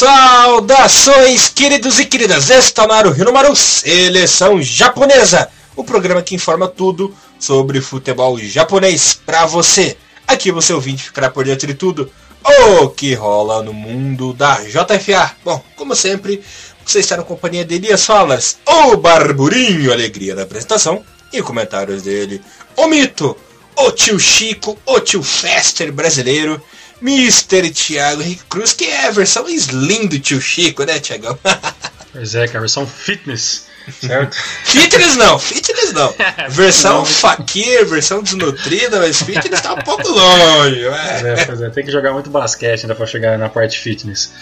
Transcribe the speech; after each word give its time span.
Saudações, 0.00 1.50
queridos 1.50 1.98
e 1.98 2.06
queridas! 2.06 2.48
Está 2.48 2.86
no 2.86 2.94
ar 2.94 3.06
o 3.06 3.10
Rio 3.10 3.54
Seleção 3.54 4.62
Japonesa, 4.62 5.50
o 5.76 5.84
programa 5.84 6.22
que 6.22 6.34
informa 6.34 6.66
tudo 6.66 7.14
sobre 7.38 7.82
futebol 7.82 8.38
japonês 8.38 9.20
para 9.26 9.44
você. 9.44 9.98
Aqui 10.26 10.50
você 10.50 10.72
ouvinte 10.72 11.02
ficará 11.02 11.28
por 11.28 11.44
dentro 11.44 11.66
de 11.66 11.74
tudo 11.74 12.10
o 12.42 12.88
que 12.88 13.12
rola 13.12 13.62
no 13.62 13.74
mundo 13.74 14.32
da 14.32 14.62
JFA. 14.62 15.32
Bom, 15.44 15.62
como 15.76 15.94
sempre, 15.94 16.42
você 16.82 17.00
está 17.00 17.18
na 17.18 17.22
companhia 17.22 17.62
de 17.62 17.74
Elias 17.74 18.06
Falas, 18.06 18.56
o 18.66 18.96
Barburinho 18.96 19.92
Alegria 19.92 20.34
da 20.34 20.44
apresentação 20.44 21.04
e 21.30 21.42
comentários 21.42 22.02
dele, 22.02 22.40
o 22.74 22.86
Mito, 22.86 23.36
o 23.76 23.90
tio 23.92 24.18
Chico, 24.18 24.78
o 24.86 24.98
tio 24.98 25.22
Fester 25.22 25.92
brasileiro 25.92 26.58
Mr. 27.02 27.70
Thiago 27.70 28.22
Henrique 28.22 28.44
Cruz, 28.48 28.72
que 28.72 28.84
é 28.84 29.08
a 29.08 29.10
versão 29.10 29.48
slim 29.48 30.06
do 30.06 30.18
tio 30.18 30.40
Chico, 30.40 30.84
né, 30.84 30.98
Thiagão? 30.98 31.38
pois 32.12 32.34
é, 32.34 32.46
que 32.46 32.54
é 32.54 32.58
a 32.58 32.60
versão 32.60 32.86
fitness, 32.86 33.66
certo? 34.00 34.36
fitness 34.64 35.16
não, 35.16 35.38
fitness 35.38 35.92
não. 35.92 36.14
Versão 36.50 37.04
fakir, 37.04 37.86
versão 37.86 38.22
desnutrida, 38.22 38.98
mas 38.98 39.22
fitness 39.22 39.60
tá 39.60 39.74
um 39.74 39.78
pouco 39.78 40.08
longe. 40.08 40.82
Pois 40.84 41.24
é, 41.24 41.44
pois 41.46 41.62
é, 41.62 41.70
tem 41.70 41.84
que 41.84 41.92
jogar 41.92 42.12
muito 42.12 42.30
basquete 42.30 42.82
ainda 42.82 42.94
pra 42.94 43.06
chegar 43.06 43.38
na 43.38 43.48
parte 43.48 43.78
fitness. 43.78 44.32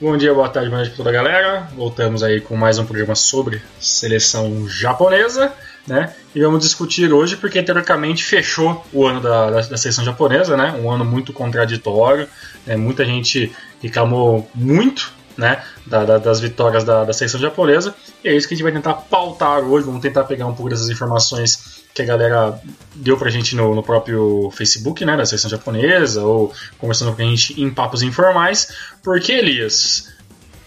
Bom 0.00 0.16
dia, 0.16 0.32
boa 0.32 0.48
tarde, 0.48 0.70
boa 0.70 0.80
noite 0.80 0.94
pra 0.94 0.96
toda 0.96 1.10
a 1.10 1.12
galera. 1.12 1.68
Voltamos 1.76 2.22
aí 2.22 2.40
com 2.40 2.56
mais 2.56 2.78
um 2.78 2.86
programa 2.86 3.14
sobre 3.14 3.62
seleção 3.78 4.66
japonesa 4.66 5.52
né? 5.90 6.14
E 6.32 6.40
vamos 6.40 6.60
discutir 6.60 7.12
hoje 7.12 7.36
porque 7.36 7.60
teoricamente 7.60 8.22
fechou 8.22 8.86
o 8.92 9.04
ano 9.04 9.20
da, 9.20 9.50
da, 9.50 9.60
da 9.60 9.76
seleção 9.76 10.04
japonesa, 10.04 10.56
né? 10.56 10.72
Um 10.80 10.88
ano 10.88 11.04
muito 11.04 11.32
contraditório, 11.32 12.28
né? 12.64 12.76
muita 12.76 13.04
gente 13.04 13.52
reclamou 13.82 14.48
muito, 14.54 15.12
né? 15.36 15.62
Da, 15.84 16.04
da, 16.04 16.18
das 16.18 16.38
vitórias 16.38 16.84
da, 16.84 17.04
da 17.04 17.12
seleção 17.12 17.40
japonesa. 17.40 17.92
E 18.22 18.28
é 18.28 18.36
isso 18.36 18.46
que 18.46 18.54
a 18.54 18.56
gente 18.56 18.62
vai 18.62 18.72
tentar 18.72 18.94
pautar 18.94 19.58
hoje. 19.58 19.84
Vamos 19.84 20.00
tentar 20.00 20.22
pegar 20.24 20.46
um 20.46 20.54
pouco 20.54 20.70
dessas 20.70 20.88
informações 20.88 21.80
que 21.92 22.02
a 22.02 22.04
galera 22.04 22.60
deu 22.94 23.16
pra 23.16 23.28
gente 23.28 23.56
no, 23.56 23.74
no 23.74 23.82
próprio 23.82 24.48
Facebook, 24.52 25.04
né? 25.04 25.16
Da 25.16 25.26
seleção 25.26 25.50
japonesa, 25.50 26.22
ou 26.22 26.52
conversando 26.78 27.16
com 27.16 27.20
a 27.20 27.24
gente 27.24 27.60
em 27.60 27.68
papos 27.68 28.02
informais. 28.02 28.68
Porque, 29.02 29.32
Elias, 29.32 30.08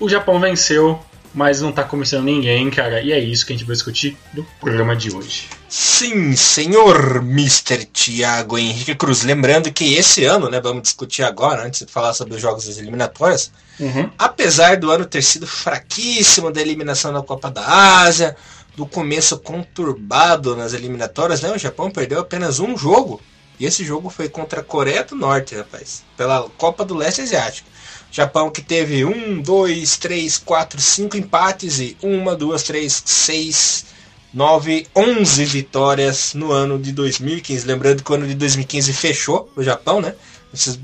o 0.01 0.09
Japão 0.09 0.37
venceu 0.37 0.99
mas 1.33 1.61
não 1.61 1.71
tá 1.71 1.83
começando 1.83 2.25
ninguém, 2.25 2.69
cara. 2.69 3.01
E 3.01 3.11
é 3.11 3.19
isso 3.19 3.45
que 3.45 3.53
a 3.53 3.55
gente 3.55 3.65
vai 3.65 3.75
discutir 3.75 4.15
no 4.33 4.45
programa 4.59 4.95
de 4.95 5.13
hoje. 5.13 5.49
Sim, 5.67 6.35
senhor 6.35 7.17
Mr. 7.17 7.85
Tiago 7.85 8.57
Henrique 8.57 8.93
Cruz. 8.93 9.23
Lembrando 9.23 9.71
que 9.71 9.95
esse 9.95 10.23
ano, 10.23 10.49
né, 10.49 10.61
vamos 10.61 10.83
discutir 10.83 11.23
agora, 11.23 11.65
antes 11.65 11.85
de 11.85 11.91
falar 11.91 12.13
sobre 12.13 12.35
os 12.35 12.41
jogos 12.41 12.67
das 12.67 12.77
eliminatórias, 12.77 13.51
uhum. 13.79 14.09
apesar 14.17 14.77
do 14.77 14.91
ano 14.91 15.05
ter 15.05 15.23
sido 15.23 15.47
fraquíssimo 15.47 16.51
da 16.51 16.61
eliminação 16.61 17.11
na 17.11 17.23
Copa 17.23 17.49
da 17.49 17.65
Ásia, 18.01 18.35
do 18.75 18.85
começo 18.85 19.39
conturbado 19.39 20.55
nas 20.55 20.73
eliminatórias, 20.73 21.41
né, 21.41 21.51
o 21.51 21.57
Japão 21.57 21.89
perdeu 21.89 22.19
apenas 22.19 22.59
um 22.59 22.77
jogo. 22.77 23.19
E 23.59 23.65
esse 23.65 23.83
jogo 23.83 24.09
foi 24.09 24.29
contra 24.29 24.61
a 24.61 24.63
Coreia 24.63 25.03
do 25.03 25.15
Norte, 25.15 25.55
rapaz, 25.55 26.03
pela 26.17 26.49
Copa 26.57 26.83
do 26.83 26.95
Leste 26.95 27.21
Asiático. 27.21 27.69
Japão 28.13 28.51
que 28.51 28.61
teve 28.61 29.03
um, 29.03 29.41
dois, 29.41 29.97
três, 29.97 30.37
quatro, 30.37 30.79
cinco 30.79 31.17
empates 31.17 31.79
e 31.79 31.97
uma, 31.99 32.35
duas, 32.35 32.61
três, 32.61 33.01
seis, 33.03 33.85
nove, 34.31 34.85
onze 34.95 35.43
vitórias 35.45 36.35
no 36.35 36.51
ano 36.51 36.77
de 36.77 36.91
2015. 36.91 37.65
Lembrando 37.65 38.03
que 38.03 38.11
o 38.11 38.13
ano 38.13 38.27
de 38.27 38.35
2015 38.35 38.93
fechou 38.93 39.51
o 39.55 39.63
Japão, 39.63 39.99
né? 39.99 40.13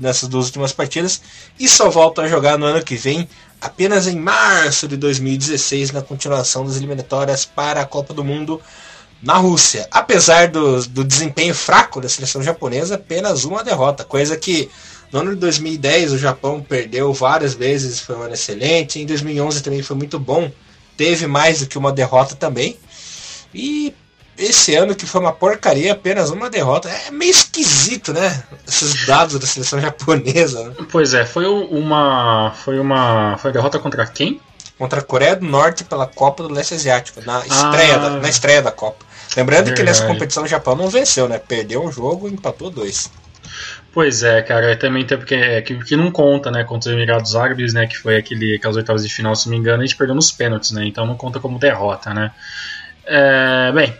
Nessas 0.00 0.28
duas 0.28 0.46
últimas 0.46 0.72
partidas 0.72 1.22
e 1.56 1.68
só 1.68 1.88
volta 1.88 2.22
a 2.22 2.28
jogar 2.28 2.58
no 2.58 2.66
ano 2.66 2.82
que 2.82 2.96
vem, 2.96 3.28
apenas 3.60 4.08
em 4.08 4.16
março 4.16 4.88
de 4.88 4.96
2016, 4.96 5.92
na 5.92 6.02
continuação 6.02 6.66
das 6.66 6.74
eliminatórias 6.74 7.44
para 7.44 7.80
a 7.80 7.86
Copa 7.86 8.12
do 8.12 8.24
Mundo 8.24 8.60
na 9.22 9.34
Rússia. 9.34 9.86
Apesar 9.92 10.48
do, 10.48 10.84
do 10.88 11.04
desempenho 11.04 11.54
fraco 11.54 12.00
da 12.00 12.08
seleção 12.08 12.42
japonesa, 12.42 12.96
apenas 12.96 13.44
uma 13.44 13.62
derrota, 13.62 14.02
coisa 14.02 14.36
que 14.36 14.68
no 15.12 15.20
ano 15.20 15.34
de 15.34 15.40
2010 15.40 16.12
o 16.12 16.18
Japão 16.18 16.60
perdeu 16.62 17.12
várias 17.12 17.54
vezes, 17.54 18.00
foi 18.00 18.16
um 18.16 18.22
ano 18.22 18.34
excelente. 18.34 19.00
Em 19.00 19.06
2011 19.06 19.62
também 19.62 19.82
foi 19.82 19.96
muito 19.96 20.18
bom, 20.18 20.50
teve 20.96 21.26
mais 21.26 21.60
do 21.60 21.66
que 21.66 21.78
uma 21.78 21.92
derrota 21.92 22.34
também. 22.36 22.76
E 23.52 23.92
esse 24.38 24.74
ano 24.74 24.94
que 24.94 25.04
foi 25.04 25.20
uma 25.20 25.32
porcaria, 25.32 25.92
apenas 25.92 26.30
uma 26.30 26.48
derrota. 26.48 26.88
É 26.88 27.10
meio 27.10 27.30
esquisito, 27.30 28.12
né? 28.12 28.42
Esses 28.66 29.06
dados 29.06 29.38
da 29.38 29.46
seleção 29.46 29.78
japonesa. 29.82 30.64
Né? 30.64 30.74
Pois 30.90 31.12
é, 31.12 31.26
foi 31.26 31.46
uma. 31.46 32.52
Foi 32.52 32.78
uma. 32.78 33.36
Foi 33.38 33.52
derrota 33.52 33.78
contra 33.78 34.06
quem? 34.06 34.40
Contra 34.78 35.00
a 35.00 35.02
Coreia 35.02 35.36
do 35.36 35.44
Norte 35.44 35.84
pela 35.84 36.06
Copa 36.06 36.42
do 36.42 36.54
Leste 36.54 36.72
Asiático, 36.72 37.20
na 37.26 37.40
estreia, 37.40 37.96
ah, 37.96 37.98
da, 37.98 38.10
na 38.10 38.28
estreia 38.30 38.62
da 38.62 38.72
Copa. 38.72 39.04
Lembrando 39.36 39.66
verdade. 39.66 39.76
que 39.76 39.82
nessa 39.82 40.06
competição 40.06 40.44
o 40.44 40.48
Japão 40.48 40.74
não 40.74 40.88
venceu, 40.88 41.28
né? 41.28 41.38
Perdeu 41.38 41.84
um 41.84 41.92
jogo 41.92 42.26
e 42.26 42.32
empatou 42.32 42.70
dois. 42.70 43.10
Pois 43.92 44.22
é, 44.22 44.40
cara, 44.40 44.76
também 44.76 45.04
tem 45.04 45.18
porque 45.18 45.34
é, 45.34 45.60
que, 45.60 45.76
que 45.82 45.96
não 45.96 46.12
conta, 46.12 46.50
né, 46.50 46.62
contra 46.62 46.90
os 46.90 46.96
Emirados 46.96 47.34
Árabes, 47.34 47.74
né, 47.74 47.88
que 47.88 47.98
foi 47.98 48.16
aquele, 48.16 48.54
aquelas 48.54 48.76
oitavas 48.76 49.02
de 49.02 49.12
final, 49.12 49.34
se 49.34 49.46
não 49.46 49.52
me 49.52 49.58
engano, 49.58 49.82
a 49.82 49.86
gente 49.86 49.96
perdeu 49.96 50.14
nos 50.14 50.30
pênaltis, 50.30 50.70
né, 50.70 50.86
então 50.86 51.04
não 51.04 51.16
conta 51.16 51.40
como 51.40 51.58
derrota, 51.58 52.14
né. 52.14 52.30
É, 53.04 53.72
bem, 53.72 53.92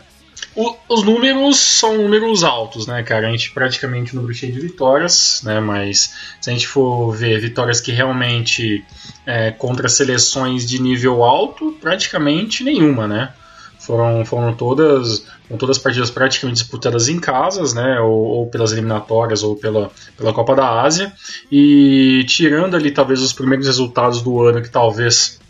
o, 0.55 0.77
os 0.89 1.03
números 1.03 1.59
são 1.59 1.97
números 1.99 2.45
altos, 2.45 2.87
né, 2.87 3.03
cara, 3.03 3.27
a 3.27 3.31
gente 3.33 3.51
praticamente 3.51 4.13
um 4.13 4.21
número 4.21 4.33
cheio 4.33 4.53
de 4.53 4.61
vitórias, 4.61 5.43
né, 5.43 5.59
mas 5.59 6.15
se 6.41 6.49
a 6.49 6.53
gente 6.53 6.69
for 6.69 7.11
ver 7.13 7.41
vitórias 7.41 7.81
que 7.81 7.91
realmente 7.91 8.85
é, 9.27 9.51
contra 9.51 9.89
seleções 9.89 10.69
de 10.69 10.81
nível 10.81 11.25
alto, 11.25 11.77
praticamente 11.81 12.63
nenhuma, 12.63 13.09
né. 13.09 13.33
Foram, 13.81 14.25
foram 14.27 14.55
todas 14.55 15.25
foram 15.49 15.59
todas 15.59 15.79
as 15.79 15.83
partidas 15.83 16.11
praticamente 16.11 16.61
disputadas 16.61 17.09
em 17.09 17.19
casas, 17.19 17.73
né, 17.73 17.99
ou, 17.99 18.13
ou, 18.13 18.47
pelas 18.47 18.73
eliminatórias 18.73 19.43
ou 19.43 19.57
pela, 19.57 19.91
pela 20.17 20.33
Copa 20.33 20.55
da 20.55 20.83
Ásia. 20.83 21.13
E 21.51 22.25
tirando 22.29 22.77
ali 22.77 22.91
talvez 22.91 23.23
os 23.23 23.33
primeiros 23.33 23.67
resultados 23.67 24.23
do 24.23 24.43
ano 24.43 24.63
que 24.63 24.69
talvez 24.69 25.41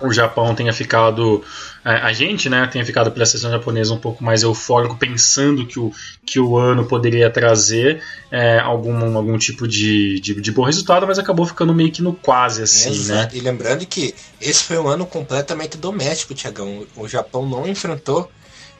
o 0.00 0.12
Japão 0.12 0.54
tenha 0.54 0.72
ficado 0.72 1.42
é, 1.86 1.98
a 1.98 2.12
gente 2.12 2.48
né, 2.48 2.66
tenha 2.66 2.84
ficado 2.84 3.12
pela 3.12 3.24
seleção 3.24 3.48
japonesa 3.48 3.94
um 3.94 3.98
pouco 3.98 4.24
mais 4.24 4.42
eufórico, 4.42 4.96
pensando 4.96 5.64
que 5.64 5.78
o, 5.78 5.92
que 6.26 6.40
o 6.40 6.58
ano 6.58 6.84
poderia 6.84 7.30
trazer 7.30 8.02
é, 8.28 8.58
algum, 8.58 9.16
algum 9.16 9.38
tipo 9.38 9.68
de, 9.68 10.18
de, 10.18 10.40
de, 10.40 10.50
bom 10.50 10.64
resultado, 10.64 11.06
mas 11.06 11.16
acabou 11.16 11.46
ficando 11.46 11.72
meio 11.72 11.92
que 11.92 12.02
no 12.02 12.12
quase 12.12 12.60
assim. 12.64 12.90
Exato. 12.90 13.32
Né? 13.32 13.40
E 13.40 13.40
lembrando 13.40 13.86
que 13.86 14.16
esse 14.40 14.64
foi 14.64 14.76
um 14.78 14.88
ano 14.88 15.06
completamente 15.06 15.78
doméstico, 15.78 16.34
Tiagão. 16.34 16.84
O 16.96 17.06
Japão 17.06 17.48
não 17.48 17.68
enfrentou 17.68 18.28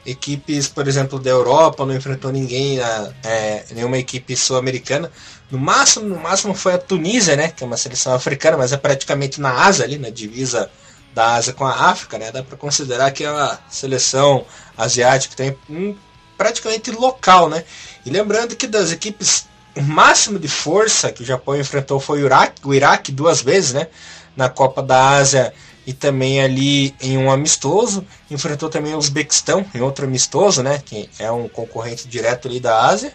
equipes, 0.05 0.67
por 0.67 0.85
exemplo, 0.85 1.17
da 1.17 1.29
Europa, 1.29 1.85
não 1.85 1.95
enfrentou 1.95 2.29
ninguém, 2.29 2.79
é, 3.23 3.63
nenhuma 3.71 3.97
equipe 3.97 4.35
sul-americana. 4.35 5.09
No 5.49 5.57
máximo, 5.57 6.09
no 6.09 6.19
máximo 6.19 6.53
foi 6.53 6.73
a 6.73 6.77
Tunísia, 6.77 7.37
né, 7.37 7.47
que 7.47 7.63
é 7.63 7.67
uma 7.67 7.77
seleção 7.77 8.13
africana, 8.13 8.57
mas 8.57 8.73
é 8.73 8.77
praticamente 8.77 9.39
na 9.39 9.65
Ásia 9.65 9.85
ali, 9.85 9.97
na 9.97 10.09
divisa 10.09 10.69
da 11.17 11.33
Ásia 11.33 11.51
com 11.51 11.65
a 11.65 11.89
África, 11.89 12.19
né? 12.19 12.31
Dá 12.31 12.43
para 12.43 12.55
considerar 12.55 13.09
que 13.09 13.23
é 13.23 13.31
uma 13.31 13.59
seleção 13.67 14.45
asiática 14.77 15.35
tem 15.35 15.57
um, 15.67 15.95
praticamente 16.37 16.91
local, 16.91 17.49
né? 17.49 17.63
E 18.05 18.11
lembrando 18.11 18.55
que 18.55 18.67
das 18.67 18.91
equipes 18.91 19.47
o 19.75 19.81
máximo 19.81 20.37
de 20.37 20.47
força 20.47 21.11
que 21.11 21.23
o 21.23 21.25
Japão 21.25 21.59
enfrentou 21.59 21.99
foi 21.99 22.21
o 22.21 22.25
Iraque, 22.27 22.61
o 22.63 22.71
Iraque 22.71 23.11
duas 23.11 23.41
vezes, 23.41 23.73
né? 23.73 23.87
Na 24.35 24.47
Copa 24.47 24.83
da 24.83 25.09
Ásia 25.09 25.51
e 25.87 25.91
também 25.91 26.39
ali 26.39 26.93
em 27.01 27.17
um 27.17 27.31
amistoso. 27.31 28.05
Enfrentou 28.29 28.69
também 28.69 28.93
o 28.93 28.99
Uzbequistão 28.99 29.65
em 29.73 29.81
outro 29.81 30.05
amistoso, 30.05 30.61
né? 30.61 30.79
Que 30.85 31.09
é 31.17 31.31
um 31.31 31.49
concorrente 31.49 32.07
direto 32.07 32.47
ali 32.47 32.59
da 32.59 32.85
Ásia. 32.85 33.11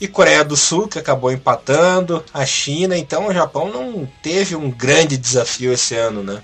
E 0.00 0.06
Coreia 0.06 0.44
do 0.44 0.56
Sul, 0.56 0.86
que 0.86 0.98
acabou 0.98 1.32
empatando, 1.32 2.24
a 2.32 2.46
China. 2.46 2.96
Então 2.96 3.26
o 3.26 3.34
Japão 3.34 3.68
não 3.68 4.08
teve 4.22 4.54
um 4.54 4.70
grande 4.70 5.16
desafio 5.16 5.72
esse 5.72 5.96
ano, 5.96 6.22
né? 6.22 6.40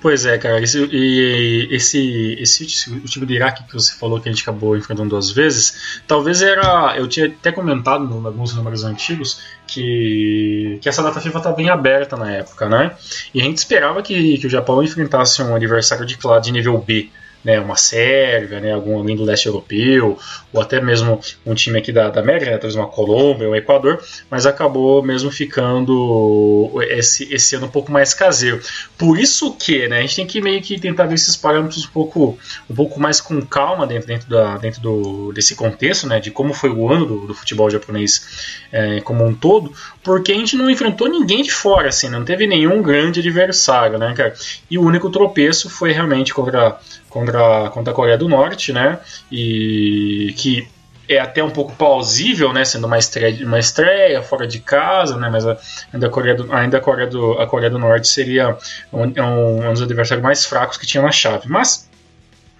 Pois 0.00 0.24
é, 0.24 0.38
cara. 0.38 0.60
Esse, 0.60 0.84
e, 0.92 1.68
esse, 1.70 2.36
esse, 2.38 2.90
o 2.90 3.00
tipo 3.04 3.26
de 3.26 3.34
Iraque 3.34 3.64
que 3.64 3.74
você 3.74 3.94
falou 3.94 4.20
que 4.20 4.28
a 4.28 4.32
gente 4.32 4.42
acabou 4.42 4.76
enfrentando 4.76 5.10
duas 5.10 5.30
vezes, 5.30 6.00
talvez 6.06 6.42
era. 6.42 6.96
Eu 6.96 7.08
tinha 7.08 7.26
até 7.26 7.50
comentado 7.50 8.04
em 8.04 8.26
alguns 8.26 8.54
números 8.54 8.84
antigos 8.84 9.40
que, 9.66 10.78
que 10.80 10.88
essa 10.88 11.02
data 11.02 11.20
FIFA 11.20 11.38
estava 11.38 11.56
bem 11.56 11.68
aberta 11.68 12.16
na 12.16 12.30
época, 12.30 12.68
né? 12.68 12.96
E 13.34 13.40
a 13.40 13.44
gente 13.44 13.58
esperava 13.58 14.02
que, 14.02 14.38
que 14.38 14.46
o 14.46 14.50
Japão 14.50 14.82
enfrentasse 14.82 15.42
um 15.42 15.54
adversário 15.54 16.06
de, 16.06 16.16
de 16.42 16.52
nível 16.52 16.78
B 16.78 17.10
né, 17.46 17.60
uma 17.60 17.76
Sérvia, 17.76 18.58
né, 18.58 18.72
algum 18.72 18.98
alguém 18.98 19.14
do 19.14 19.22
leste 19.22 19.46
europeu, 19.46 20.18
ou 20.52 20.60
até 20.60 20.80
mesmo 20.80 21.20
um 21.46 21.54
time 21.54 21.78
aqui 21.78 21.92
da, 21.92 22.10
da 22.10 22.20
América, 22.20 22.50
né, 22.50 22.58
talvez 22.58 22.74
uma 22.74 22.88
Colômbia, 22.88 23.48
um 23.48 23.54
Equador, 23.54 24.02
mas 24.28 24.46
acabou 24.46 25.00
mesmo 25.00 25.30
ficando 25.30 26.72
esse, 26.88 27.32
esse 27.32 27.54
ano 27.54 27.66
um 27.66 27.70
pouco 27.70 27.92
mais 27.92 28.12
caseiro. 28.12 28.60
Por 28.98 29.16
isso 29.16 29.54
que 29.54 29.86
né, 29.86 29.98
a 29.98 30.00
gente 30.00 30.16
tem 30.16 30.26
que 30.26 30.40
meio 30.40 30.60
que 30.60 30.80
tentar 30.80 31.06
ver 31.06 31.14
esses 31.14 31.36
parâmetros 31.36 31.86
um 31.86 31.90
pouco, 31.90 32.36
um 32.68 32.74
pouco 32.74 32.98
mais 32.98 33.20
com 33.20 33.40
calma 33.42 33.86
dentro, 33.86 34.08
dentro, 34.08 34.28
da, 34.28 34.58
dentro 34.58 34.80
do, 34.80 35.32
desse 35.32 35.54
contexto, 35.54 36.08
né, 36.08 36.18
de 36.18 36.32
como 36.32 36.52
foi 36.52 36.70
o 36.70 36.90
ano 36.90 37.06
do, 37.06 37.26
do 37.28 37.34
futebol 37.34 37.70
japonês 37.70 38.58
é, 38.72 39.00
como 39.02 39.24
um 39.24 39.32
todo, 39.32 39.72
porque 40.02 40.32
a 40.32 40.34
gente 40.34 40.56
não 40.56 40.68
enfrentou 40.68 41.08
ninguém 41.08 41.42
de 41.42 41.52
fora, 41.52 41.90
assim, 41.90 42.08
não 42.08 42.24
teve 42.24 42.44
nenhum 42.44 42.82
grande 42.82 43.20
adversário, 43.20 43.98
né, 43.98 44.12
cara? 44.16 44.34
E 44.68 44.76
o 44.78 44.82
único 44.82 45.10
tropeço 45.10 45.70
foi 45.70 45.92
realmente 45.92 46.34
contra, 46.34 46.78
contra, 47.16 47.70
contra 47.70 47.92
a 47.92 47.96
Coreia 47.96 48.18
do 48.18 48.28
Norte, 48.28 48.74
né? 48.74 48.98
E 49.32 50.34
que 50.36 50.68
é 51.08 51.18
até 51.18 51.42
um 51.42 51.50
pouco 51.50 51.74
plausível, 51.74 52.52
né, 52.52 52.64
sendo 52.64 52.86
uma 52.86 52.98
estreia, 52.98 53.46
uma 53.46 53.58
estreia 53.58 54.20
fora 54.22 54.46
de 54.46 54.58
casa, 54.58 55.16
né, 55.16 55.30
mas 55.30 55.46
ainda, 55.92 56.08
a 56.08 56.10
Coreia 56.10 56.34
do, 56.34 56.52
ainda 56.52 56.78
a, 56.78 56.80
Coreia 56.80 57.08
do, 57.08 57.40
a 57.40 57.46
Coreia 57.46 57.70
do 57.70 57.78
Norte 57.78 58.08
seria 58.08 58.58
um, 58.92 59.04
um, 59.04 59.68
um 59.68 59.72
dos 59.72 59.82
adversários 59.82 60.22
mais 60.22 60.44
fracos 60.44 60.76
que 60.76 60.84
tinha 60.84 61.02
na 61.02 61.12
chave. 61.12 61.48
Mas 61.48 61.88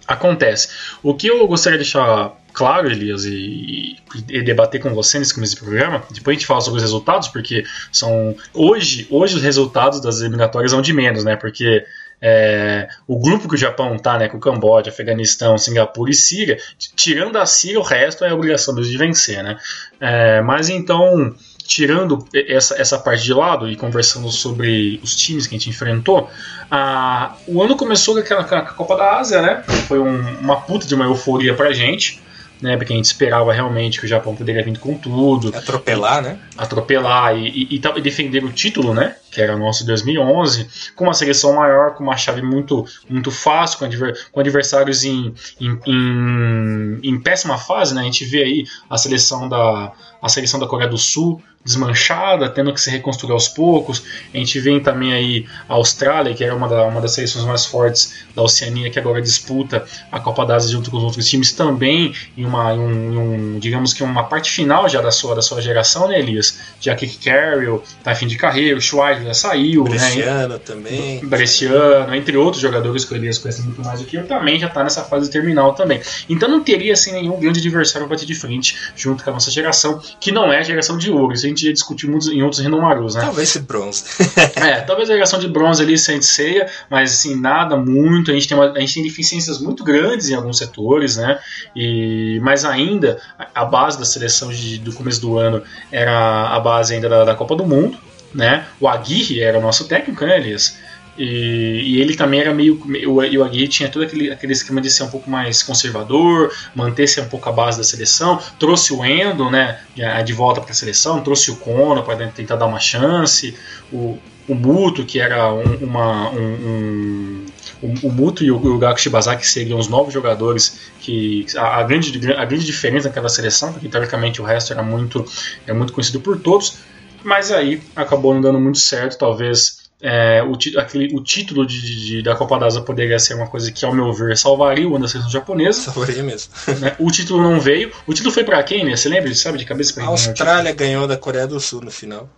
acontece. 0.07 0.69
O 1.03 1.13
que 1.13 1.27
eu 1.27 1.47
gostaria 1.47 1.77
de 1.77 1.85
deixar 1.85 2.33
claro, 2.53 2.91
Elias, 2.91 3.27
e, 3.27 3.99
e, 4.31 4.43
debater 4.43 4.81
com 4.81 4.95
você 4.95 5.19
nesse 5.19 5.35
começo 5.35 5.57
do 5.57 5.59
programa, 5.59 6.03
depois 6.11 6.37
a 6.37 6.39
gente 6.39 6.47
fala 6.47 6.63
sobre 6.63 6.79
os 6.79 6.83
resultados, 6.83 7.29
porque 7.29 7.65
são 7.93 8.35
hoje, 8.55 9.07
hoje 9.11 9.37
os 9.37 9.43
resultados 9.43 10.01
das 10.01 10.21
eliminatórias 10.21 10.71
são 10.71 10.81
de 10.81 10.95
menos, 10.95 11.23
né, 11.23 11.37
porque 11.37 11.85
é, 12.21 12.89
o 13.07 13.19
grupo 13.19 13.49
que 13.49 13.55
o 13.55 13.59
Japão 13.59 13.97
tá, 13.99 14.19
né, 14.19 14.29
com 14.29 14.37
o 14.37 14.41
Camboja, 14.41 14.91
Afeganistão, 14.91 15.59
Singapura 15.59 16.11
e 16.11 16.15
Síria, 16.15 16.59
tirando 16.95 17.37
a 17.37 17.47
Síria, 17.47 17.79
o 17.79 17.83
resto 17.83 18.25
é 18.25 18.33
obrigação 18.33 18.75
deles 18.75 18.91
de 18.91 18.97
vencer, 18.97 19.43
né? 19.43 19.59
É, 20.01 20.41
mas 20.41 20.69
então, 20.69 21.35
tirando 21.67 22.25
essa, 22.35 22.81
essa 22.81 22.99
parte 22.99 23.25
de 23.25 23.35
lado 23.35 23.69
e 23.69 23.77
conversando 23.77 24.31
sobre 24.31 25.01
os 25.03 25.15
times 25.15 25.47
que 25.47 25.55
a 25.55 25.59
gente 25.59 25.71
enfrentou, 25.71 26.31
a, 26.71 27.37
o 27.47 27.63
ano 27.63 27.77
começou 27.77 28.15
com 28.15 28.21
aquela 28.21 28.45
com 28.45 28.55
a 28.55 28.63
Copa 28.63 28.97
da 28.97 29.19
Ásia, 29.19 29.43
né? 29.43 29.63
Foi 29.87 29.99
um, 29.99 30.39
uma 30.41 30.61
puta 30.61 30.87
de 30.87 30.95
uma 30.95 31.05
euforia 31.05 31.55
pra 31.55 31.73
gente 31.73 32.25
né? 32.61 32.77
Porque 32.77 32.93
a 32.93 32.97
gente 32.97 33.07
esperava 33.07 33.53
realmente 33.53 33.99
que 33.99 34.07
o 34.07 34.09
Japão 34.09 34.35
poderia 34.35 34.63
vir 34.63 34.79
com 34.79 34.95
tudo. 34.95 35.57
Atropelar, 35.57 36.23
né? 36.23 36.39
Atropelar 36.57 37.37
e, 37.37 37.49
e, 37.49 37.75
e, 37.77 38.01
defender 38.01 38.45
o 38.45 38.53
título, 38.53 38.95
né? 38.95 39.17
Que 39.31 39.41
era 39.41 39.57
nosso 39.57 39.85
2011, 39.87 40.93
com 40.95 41.05
uma 41.05 41.15
seleção 41.15 41.55
maior, 41.55 41.95
com 41.95 42.03
uma 42.03 42.17
chave 42.17 42.43
muito, 42.43 42.85
muito 43.09 43.31
fácil, 43.31 43.79
com, 43.79 43.85
adver, 43.85 44.15
com 44.33 44.41
adversários 44.41 45.05
em, 45.05 45.35
em, 45.61 45.79
em, 45.87 47.01
em, 47.03 47.21
péssima 47.21 47.59
fase, 47.59 47.95
né? 47.95 48.01
A 48.01 48.05
gente 48.05 48.25
vê 48.25 48.43
aí 48.43 48.65
a 48.89 48.97
seleção 48.97 49.49
da, 49.49 49.93
a 50.23 50.29
seleção 50.29 50.59
da 50.59 50.67
Coreia 50.67 50.89
do 50.89 50.99
Sul 50.99 51.43
desmanchada, 51.67 52.49
tendo 52.49 52.73
que 52.73 52.81
se 52.81 52.89
reconstruir 52.89 53.33
aos 53.33 53.49
poucos. 53.49 54.05
A 54.33 54.37
gente 54.39 54.59
vê 54.61 54.79
também 54.81 55.13
aí 55.13 55.47
a 55.69 55.75
Austrália, 55.75 56.33
que 56.33 56.45
era 56.45 56.55
uma, 56.55 56.69
da, 56.69 56.85
uma 56.85 57.01
das 57.01 57.13
seleções 57.13 57.45
mais 57.45 57.67
fortes 57.67 58.15
da 58.35 58.43
Oceania, 58.43 58.89
que 58.89 58.99
agora 58.99 59.21
disputa 59.21 59.85
a 60.11 60.21
Copa 60.21 60.47
da 60.47 60.55
Ásia 60.55 60.71
junto 60.71 60.91
com 60.91 60.97
os 60.97 61.03
outros 61.03 61.29
times 61.29 61.53
também, 61.53 62.15
em 62.37 62.45
uma, 62.45 62.73
em 62.73 62.79
um, 62.79 63.13
em 63.13 63.19
um, 63.19 63.59
digamos 63.59 63.93
que 63.93 64.03
uma 64.03 64.25
parte 64.25 64.51
final 64.51 64.89
já 64.89 65.03
da 65.03 65.11
sua, 65.11 65.35
da 65.35 65.43
sua 65.43 65.61
geração, 65.61 66.07
né, 66.09 66.21
Elias? 66.21 66.59
Já 66.81 66.95
que 66.95 67.09
Carroll 67.09 67.83
tá 68.05 68.13
em 68.13 68.15
fim 68.15 68.27
de 68.29 68.37
carreira, 68.37 68.79
o 68.79 68.81
Schweizer 68.81 69.25
já 69.25 69.35
saiu, 69.35 69.85
Bresciano 69.85 70.55
né? 70.55 70.61
também. 70.65 71.27
Bresciano, 71.27 72.15
entre 72.15 72.37
outros 72.37 72.63
jogadores 72.63 73.05
que 73.05 73.13
o 73.13 73.17
Elias 73.17 73.39
conhece 73.39 73.63
muito 73.63 73.83
mais 73.83 74.01
do 74.01 74.07
que 74.07 74.17
eu, 74.17 74.27
também 74.27 74.59
já 74.59 74.69
tá 74.69 74.85
nessa 74.85 75.03
fase 75.03 75.31
terminal 75.31 75.75
também. 75.75 76.01
Então 76.29 76.49
não 76.49 76.63
teria 76.63 76.93
assim 76.93 77.13
nenhum 77.13 77.41
grande 77.41 77.59
adversário 77.59 78.07
para 78.07 78.17
bater 78.17 78.27
de 78.27 78.35
frente 78.35 78.77
junto 78.95 79.25
com 79.25 79.31
a 79.31 79.33
nossa 79.33 79.51
geração, 79.51 80.01
que 80.21 80.31
não 80.31 80.53
é 80.53 80.59
a 80.59 80.63
geração 80.63 80.97
de 80.97 81.11
ouro. 81.11 81.33
Isso 81.33 81.47
a 81.47 81.49
gente 81.57 81.67
já 81.67 81.73
discutiu 81.73 82.11
muito 82.11 82.31
em 82.33 82.43
outros 82.43 82.61
Renomarus, 82.61 83.15
né? 83.15 83.23
Talvez 83.23 83.49
esse 83.49 83.61
bronze. 83.61 84.05
é, 84.57 84.81
talvez 84.83 85.09
a 85.09 85.15
geração 85.15 85.39
de 85.39 85.49
bronze 85.49 85.83
ali 85.83 85.97
sem 85.97 86.21
ceia, 86.21 86.69
mas 86.91 87.13
assim, 87.13 87.35
nada 87.35 87.77
muito. 87.77 88.31
A 88.31 88.35
gente 88.35 88.47
tem, 88.47 88.57
uma, 88.57 88.73
a 88.73 88.81
gente 88.81 88.95
tem 88.95 89.03
deficiências 89.03 89.59
muito 89.59 89.83
grandes 89.83 90.29
em 90.29 90.35
alguns 90.35 90.59
setores, 90.59 91.17
né? 91.17 91.39
E, 91.75 92.39
mas 92.43 92.65
ainda, 92.65 93.21
a 93.55 93.65
base 93.65 93.99
da 93.99 94.05
seleção 94.05 94.51
de, 94.51 94.79
do 94.79 94.93
começo 94.93 95.21
do 95.21 95.39
ano 95.39 95.63
era 95.91 96.49
a 96.49 96.61
base 96.61 96.95
ainda 96.95 97.09
da, 97.09 97.25
da 97.25 97.35
Copa 97.35 97.57
do 97.57 97.65
Mundo, 97.65 97.99
né? 98.35 98.67
O 98.79 98.87
Aguirre 98.87 99.41
era 99.41 99.59
o 99.59 99.63
nosso 99.63 99.89
técnico, 99.89 100.25
né, 100.25 100.39
Elias? 100.39 100.79
E, 101.19 101.83
e, 101.85 102.01
ele 102.01 102.15
também 102.15 102.41
era 102.41 102.53
meio. 102.53 102.81
O, 103.07 103.21
Aguirre 103.21 103.69
tinha 103.69 103.89
todo 103.89 104.05
aquele, 104.05 104.31
aquele 104.31 104.53
esquema 104.53 104.81
de 104.81 104.91
ser 104.91 105.05
um 105.05 105.09
pouco 105.09 105.31
mais 105.31 105.63
conservador, 105.63 106.53
manter-se 106.75 107.21
um 107.21 107.29
pouco 107.29 107.49
a 107.49 107.53
base 107.53 107.79
da 107.79 107.85
seleção. 107.85 108.39
Trouxe 108.59 108.93
o 108.93 109.05
Endo 109.05 109.51
né, 109.51 109.81
de 110.25 110.33
volta 110.33 110.61
para 110.61 110.73
a 110.73 110.75
seleção, 110.75 111.23
trouxe 111.23 111.51
o 111.51 111.57
Kono 111.57 112.03
para 112.03 112.29
tentar 112.29 112.57
dar 112.57 112.67
uma 112.67 112.81
chance. 112.81 113.55
O, 113.93 114.19
o 114.49 114.55
Muto, 114.55 115.05
que 115.05 115.19
era 115.19 115.53
um, 115.53 115.77
uma. 115.83 116.31
Um, 116.31 116.37
um, 116.39 117.47
o, 117.83 118.09
o 118.09 118.13
Muto 118.13 118.45
e 118.45 118.51
o, 118.51 118.57
o 118.57 118.79
Gaku 118.79 119.01
Shibazaki 119.01 119.47
seriam 119.47 119.79
os 119.79 119.89
novos 119.89 120.13
jogadores 120.13 120.91
que 121.01 121.47
a, 121.57 121.81
a, 121.81 121.83
grande, 121.83 122.33
a 122.33 122.45
grande 122.45 122.65
diferença 122.65 123.09
naquela 123.09 123.29
seleção, 123.29 123.73
porque 123.73 123.89
teoricamente 123.89 124.41
o 124.41 124.45
resto 124.45 124.73
era 124.73 124.83
muito, 124.83 125.25
era 125.67 125.77
muito 125.77 125.93
conhecido 125.93 126.21
por 126.21 126.39
todos, 126.39 126.79
mas 127.23 127.51
aí 127.51 127.83
acabou 127.95 128.33
não 128.33 128.41
dando 128.41 128.61
muito 128.61 128.79
certo, 128.79 129.19
talvez 129.19 129.76
é, 130.01 130.43
o, 130.43 130.53
aquele, 130.79 131.15
o 131.15 131.23
título 131.23 131.67
de, 131.67 132.07
de, 132.07 132.23
da 132.23 132.37
Copa 132.37 132.59
da 132.59 132.67
Asa 132.67 132.83
poderia 132.83 133.19
ser 133.19 133.35
uma 133.35 133.47
coisa 133.47 133.73
que, 133.73 133.85
ao 133.85 133.95
meu 133.95 134.13
ver, 134.13 134.37
salvaria 134.37 134.87
o 134.87 134.95
ano 134.95 135.05
da 135.05 135.09
seleção 135.09 135.31
japonesa. 135.31 135.81
Salvaria 135.81 136.23
mesmo. 136.23 136.53
Né? 136.81 136.95
O 136.99 137.11
título 137.11 137.43
não 137.43 137.59
veio. 137.59 137.91
O 138.07 138.13
título 138.13 138.33
foi 138.33 138.45
para 138.45 138.63
quem, 138.63 138.85
né? 138.85 138.97
Você 138.97 139.09
lembra? 139.09 139.35
Sabe 139.35 139.59
de 139.59 139.65
cabeça? 139.65 140.01
A 140.03 140.07
Austrália 140.07 140.73
ganhou 140.73 141.07
da 141.07 141.17
Coreia 141.17 141.47
do 141.47 141.59
Sul 141.59 141.81
no 141.81 141.91
final. 141.91 142.29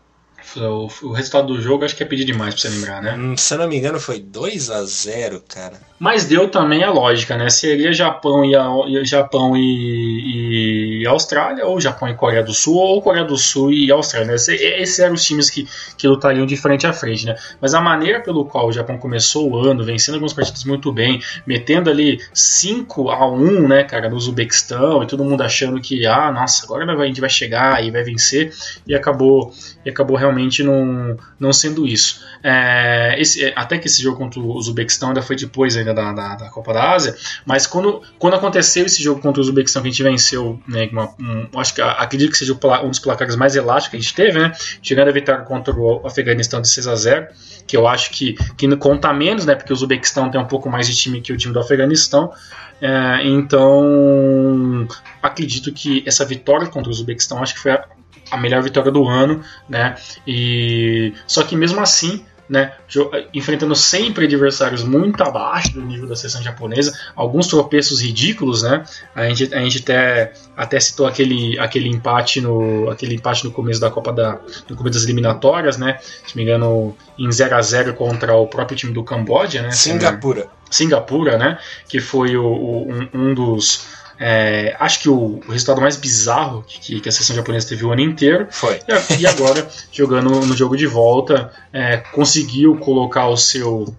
O, 0.57 0.89
o, 1.03 1.13
resultado 1.13 1.49
do 1.49 1.61
jogo 1.61 1.85
acho 1.85 1.95
que 1.95 2.03
é 2.03 2.07
pedir 2.07 2.25
demais 2.25 2.55
pra 2.55 2.63
você 2.63 2.69
lembrar, 2.69 3.03
né? 3.03 3.15
Hum, 3.15 3.37
se 3.37 3.55
eu 3.55 3.59
não 3.59 3.69
me 3.69 3.77
engano, 3.77 4.01
foi 4.01 4.19
2 4.19 4.71
a 4.71 4.85
0 4.85 5.43
cara. 5.49 5.75
Mas 5.99 6.25
deu 6.27 6.49
também 6.49 6.85
a 6.85 6.91
lógica, 6.91 7.37
né? 7.37 7.51
Seria 7.51 7.93
Japão 7.93 8.45
e, 8.45 8.55
a, 8.55 8.71
Japão 9.05 9.57
e, 9.57 11.03
e 11.03 11.07
Austrália, 11.07 11.67
ou 11.67 11.81
Japão 11.81 12.09
e 12.09 12.15
Coreia 12.15 12.43
do 12.43 12.55
Sul, 12.55 12.77
ou 12.77 13.03
Coreia 13.03 13.25
do 13.25 13.37
Sul 13.37 13.73
e 13.73 13.91
Austrália. 13.91 14.29
Né? 14.29 14.35
Esses 14.35 14.99
eram 15.01 15.15
os 15.15 15.25
times 15.25 15.51
que, 15.51 15.67
que 15.97 16.07
lutariam 16.07 16.47
de 16.47 16.57
frente 16.57 16.87
a 16.87 16.93
frente, 16.93 17.27
né? 17.27 17.35
Mas 17.61 17.75
a 17.75 17.81
maneira 17.81 18.21
pelo 18.21 18.45
qual 18.45 18.69
o 18.69 18.73
Japão 18.73 18.97
começou 18.97 19.51
o 19.51 19.59
ano, 19.59 19.85
vencendo 19.85 20.15
alguns 20.15 20.33
partidos 20.33 20.65
muito 20.65 20.93
bem, 20.93 21.21
metendo 21.45 21.91
ali 21.91 22.21
5 22.33 23.11
a 23.11 23.29
1 23.29 23.67
né, 23.67 23.83
cara, 23.83 24.09
no 24.09 24.17
Uzbequistão, 24.17 25.03
e 25.03 25.07
todo 25.07 25.25
mundo 25.25 25.43
achando 25.43 25.81
que, 25.81 26.07
ah, 26.07 26.31
nossa, 26.31 26.65
agora 26.65 26.91
a 26.91 27.07
gente 27.07 27.21
vai 27.21 27.31
chegar 27.31 27.85
e 27.85 27.91
vai 27.91 28.05
vencer, 28.05 28.53
e 28.87 28.95
acabou, 28.95 29.53
e 29.85 29.91
acabou 29.91 30.17
realmente 30.17 30.38
não, 30.63 31.17
não 31.39 31.53
sendo 31.53 31.87
isso. 31.87 32.25
É, 32.43 33.17
esse, 33.19 33.53
até 33.57 33.79
que 33.79 33.87
esse 33.87 34.03
jogo 34.03 34.19
contra 34.19 34.41
o 34.41 34.57
Uzbequistão 34.57 35.09
ainda 35.09 35.23
foi 35.23 35.37
depois 35.37 35.77
ainda 35.77 35.95
da, 35.95 36.13
da, 36.13 36.35
da, 36.35 36.49
Copa 36.51 36.73
da 36.73 36.93
Ásia, 36.93 37.15
mas 37.45 37.67
quando, 37.67 38.03
quando 38.19 38.35
aconteceu 38.35 38.87
esse 38.87 39.03
jogo 39.03 39.21
contra 39.21 39.41
o 39.41 39.45
Uzbequistão 39.45 39.83
que 39.83 39.89
a 39.89 39.91
gente 39.91 40.03
venceu, 40.03 40.61
né, 40.67 40.89
uma, 40.93 41.15
um, 41.21 41.49
acho 41.59 41.75
que 41.75 41.83
acredito 41.83 42.31
que 42.33 42.39
seja 42.39 42.53
um 42.55 42.89
dos 42.89 42.99
placares 42.99 43.37
mais 43.37 43.57
elásticos 43.57 43.91
que 43.91 43.97
a 43.97 44.01
gente 44.01 44.15
teve, 44.15 44.39
né, 44.39 44.53
chegando 44.83 45.09
a 45.09 45.13
vitória 45.13 45.45
contra 45.45 45.75
o 45.75 46.07
Afeganistão 46.07 46.61
de 46.61 46.69
6 46.69 46.87
a 46.87 46.95
0 46.95 47.27
que 47.67 47.77
eu 47.77 47.87
acho 47.87 48.11
que, 48.11 48.35
que 48.57 48.77
conta 48.77 49.13
menos, 49.13 49.45
né, 49.45 49.55
porque 49.55 49.73
o 49.73 49.77
Uzbequistão 49.77 50.31
tem 50.31 50.41
um 50.41 50.47
pouco 50.47 50.71
mais 50.71 50.87
de 50.87 50.97
time 50.97 51.21
que 51.21 51.33
o 51.33 51.37
time 51.37 51.53
do 51.53 51.61
Afeganistão, 51.61 52.33
é, 52.81 53.27
então 53.27 54.87
acredito 55.23 55.73
que 55.73 56.05
essa 56.07 56.25
vitória 56.25 56.67
contra 56.69 56.89
o 56.89 56.93
Uzbequistão 56.93 57.43
acho 57.43 57.55
que 57.55 57.61
foi 57.61 57.73
a, 57.73 57.85
a 58.31 58.37
melhor 58.37 58.63
vitória 58.63 58.91
do 58.91 59.07
ano, 59.07 59.43
né? 59.69 59.97
E 60.27 61.15
só 61.27 61.43
que 61.43 61.57
mesmo 61.57 61.81
assim 61.81 62.25
né, 62.49 62.73
enfrentando 63.35 63.75
sempre 63.75 64.25
adversários 64.25 64.83
muito 64.83 65.23
abaixo 65.23 65.75
do 65.75 65.83
nível 65.83 66.09
da 66.09 66.17
seleção 66.17 66.43
japonesa, 66.43 66.99
alguns 67.15 67.47
tropeços 67.47 68.01
ridículos, 68.01 68.63
né? 68.63 68.85
A 69.15 69.29
gente, 69.29 69.55
a 69.55 69.61
gente 69.61 69.83
até, 69.83 70.33
até 70.57 70.81
citou 70.81 71.07
aquele, 71.07 71.59
aquele 71.59 71.89
empate 71.89 72.41
no 72.41 72.89
aquele 72.91 73.15
empate 73.15 73.45
no 73.45 73.51
começo 73.51 73.81
da 73.81 73.91
Copa 73.91 74.13
da 74.13 74.41
no 74.69 74.77
começo 74.77 74.95
das 74.95 75.05
eliminatórias, 75.05 75.77
né? 75.77 75.99
Se 76.27 76.37
me 76.37 76.43
engano, 76.43 76.97
em 77.19 77.31
0 77.31 77.55
a 77.55 77.61
0 77.61 77.95
contra 77.95 78.35
o 78.35 78.47
próprio 78.47 78.77
time 78.77 78.93
do 78.93 79.05
Camboja, 79.05 79.61
né? 79.61 79.71
Singapura. 79.71 80.47
Singapura, 80.71 81.37
né? 81.37 81.59
Que 81.87 82.01
foi 82.01 82.37
o, 82.37 82.47
o 82.47 82.91
um, 82.91 83.09
um 83.13 83.35
dos 83.35 83.87
é, 84.21 84.77
acho 84.81 85.01
que 85.01 85.09
o, 85.09 85.41
o, 85.47 85.53
resultado 85.53 85.81
mais 85.81 85.97
bizarro 85.97 86.65
que, 86.67 87.01
que, 87.01 87.09
a 87.09 87.13
seleção 87.13 87.37
japonesa 87.37 87.69
teve 87.69 87.85
o 87.85 87.93
ano 87.93 88.01
inteiro. 88.01 88.49
Foi. 88.51 88.81
E, 89.17 89.23
e 89.23 89.27
agora, 89.27 89.69
jogando 89.93 90.29
no 90.29 90.57
jogo 90.57 90.77
de 90.77 90.87
volta, 90.87 91.53
é, 91.73 91.99
conseguiu 91.99 92.77
colocar 92.77 93.29
o 93.29 93.37
seu 93.37 93.95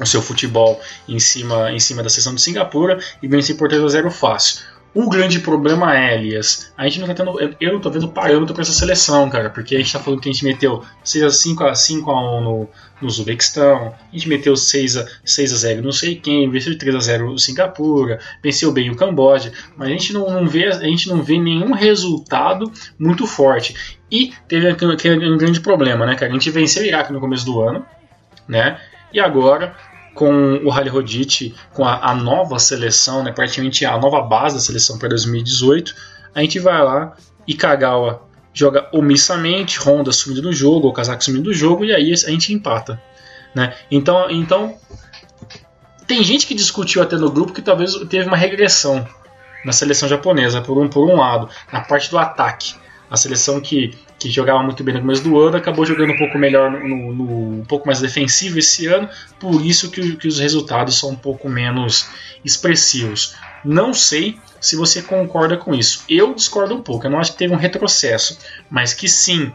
o 0.00 0.06
seu 0.06 0.22
futebol 0.22 0.80
em 1.06 1.20
cima, 1.20 1.70
em 1.72 1.78
cima 1.78 2.02
da 2.02 2.08
seleção 2.08 2.34
de 2.34 2.40
Singapura 2.40 2.98
e 3.22 3.28
vencer 3.28 3.56
por 3.56 3.68
3 3.68 3.84
a 3.84 3.88
0 3.88 4.10
fácil. 4.10 4.64
O 4.92 5.08
grande 5.08 5.38
problema 5.38 5.96
é, 5.96 6.16
Elias, 6.16 6.72
a 6.76 6.84
gente 6.84 6.98
não 6.98 7.06
tá 7.06 7.14
tendo. 7.14 7.38
Eu 7.60 7.72
não 7.72 7.80
tô 7.80 7.90
vendo 7.90 8.08
parâmetro 8.08 8.52
pra 8.52 8.62
essa 8.62 8.72
seleção, 8.72 9.30
cara, 9.30 9.48
porque 9.48 9.76
a 9.76 9.78
gente 9.78 9.92
tá 9.92 10.00
falando 10.00 10.20
que 10.20 10.28
a 10.28 10.32
gente 10.32 10.44
meteu 10.44 10.82
6 11.04 11.24
a 11.24 11.30
5 11.30 11.64
a 11.64 11.74
5 11.76 12.10
a 12.10 12.38
1 12.38 12.40
no, 12.40 12.68
no 13.00 13.06
Uzbequistão, 13.06 13.94
a 13.94 14.12
gente 14.12 14.28
meteu 14.28 14.56
6 14.56 14.96
a, 14.96 15.06
6 15.24 15.52
a 15.52 15.56
0 15.56 15.82
não 15.82 15.92
sei 15.92 16.16
quem, 16.16 16.50
venceu 16.50 16.76
3 16.76 16.96
a 16.96 16.98
0 16.98 17.30
o 17.30 17.38
Singapura, 17.38 18.18
venceu 18.42 18.72
bem 18.72 18.90
o 18.90 18.96
Camboja, 18.96 19.52
mas 19.76 19.88
a 19.88 19.92
gente 19.92 20.12
não, 20.12 20.28
não, 20.28 20.48
vê, 20.48 20.66
a 20.66 20.82
gente 20.82 21.08
não 21.08 21.22
vê 21.22 21.38
nenhum 21.38 21.72
resultado 21.72 22.70
muito 22.98 23.28
forte. 23.28 24.00
E 24.10 24.32
teve 24.48 24.68
aquele 24.68 25.32
um 25.32 25.38
grande 25.38 25.60
problema, 25.60 26.04
né, 26.04 26.16
cara? 26.16 26.32
A 26.32 26.34
gente 26.34 26.50
venceu 26.50 26.82
o 26.82 26.86
Iraque 26.86 27.12
no 27.12 27.20
começo 27.20 27.44
do 27.44 27.60
ano, 27.60 27.86
né? 28.48 28.80
E 29.12 29.20
agora 29.20 29.76
com 30.20 30.60
o 30.62 30.68
Rally 30.68 30.90
Rodite, 30.90 31.54
com 31.72 31.82
a, 31.82 32.10
a, 32.10 32.14
nova 32.14 32.58
seleção, 32.58 33.22
né, 33.22 33.32
praticamente 33.32 33.86
a 33.86 33.96
nova 33.96 34.20
base 34.20 34.54
da 34.54 34.60
seleção 34.60 34.98
para 34.98 35.08
2018, 35.08 35.94
a 36.34 36.42
gente 36.42 36.58
vai 36.58 36.84
lá 36.84 37.16
e 37.48 37.54
Kagawa 37.54 38.28
joga 38.52 38.86
omissamente, 38.92 39.80
Honda 39.80 40.12
sumindo 40.12 40.42
do 40.42 40.52
jogo, 40.52 40.88
o 40.88 40.92
Kazak 40.92 41.24
sumindo 41.24 41.44
do 41.44 41.54
jogo, 41.54 41.86
e 41.86 41.94
aí 41.94 42.12
a 42.12 42.30
gente 42.30 42.52
empata. 42.52 43.00
Né? 43.54 43.74
Então, 43.90 44.30
então, 44.30 44.76
tem 46.06 46.22
gente 46.22 46.46
que 46.46 46.54
discutiu 46.54 47.00
até 47.00 47.16
no 47.16 47.30
grupo 47.30 47.54
que 47.54 47.62
talvez 47.62 47.94
teve 48.10 48.26
uma 48.26 48.36
regressão 48.36 49.08
na 49.64 49.72
seleção 49.72 50.06
japonesa, 50.06 50.60
por 50.60 50.76
um, 50.76 50.86
por 50.86 51.08
um 51.08 51.16
lado, 51.16 51.48
na 51.72 51.80
parte 51.80 52.10
do 52.10 52.18
ataque. 52.18 52.74
A 53.10 53.16
seleção 53.16 53.58
que 53.58 53.96
que 54.20 54.30
jogava 54.30 54.62
muito 54.62 54.84
bem 54.84 54.94
no 54.94 55.00
começo 55.00 55.24
do 55.24 55.40
ano, 55.40 55.56
acabou 55.56 55.86
jogando 55.86 56.12
um 56.12 56.18
pouco 56.18 56.36
melhor, 56.36 56.70
no, 56.70 57.12
no 57.12 57.60
um 57.60 57.64
pouco 57.64 57.86
mais 57.86 58.00
defensivo 58.00 58.58
esse 58.58 58.86
ano, 58.86 59.08
por 59.38 59.64
isso 59.64 59.90
que, 59.90 60.16
que, 60.16 60.28
os 60.28 60.38
resultados 60.38 60.98
são 60.98 61.10
um 61.10 61.16
pouco 61.16 61.48
menos 61.48 62.06
expressivos. 62.44 63.34
Não 63.64 63.94
sei 63.94 64.38
se 64.60 64.76
você 64.76 65.00
concorda 65.00 65.56
com 65.56 65.74
isso. 65.74 66.04
Eu 66.06 66.34
discordo 66.34 66.74
um 66.74 66.82
pouco, 66.82 67.06
eu 67.06 67.10
não 67.10 67.18
acho 67.18 67.32
que 67.32 67.38
teve 67.38 67.54
um 67.54 67.56
retrocesso, 67.56 68.38
mas 68.70 68.92
que 68.92 69.08
sim, 69.08 69.50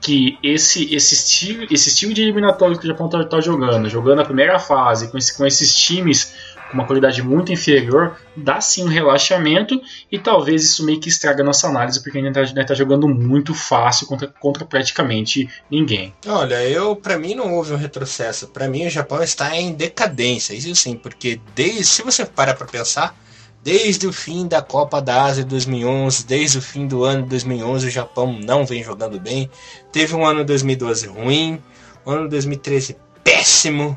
que 0.00 0.38
esse, 0.42 0.94
esse, 0.94 1.14
estilo, 1.14 1.66
esse 1.68 1.88
estilo 1.88 2.14
de 2.14 2.22
eliminatório 2.22 2.78
que 2.78 2.84
o 2.84 2.88
Japão 2.88 3.06
está 3.06 3.24
tá 3.24 3.40
jogando, 3.40 3.90
jogando 3.90 4.20
a 4.20 4.24
primeira 4.24 4.60
fase 4.60 5.08
com, 5.10 5.18
esse, 5.18 5.36
com 5.36 5.44
esses 5.44 5.74
times 5.74 6.34
com 6.68 6.74
uma 6.74 6.86
qualidade 6.86 7.22
muito 7.22 7.52
inferior, 7.52 8.16
dá 8.36 8.60
sim 8.60 8.84
um 8.84 8.88
relaxamento 8.88 9.80
e 10.10 10.18
talvez 10.18 10.64
isso 10.64 10.84
meio 10.84 11.00
que 11.00 11.08
estraga 11.08 11.42
a 11.42 11.46
nossa 11.46 11.68
análise, 11.68 12.02
porque 12.02 12.18
a 12.18 12.22
gente 12.22 12.38
está 12.38 12.64
tá 12.64 12.74
jogando 12.74 13.08
muito 13.08 13.54
fácil 13.54 14.06
contra, 14.06 14.28
contra 14.28 14.64
praticamente 14.64 15.48
ninguém. 15.70 16.14
Olha, 16.26 16.62
eu 16.64 16.96
para 16.96 17.18
mim 17.18 17.34
não 17.34 17.54
houve 17.54 17.72
um 17.72 17.76
retrocesso. 17.76 18.48
Para 18.48 18.68
mim 18.68 18.86
o 18.86 18.90
Japão 18.90 19.22
está 19.22 19.56
em 19.56 19.72
decadência, 19.72 20.54
isso 20.54 20.74
sim, 20.74 20.96
porque 20.96 21.40
desde, 21.54 21.84
se 21.84 22.02
você 22.02 22.24
parar 22.24 22.54
para 22.54 22.66
pensar, 22.66 23.14
desde 23.62 24.06
o 24.06 24.12
fim 24.12 24.46
da 24.46 24.60
Copa 24.60 25.00
da 25.00 25.24
Ásia 25.24 25.42
de 25.42 25.50
2011, 25.50 26.26
desde 26.26 26.58
o 26.58 26.62
fim 26.62 26.86
do 26.86 27.02
ano 27.02 27.22
de 27.22 27.30
2011, 27.30 27.86
o 27.86 27.90
Japão 27.90 28.38
não 28.44 28.66
vem 28.66 28.84
jogando 28.84 29.18
bem. 29.18 29.50
Teve 29.90 30.14
um 30.14 30.24
ano 30.24 30.40
de 30.40 30.46
2012 30.46 31.06
ruim, 31.06 31.62
um 32.06 32.10
ano 32.10 32.24
de 32.24 32.30
2013 32.30 32.96
péssimo, 33.24 33.96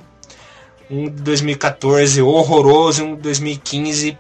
um 0.89 1.06
de 1.06 1.22
2014 1.22 2.22
horroroso 2.22 3.03
um 3.03 3.15
de 3.15 3.22
2015 3.22 4.17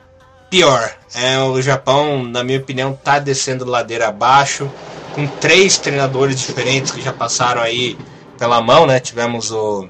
pior. 0.49 0.95
É, 1.15 1.39
o 1.39 1.61
Japão, 1.61 2.23
na 2.23 2.43
minha 2.43 2.59
opinião, 2.59 2.91
está 2.91 3.19
descendo 3.19 3.65
ladeira 3.65 4.07
abaixo, 4.07 4.69
com 5.13 5.27
três 5.27 5.77
treinadores 5.77 6.39
diferentes 6.39 6.91
que 6.91 7.01
já 7.01 7.13
passaram 7.13 7.61
aí 7.61 7.97
pela 8.37 8.61
mão, 8.61 8.85
né? 8.85 8.99
Tivemos 8.99 9.51
o 9.51 9.89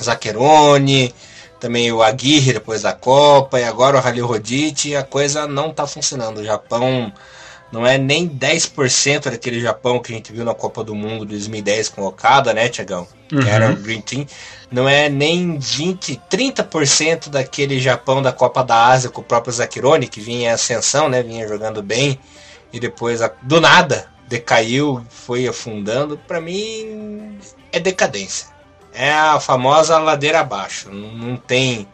Zaccheroni, 0.00 1.14
também 1.58 1.92
o 1.92 2.02
Aguirre 2.02 2.54
depois 2.54 2.82
da 2.82 2.92
Copa, 2.92 3.60
e 3.60 3.64
agora 3.64 3.98
o 3.98 4.00
Halil 4.00 4.26
Rodite, 4.26 4.96
a 4.96 5.02
coisa 5.02 5.46
não 5.46 5.70
está 5.70 5.86
funcionando. 5.86 6.38
O 6.38 6.44
Japão 6.44 7.12
não 7.72 7.86
é 7.86 7.96
nem 7.96 8.28
10% 8.28 9.30
daquele 9.30 9.60
Japão 9.60 10.00
que 10.00 10.12
a 10.12 10.16
gente 10.16 10.32
viu 10.32 10.44
na 10.44 10.54
Copa 10.54 10.82
do 10.82 10.94
Mundo 10.94 11.24
2010 11.24 11.90
com 11.90 12.02
o 12.02 12.06
Okada, 12.06 12.52
né, 12.52 12.68
Tiagão? 12.68 13.06
Uhum. 13.32 13.40
Que 13.40 13.48
era 13.48 13.70
o 13.70 13.76
Green 13.76 14.00
Team. 14.00 14.26
Não 14.70 14.88
é 14.88 15.08
nem 15.08 15.58
20, 15.58 16.20
30% 16.30 17.28
daquele 17.28 17.78
Japão 17.78 18.20
da 18.20 18.32
Copa 18.32 18.64
da 18.64 18.86
Ásia 18.86 19.10
com 19.10 19.20
o 19.20 19.24
próprio 19.24 19.52
Zakironi, 19.52 20.08
que 20.08 20.20
vinha 20.20 20.50
em 20.50 20.52
ascensão, 20.52 21.08
né? 21.08 21.22
Vinha 21.22 21.46
jogando 21.46 21.82
bem 21.82 22.18
e 22.72 22.80
depois 22.80 23.20
do 23.42 23.60
nada 23.60 24.08
decaiu, 24.26 25.04
foi 25.08 25.46
afundando. 25.46 26.18
Para 26.18 26.40
mim 26.40 27.38
é 27.72 27.78
decadência. 27.80 28.48
É 28.92 29.12
a 29.12 29.38
famosa 29.38 29.98
ladeira 29.98 30.40
abaixo. 30.40 30.90
Não, 30.90 31.12
não 31.12 31.36
tem 31.36 31.86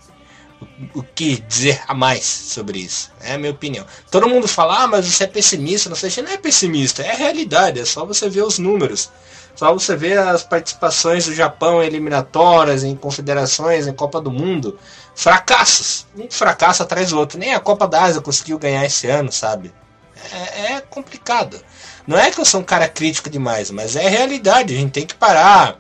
o 0.95 1.03
que 1.03 1.41
dizer 1.41 1.83
a 1.87 1.95
mais 1.95 2.25
sobre 2.25 2.79
isso. 2.79 3.11
É 3.21 3.35
a 3.35 3.39
minha 3.39 3.51
opinião. 3.51 3.87
Todo 4.11 4.29
mundo 4.29 4.49
fala, 4.49 4.83
ah, 4.83 4.87
mas 4.87 5.07
você 5.07 5.25
é 5.25 5.27
pessimista, 5.27 5.89
não 5.89 5.97
sei 5.97 6.11
se 6.11 6.23
não 6.23 6.31
é 6.31 6.37
pessimista, 6.37 7.03
é 7.03 7.15
realidade, 7.15 7.81
é 7.81 7.85
só 7.85 8.05
você 8.05 8.29
ver 8.29 8.43
os 8.43 8.59
números. 8.59 9.11
Só 9.55 9.73
você 9.73 9.97
ver 9.97 10.19
as 10.19 10.43
participações 10.43 11.25
do 11.25 11.35
Japão 11.35 11.83
em 11.83 11.87
eliminatórias, 11.87 12.85
em 12.85 12.95
confederações, 12.95 13.87
em 13.87 13.93
Copa 13.95 14.21
do 14.21 14.31
Mundo. 14.31 14.79
Fracassos. 15.15 16.07
Um 16.15 16.31
fracasso 16.31 16.83
atrás 16.83 17.09
do 17.09 17.19
outro. 17.19 17.39
Nem 17.39 17.55
a 17.55 17.61
Copa 17.61 17.89
da 17.89 18.03
Ásia 18.03 18.21
conseguiu 18.21 18.59
ganhar 18.59 18.85
esse 18.85 19.07
ano, 19.09 19.33
sabe? 19.33 19.73
É, 20.31 20.75
é 20.75 20.81
complicado. 20.83 21.59
Não 22.07 22.19
é 22.19 22.31
que 22.31 22.39
eu 22.39 22.45
sou 22.45 22.61
um 22.61 22.65
cara 22.65 22.87
crítico 22.87 23.31
demais, 23.31 23.71
mas 23.71 23.97
é 23.97 24.07
realidade. 24.07 24.75
A 24.75 24.77
gente 24.77 24.93
tem 24.93 25.07
que 25.07 25.15
parar 25.15 25.79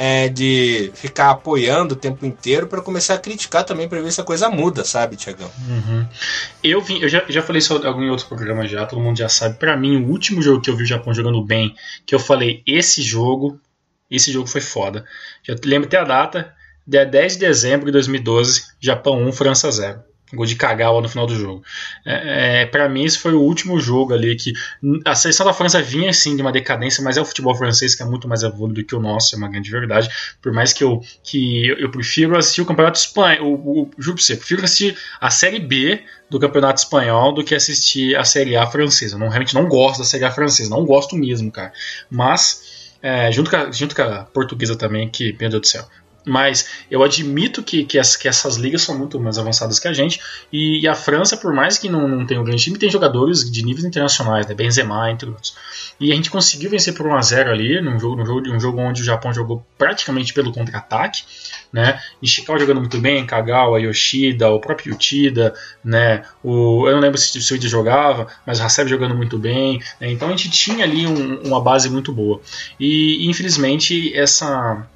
é, 0.00 0.28
de 0.28 0.92
ficar 0.94 1.30
apoiando 1.30 1.94
o 1.94 1.96
tempo 1.96 2.24
inteiro 2.24 2.68
para 2.68 2.80
começar 2.80 3.14
a 3.14 3.18
criticar 3.18 3.64
também 3.64 3.88
para 3.88 4.00
ver 4.00 4.12
se 4.12 4.20
a 4.20 4.24
coisa 4.24 4.48
muda, 4.48 4.84
sabe, 4.84 5.16
Tiagão? 5.16 5.50
Uhum. 5.68 6.06
Eu 6.62 6.80
vi, 6.80 7.02
eu 7.02 7.08
já, 7.08 7.24
já 7.28 7.42
falei 7.42 7.58
isso 7.58 7.76
em 7.76 7.84
algum 7.84 8.08
outro 8.08 8.28
programa 8.28 8.64
já, 8.64 8.86
todo 8.86 9.02
mundo 9.02 9.18
já 9.18 9.28
sabe. 9.28 9.58
Para 9.58 9.76
mim, 9.76 9.96
o 9.96 10.08
último 10.08 10.40
jogo 10.40 10.62
que 10.62 10.70
eu 10.70 10.76
vi 10.76 10.84
o 10.84 10.86
Japão 10.86 11.12
jogando 11.12 11.44
bem, 11.44 11.74
que 12.06 12.14
eu 12.14 12.20
falei, 12.20 12.62
esse 12.64 13.02
jogo, 13.02 13.60
esse 14.08 14.30
jogo 14.30 14.46
foi 14.46 14.60
foda. 14.60 15.04
Já 15.42 15.56
lembro 15.64 15.88
até 15.88 15.98
a 15.98 16.04
data, 16.04 16.54
dia 16.86 17.04
10 17.04 17.32
de 17.32 17.38
dezembro 17.40 17.86
de 17.86 17.92
2012, 17.92 18.66
Japão 18.80 19.20
1, 19.24 19.32
França 19.32 19.68
0 19.68 20.00
gol 20.32 20.46
de 20.46 20.56
Kagawa 20.56 21.00
no 21.00 21.08
final 21.08 21.26
do 21.26 21.34
jogo. 21.34 21.62
É, 22.04 22.62
é 22.62 22.66
para 22.66 22.88
mim, 22.88 23.04
esse 23.04 23.18
foi 23.18 23.32
o 23.32 23.40
último 23.40 23.78
jogo 23.80 24.12
ali 24.12 24.36
que 24.36 24.52
a 25.04 25.14
seleção 25.14 25.46
da 25.46 25.52
França 25.52 25.80
vinha 25.80 26.12
sim 26.12 26.36
de 26.36 26.42
uma 26.42 26.52
decadência, 26.52 27.02
mas 27.02 27.16
é 27.16 27.20
o 27.20 27.24
futebol 27.24 27.54
francês 27.54 27.94
que 27.94 28.02
é 28.02 28.06
muito 28.06 28.28
mais 28.28 28.42
evoluído 28.42 28.82
do 28.82 28.86
que 28.86 28.94
o 28.94 29.00
nosso, 29.00 29.34
é 29.34 29.38
uma 29.38 29.48
grande 29.48 29.70
verdade. 29.70 30.08
Por 30.42 30.52
mais 30.52 30.72
que 30.72 30.84
eu 30.84 31.00
que 31.22 31.68
eu 31.78 31.90
prefiro 31.90 32.36
assistir 32.36 32.62
o 32.62 32.66
campeonato 32.66 32.98
espanhol, 32.98 33.46
o, 33.46 33.82
o, 33.82 33.90
juro 33.98 34.16
pra 34.16 34.24
você, 34.24 34.34
eu 34.34 34.38
prefiro 34.38 34.64
assistir 34.64 34.96
a 35.20 35.30
série 35.30 35.58
B 35.58 36.02
do 36.30 36.38
campeonato 36.38 36.80
espanhol 36.80 37.32
do 37.32 37.42
que 37.42 37.54
assistir 37.54 38.16
a 38.16 38.24
série 38.24 38.56
A 38.56 38.66
francesa. 38.66 39.14
Eu 39.14 39.18
não, 39.18 39.28
realmente 39.28 39.54
não 39.54 39.66
gosto 39.66 39.98
da 39.98 40.04
série 40.04 40.24
A 40.24 40.30
francesa, 40.30 40.70
não 40.70 40.84
gosto 40.84 41.16
mesmo, 41.16 41.50
cara. 41.50 41.72
Mas 42.10 42.92
é, 43.02 43.30
junto, 43.30 43.50
com 43.50 43.56
a, 43.56 43.70
junto 43.70 43.94
com 43.94 44.02
a 44.02 44.24
portuguesa 44.24 44.76
também, 44.76 45.08
que, 45.08 45.34
meu 45.38 45.48
Deus 45.48 45.62
do 45.62 45.66
céu, 45.66 45.86
mas 46.28 46.68
eu 46.90 47.02
admito 47.02 47.62
que, 47.62 47.84
que, 47.84 47.98
as, 47.98 48.16
que, 48.16 48.28
essas 48.28 48.56
ligas 48.56 48.82
são 48.82 48.96
muito 48.96 49.18
mais 49.18 49.38
avançadas 49.38 49.78
que 49.78 49.88
a 49.88 49.92
gente. 49.92 50.20
E, 50.52 50.80
e 50.80 50.88
a 50.88 50.94
França, 50.94 51.36
por 51.36 51.52
mais 51.52 51.78
que 51.78 51.88
não, 51.88 52.06
não 52.06 52.26
tenha 52.26 52.40
um 52.40 52.44
grande 52.44 52.62
time, 52.62 52.78
tem 52.78 52.90
jogadores 52.90 53.50
de 53.50 53.64
níveis 53.64 53.84
internacionais, 53.84 54.46
né? 54.46 54.54
Benzema, 54.54 55.10
entre 55.10 55.28
outros. 55.28 55.54
E 56.00 56.12
a 56.12 56.14
gente 56.14 56.30
conseguiu 56.30 56.70
vencer 56.70 56.94
por 56.94 57.06
1x0 57.06 57.48
ali, 57.48 57.80
num 57.80 57.98
jogo, 57.98 58.16
num 58.16 58.24
jogo, 58.24 58.50
um 58.50 58.60
jogo 58.60 58.80
onde 58.80 59.02
o 59.02 59.04
Japão 59.04 59.32
jogou 59.32 59.66
praticamente 59.76 60.32
pelo 60.32 60.52
contra-ataque. 60.52 61.22
Né? 61.72 62.00
Ishikawa 62.22 62.58
jogando 62.58 62.80
muito 62.80 62.98
bem, 62.98 63.26
Kagawa, 63.26 63.80
Yoshida, 63.80 64.48
o 64.50 64.60
próprio 64.60 64.92
Yutida, 64.92 65.52
né? 65.84 66.22
o, 66.42 66.88
eu 66.88 66.94
não 66.94 67.00
lembro 67.00 67.18
se, 67.18 67.38
o 67.52 67.56
Ida 67.56 67.68
jogava, 67.68 68.26
mas 68.46 68.60
o 68.60 68.62
Haseb 68.62 68.88
jogando 68.88 69.14
muito 69.14 69.38
bem. 69.38 69.82
Né? 70.00 70.10
Então 70.12 70.28
a 70.28 70.30
gente 70.30 70.50
tinha 70.50 70.84
ali 70.84 71.06
um, 71.06 71.42
uma 71.42 71.60
base 71.60 71.90
muito 71.90 72.12
boa. 72.12 72.40
E 72.78 73.28
infelizmente 73.28 74.16
essa 74.16 74.86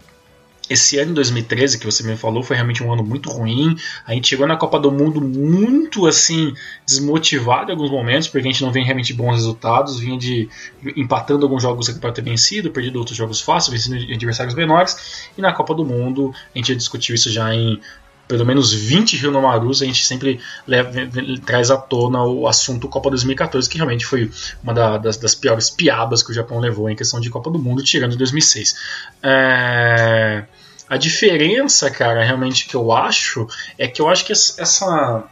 esse 0.71 0.99
ano 0.99 1.15
2013 1.15 1.79
que 1.79 1.85
você 1.85 2.03
me 2.03 2.17
falou 2.17 2.43
foi 2.43 2.57
realmente 2.57 2.83
um 2.83 2.93
ano 2.93 3.05
muito 3.05 3.31
ruim. 3.31 3.77
A 4.07 4.15
gente 4.15 4.29
chegou 4.29 4.47
na 4.47 4.57
Copa 4.57 4.79
do 4.79 4.91
Mundo 4.91 5.21
muito 5.21 6.07
assim 6.07 6.55
desmotivado 6.87 7.71
em 7.71 7.75
alguns 7.75 7.91
momentos, 7.91 8.29
porque 8.29 8.47
a 8.47 8.51
gente 8.51 8.63
não 8.63 8.73
vem 8.73 8.85
realmente 8.85 9.13
bons 9.13 9.35
resultados, 9.35 9.99
vinha 9.99 10.19
de 10.19 10.49
empatando 10.97 11.45
alguns 11.45 11.63
jogos 11.63 11.89
que 11.89 11.99
pode 11.99 12.15
ter 12.15 12.23
vencido, 12.23 12.71
perdido 12.71 12.99
outros 12.99 13.17
jogos 13.17 13.41
fáceis, 13.41 13.73
vencendo 13.73 14.13
adversários 14.13 14.55
menores. 14.55 15.29
E 15.37 15.41
na 15.41 15.53
Copa 15.53 15.75
do 15.75 15.85
Mundo 15.85 16.33
a 16.55 16.59
gente 16.59 16.69
já 16.69 16.75
discutiu 16.75 17.15
isso 17.15 17.31
já 17.31 17.55
em 17.55 17.81
pelo 18.29 18.47
menos 18.47 18.73
20 18.73 19.17
Rio 19.17 19.43
Marus, 19.43 19.83
a 19.83 19.85
gente 19.85 20.07
sempre 20.07 20.41
leva, 20.67 20.91
traz 21.45 21.71
à 21.71 21.77
tona 21.77 22.23
o 22.25 22.47
assunto 22.47 22.89
Copa 22.89 23.11
2014, 23.11 23.69
que 23.69 23.77
realmente 23.77 24.07
foi 24.07 24.31
uma 24.63 24.73
da, 24.73 24.97
das, 24.97 25.17
das, 25.17 25.35
piores 25.35 25.69
piadas 25.69 26.23
que 26.23 26.31
o 26.31 26.35
Japão 26.35 26.59
levou 26.59 26.89
em 26.89 26.97
questão 26.97 27.21
de 27.21 27.29
Copa 27.29 27.51
do 27.51 27.59
Mundo, 27.59 27.83
tirando 27.83 28.17
2006. 28.17 28.77
É, 29.23 30.45
a 30.89 30.97
diferença, 30.97 31.91
cara, 31.91 32.25
realmente 32.25 32.67
que 32.67 32.75
eu 32.75 32.93
acho, 32.93 33.47
é 33.79 33.87
que 33.89 34.01
eu 34.01 34.09
acho 34.09 34.25
que 34.25 34.33
essa 34.33 35.25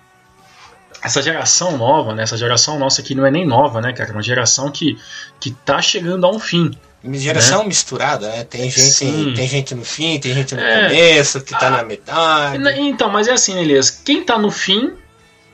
essa 1.02 1.22
geração 1.22 1.78
nova, 1.78 2.14
né, 2.14 2.22
essa 2.22 2.36
geração 2.36 2.78
nossa 2.78 3.00
aqui 3.00 3.14
não 3.14 3.24
é 3.24 3.30
nem 3.30 3.46
nova, 3.46 3.80
né, 3.80 3.92
cara, 3.92 4.10
é 4.10 4.12
uma 4.12 4.22
geração 4.22 4.70
que, 4.70 4.98
que 5.40 5.50
tá 5.50 5.80
chegando 5.80 6.26
a 6.26 6.30
um 6.30 6.38
fim. 6.38 6.70
Geração 7.02 7.60
né? 7.62 7.68
misturada, 7.68 8.28
né? 8.28 8.44
Tem 8.44 8.70
gente, 8.70 9.34
tem 9.34 9.48
gente 9.48 9.74
no 9.74 9.84
fim, 9.84 10.20
tem 10.20 10.34
gente 10.34 10.54
no 10.54 10.60
é. 10.60 10.88
começo, 10.88 11.40
que 11.40 11.52
tá 11.52 11.68
ah, 11.68 11.70
na 11.70 11.84
metade. 11.84 12.80
Então, 12.80 13.10
mas 13.10 13.26
é 13.26 13.32
assim, 13.32 13.58
Elias, 13.58 13.90
quem 13.90 14.22
tá 14.22 14.38
no 14.38 14.50
fim, 14.50 14.92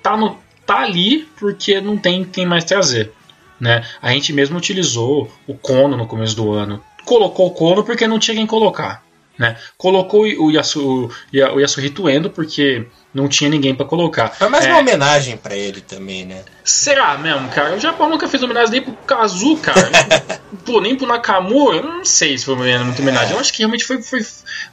tá 0.02 0.16
no, 0.16 0.38
tá 0.66 0.80
ali 0.80 1.28
porque 1.38 1.80
não 1.80 1.96
tem 1.96 2.24
quem 2.24 2.44
mais 2.44 2.64
trazer. 2.64 3.12
Né? 3.60 3.86
A 4.02 4.10
gente 4.12 4.32
mesmo 4.32 4.58
utilizou 4.58 5.30
o 5.46 5.54
Kono 5.54 5.96
no 5.96 6.06
começo 6.06 6.34
do 6.34 6.52
ano. 6.52 6.82
Colocou 7.04 7.46
o 7.46 7.50
Kono 7.52 7.84
porque 7.84 8.08
não 8.08 8.18
tinha 8.18 8.36
quem 8.36 8.46
colocar. 8.46 9.02
Né? 9.38 9.56
Colocou 9.78 10.22
o, 10.22 10.50
Yasu, 10.50 11.10
o 11.54 11.60
Yasuhito 11.60 12.08
Endo 12.08 12.28
porque 12.28 12.86
não 13.16 13.28
tinha 13.28 13.48
ninguém 13.48 13.74
para 13.74 13.86
colocar. 13.86 14.28
Foi 14.28 14.48
mais 14.50 14.66
é, 14.66 14.70
uma 14.70 14.80
homenagem 14.80 15.38
para 15.38 15.56
ele 15.56 15.80
também, 15.80 16.26
né? 16.26 16.42
Será 16.62 17.16
mesmo, 17.16 17.48
cara? 17.48 17.74
O 17.74 17.80
Japão 17.80 18.10
nunca 18.10 18.28
fez 18.28 18.42
homenagem 18.42 18.72
nem 18.72 18.82
pro 18.82 18.92
Kazu, 18.92 19.56
cara. 19.56 19.90
Pô, 20.66 20.82
nem 20.82 20.94
pro 20.94 21.06
Nakamura. 21.06 21.80
Não 21.80 22.04
sei 22.04 22.36
se 22.36 22.44
foi 22.44 22.54
muita 22.54 23.00
homenagem. 23.00 23.32
Eu 23.32 23.40
acho 23.40 23.52
que 23.54 23.60
realmente 23.60 23.84
foi, 23.84 24.02
foi, 24.02 24.20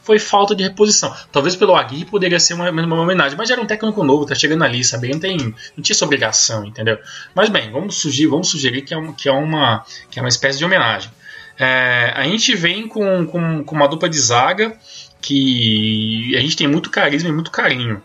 foi 0.02 0.20
falta 0.20 0.54
de 0.54 0.62
reposição. 0.62 1.16
Talvez 1.32 1.56
pelo 1.56 1.74
Agui 1.74 2.04
poderia 2.04 2.38
ser 2.38 2.54
uma, 2.56 2.70
uma 2.70 3.02
homenagem, 3.02 3.38
mas 3.38 3.48
já 3.48 3.56
era 3.56 3.64
um 3.64 3.66
técnico 3.66 4.04
novo, 4.04 4.26
tá 4.26 4.36
chegando 4.36 4.64
ali, 4.66 4.84
sabe? 4.84 5.10
Não, 5.10 5.20
tem, 5.20 5.38
não 5.38 5.82
tinha 5.82 5.96
essa 5.96 6.04
obrigação, 6.04 6.66
entendeu? 6.66 6.98
Mas 7.34 7.48
bem, 7.48 7.72
vamos 7.72 7.96
sugerir, 7.96 8.28
vamos 8.28 8.50
sugerir 8.50 8.82
que 8.82 8.94
é 8.94 8.98
uma, 8.98 9.14
que 9.14 9.30
é 9.30 9.32
uma, 9.32 9.86
que 10.12 10.20
é 10.20 10.22
uma 10.22 10.30
espécie 10.30 10.58
de 10.58 10.66
homenagem. 10.66 11.10
É, 11.58 12.12
a 12.14 12.24
gente 12.24 12.54
vem 12.56 12.90
com, 12.90 13.26
com, 13.26 13.64
com 13.64 13.76
uma 13.76 13.88
dupla 13.88 14.10
de 14.10 14.20
zaga 14.20 14.76
que 15.22 16.36
a 16.36 16.42
gente 16.42 16.58
tem 16.58 16.68
muito 16.68 16.90
carisma 16.90 17.30
e 17.30 17.32
muito 17.32 17.50
carinho, 17.50 18.04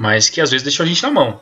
mas 0.00 0.30
que 0.30 0.40
às 0.40 0.50
vezes 0.50 0.62
deixou 0.62 0.82
a 0.82 0.88
gente 0.88 1.02
na 1.02 1.10
mão. 1.10 1.38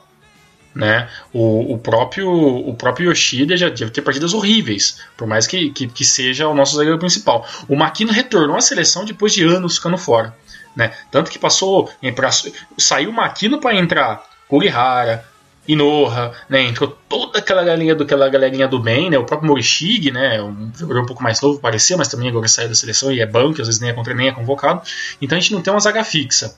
Né? 0.75 1.09
O, 1.33 1.75
o, 1.75 1.79
próprio, 1.79 2.29
o 2.29 2.75
próprio 2.75 3.11
Yoshida 3.11 3.57
já 3.57 3.71
teve 3.71 3.91
ter 3.93 4.03
partidas 4.03 4.35
horríveis, 4.35 5.01
por 5.17 5.29
mais 5.29 5.47
que, 5.47 5.71
que, 5.71 5.87
que, 5.87 6.05
seja 6.05 6.49
o 6.49 6.55
nosso 6.55 6.77
zagueiro 6.77 6.99
principal. 6.99 7.47
O 7.69 7.77
Makino 7.77 8.13
retornou 8.13 8.57
à 8.57 8.61
seleção 8.61 9.05
depois 9.05 9.33
de 9.33 9.45
anos 9.45 9.77
ficando 9.77 9.97
fora. 9.97 10.37
Né? 10.75 10.93
Tanto 11.11 11.31
que 11.31 11.39
passou. 11.39 11.89
Pra, 12.17 12.31
saiu 12.77 13.11
o 13.11 13.13
Makino 13.13 13.61
para 13.61 13.77
entrar 13.77 14.25
Kurihara, 14.49 15.25
Inoha, 15.67 16.33
né? 16.49 16.63
Entrou 16.63 16.97
toda 17.09 17.39
aquela 17.39 17.63
galerinha 17.63 17.95
do, 17.95 18.03
aquela 18.03 18.29
galerinha 18.29 18.67
do 18.67 18.81
bem, 18.81 19.09
né? 19.09 19.19
O 19.19 19.25
próprio 19.25 19.49
Morishige, 19.49 20.11
né? 20.11 20.43
Um 20.43 20.73
jogador 20.75 21.03
um 21.03 21.07
pouco 21.07 21.23
mais 21.23 21.41
novo, 21.41 21.61
parecia, 21.61 21.97
mas 21.97 22.09
também 22.09 22.29
agora 22.29 22.49
saiu 22.49 22.69
da 22.69 22.75
seleção 22.75 23.13
e 23.13 23.21
é 23.21 23.27
banco, 23.27 23.61
às 23.61 23.69
vezes 23.69 23.81
nem 23.81 23.91
é, 23.91 23.93
contra, 23.93 24.15
nem 24.15 24.29
é 24.29 24.33
convocado. 24.33 24.83
Então 25.21 25.37
a 25.37 25.41
gente 25.41 25.53
não 25.53 25.63
tem 25.63 25.73
uma 25.73 25.81
zaga 25.81 26.03
fixa. 26.03 26.57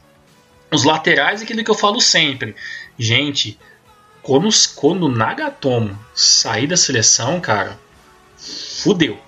Os 0.73 0.85
laterais 0.85 1.41
é 1.41 1.45
aquilo 1.45 1.65
que 1.65 1.71
eu 1.71 1.75
falo 1.75 2.01
sempre. 2.01 2.55
Gente, 2.99 3.59
quando, 4.23 4.49
quando 4.77 5.07
o 5.07 5.11
Nagatomo 5.11 5.99
sair 6.15 6.67
da 6.67 6.77
seleção, 6.77 7.41
cara, 7.41 7.79
fudeu. 8.83 9.19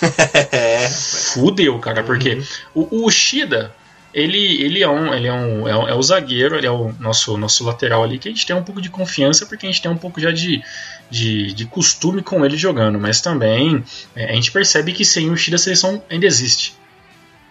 fudeu, 1.34 1.78
cara, 1.78 2.02
porque 2.02 2.34
uhum. 2.74 2.88
o, 2.90 3.06
o 3.06 3.10
Shida, 3.10 3.74
ele, 4.12 4.62
ele, 4.62 4.82
é, 4.82 4.88
um, 4.88 5.14
ele 5.14 5.28
é, 5.28 5.32
um, 5.32 5.68
é, 5.68 5.76
um, 5.76 5.88
é 5.88 5.94
o 5.94 6.02
zagueiro, 6.02 6.56
ele 6.56 6.66
é 6.66 6.70
o 6.70 6.92
nosso, 6.98 7.36
nosso 7.36 7.64
lateral 7.64 8.02
ali, 8.02 8.18
que 8.18 8.28
a 8.28 8.32
gente 8.32 8.46
tem 8.46 8.56
um 8.56 8.62
pouco 8.62 8.80
de 8.80 8.90
confiança, 8.90 9.46
porque 9.46 9.66
a 9.66 9.70
gente 9.70 9.82
tem 9.82 9.90
um 9.90 9.96
pouco 9.96 10.20
já 10.20 10.30
de, 10.30 10.62
de, 11.10 11.52
de 11.52 11.66
costume 11.66 12.22
com 12.22 12.44
ele 12.44 12.56
jogando, 12.56 12.98
mas 12.98 13.20
também 13.20 13.84
é, 14.16 14.30
a 14.30 14.34
gente 14.34 14.50
percebe 14.50 14.92
que 14.92 15.04
sem 15.04 15.30
o 15.30 15.36
Shida 15.36 15.56
a 15.56 15.58
seleção 15.58 16.02
ainda 16.10 16.26
existe. 16.26 16.74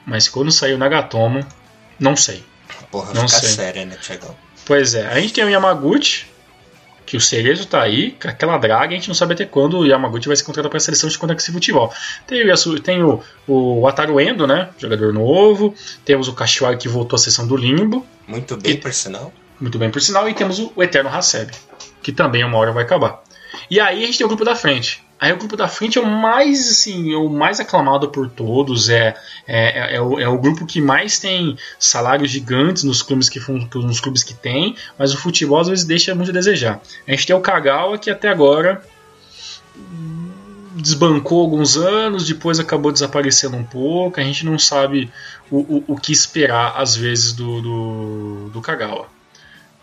Mas 0.06 0.28
quando 0.28 0.52
saiu 0.52 0.76
o 0.76 0.80
Nagatomo, 0.80 1.46
não 2.00 2.16
sei. 2.16 2.44
Porra, 2.92 3.14
não 3.14 3.28
fica 3.28 3.40
sei. 3.40 3.50
séria, 3.50 3.86
né, 3.86 3.98
Tiagão? 4.02 4.36
Pois 4.66 4.94
é, 4.94 5.08
a 5.08 5.20
gente 5.20 5.34
tem 5.34 5.44
o 5.44 5.50
Yamaguchi, 5.50 6.28
que 7.06 7.18
o 7.18 7.22
Cerezo 7.22 7.66
tá 7.66 7.82
aí, 7.82 8.12
com 8.12 8.28
aquela 8.28 8.58
draga, 8.60 8.94
a 8.94 8.96
gente 8.96 9.08
não 9.08 9.16
sabe 9.16 9.34
até 9.34 9.44
quando 9.44 9.80
o 9.80 9.86
Yamaguchi 9.86 10.28
vai 10.28 10.38
ser 10.38 10.44
contratado 10.44 10.70
para 10.70 10.80
seleção 10.80 11.10
de 11.10 11.18
Conexi 11.18 11.52
Futebol. 11.52 11.92
Tem, 12.28 12.48
o, 12.48 12.80
tem 12.80 13.04
o, 13.04 13.24
o 13.48 13.88
Ataru 13.88 14.20
Endo, 14.20 14.46
né? 14.46 14.70
Jogador 14.78 15.12
novo. 15.12 15.74
Temos 16.06 16.28
o 16.28 16.34
Kashiwagi 16.34 16.78
que 16.78 16.88
voltou 16.88 17.16
à 17.16 17.20
seleção 17.20 17.48
do 17.48 17.56
Limbo. 17.56 18.06
Muito 18.28 18.56
bem, 18.58 18.76
que, 18.76 18.82
por 18.82 18.94
sinal. 18.94 19.34
Muito 19.60 19.80
bem, 19.80 19.90
por 19.90 20.02
sinal. 20.02 20.30
E 20.30 20.36
temos 20.36 20.60
o, 20.60 20.72
o 20.76 20.84
Eterno 20.84 21.10
Haseb, 21.10 21.52
que 22.04 22.12
também 22.12 22.44
uma 22.44 22.60
hora 22.60 22.72
vai 22.72 22.84
acabar. 22.84 23.24
E 23.72 23.80
aí 23.80 24.04
a 24.04 24.06
gente 24.06 24.20
tem 24.20 24.26
o 24.26 24.30
grupo 24.30 24.46
da 24.46 24.56
frente. 24.56 25.04
Aí 25.20 25.34
o 25.34 25.38
grupo 25.38 25.58
da 25.58 25.68
frente 25.68 25.98
é 25.98 26.02
o 26.02 26.06
mais 26.06 26.72
assim, 26.72 27.12
é 27.12 27.18
o 27.18 27.28
mais 27.28 27.60
aclamado 27.60 28.08
por 28.08 28.30
todos, 28.30 28.88
é, 28.88 29.16
é, 29.46 29.96
é, 29.96 30.02
o, 30.02 30.18
é 30.18 30.28
o 30.30 30.38
grupo 30.38 30.66
que 30.66 30.80
mais 30.80 31.20
tem 31.20 31.58
salários 31.78 32.32
gigantes 32.32 32.84
nos 32.84 33.02
clubes 33.02 33.28
que, 33.28 33.40
nos 33.76 34.00
clubes 34.00 34.24
que 34.24 34.34
tem, 34.34 34.76
mas 34.98 35.14
o 35.14 35.18
futebol 35.18 35.60
às 35.60 35.68
vezes 35.68 35.84
deixa 35.84 36.16
muito 36.16 36.32
a 36.32 36.34
desejar. 36.34 36.80
A 37.06 37.12
gente 37.12 37.28
tem 37.28 37.36
o 37.36 37.42
Kagawa 37.42 37.98
que 37.98 38.10
até 38.10 38.30
agora 38.30 38.82
desbancou 40.76 41.42
alguns 41.42 41.76
anos, 41.76 42.26
depois 42.26 42.58
acabou 42.58 42.92
desaparecendo 42.92 43.58
um 43.58 43.64
pouco, 43.64 44.22
a 44.22 44.24
gente 44.24 44.46
não 44.46 44.58
sabe 44.58 45.12
o, 45.52 45.58
o, 45.58 45.84
o 45.90 45.96
que 45.98 46.14
esperar 46.14 46.76
às 46.78 46.96
vezes 46.96 47.34
do, 47.34 47.62
do, 47.62 48.50
do 48.54 48.62
Kagawa. 48.62 49.08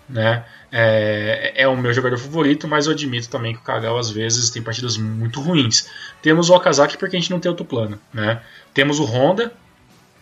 Né? 0.08 0.44
É, 0.70 1.52
é, 1.54 1.68
o 1.68 1.76
meu 1.76 1.92
jogador 1.92 2.18
favorito, 2.18 2.66
mas 2.66 2.86
eu 2.86 2.92
admito 2.92 3.28
também 3.28 3.54
que 3.54 3.60
o 3.60 3.62
Kagawa 3.62 4.00
às 4.00 4.10
vezes 4.10 4.50
tem 4.50 4.62
partidas 4.62 4.96
muito 4.96 5.40
ruins. 5.40 5.88
Temos 6.20 6.50
o 6.50 6.54
Okazaki 6.54 6.98
porque 6.98 7.16
a 7.16 7.20
gente 7.20 7.30
não 7.30 7.40
tem 7.40 7.48
outro 7.48 7.64
plano. 7.64 7.98
Né? 8.12 8.42
Temos 8.74 8.98
o 8.98 9.04
Honda, 9.04 9.52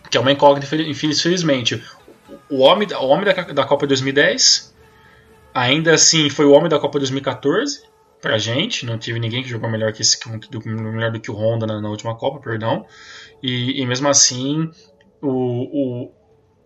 que 0.09 0.17
é 0.17 0.21
uma 0.21 0.31
incógnita, 0.31 0.75
infelizmente. 0.75 1.83
O 2.49 2.59
homem, 2.59 2.87
o 2.93 3.05
homem 3.07 3.25
da, 3.25 3.33
da 3.33 3.63
Copa 3.65 3.87
2010, 3.87 4.73
ainda 5.53 5.93
assim 5.93 6.29
foi 6.29 6.45
o 6.45 6.51
homem 6.51 6.69
da 6.69 6.79
Copa 6.79 6.99
2014 6.99 7.83
pra 8.21 8.37
gente. 8.37 8.85
Não 8.85 8.97
tive 8.97 9.19
ninguém 9.19 9.43
que 9.43 9.49
jogou 9.49 9.69
melhor, 9.69 9.91
que 9.93 10.01
esse, 10.01 10.19
do, 10.49 10.61
melhor 10.65 11.11
do 11.11 11.19
que 11.19 11.31
o 11.31 11.35
Honda 11.35 11.65
na, 11.65 11.81
na 11.81 11.89
última 11.89 12.15
Copa, 12.15 12.39
perdão. 12.39 12.85
E, 13.41 13.81
e 13.81 13.85
mesmo 13.85 14.07
assim, 14.07 14.69
o, 15.21 15.29
o, 15.29 16.11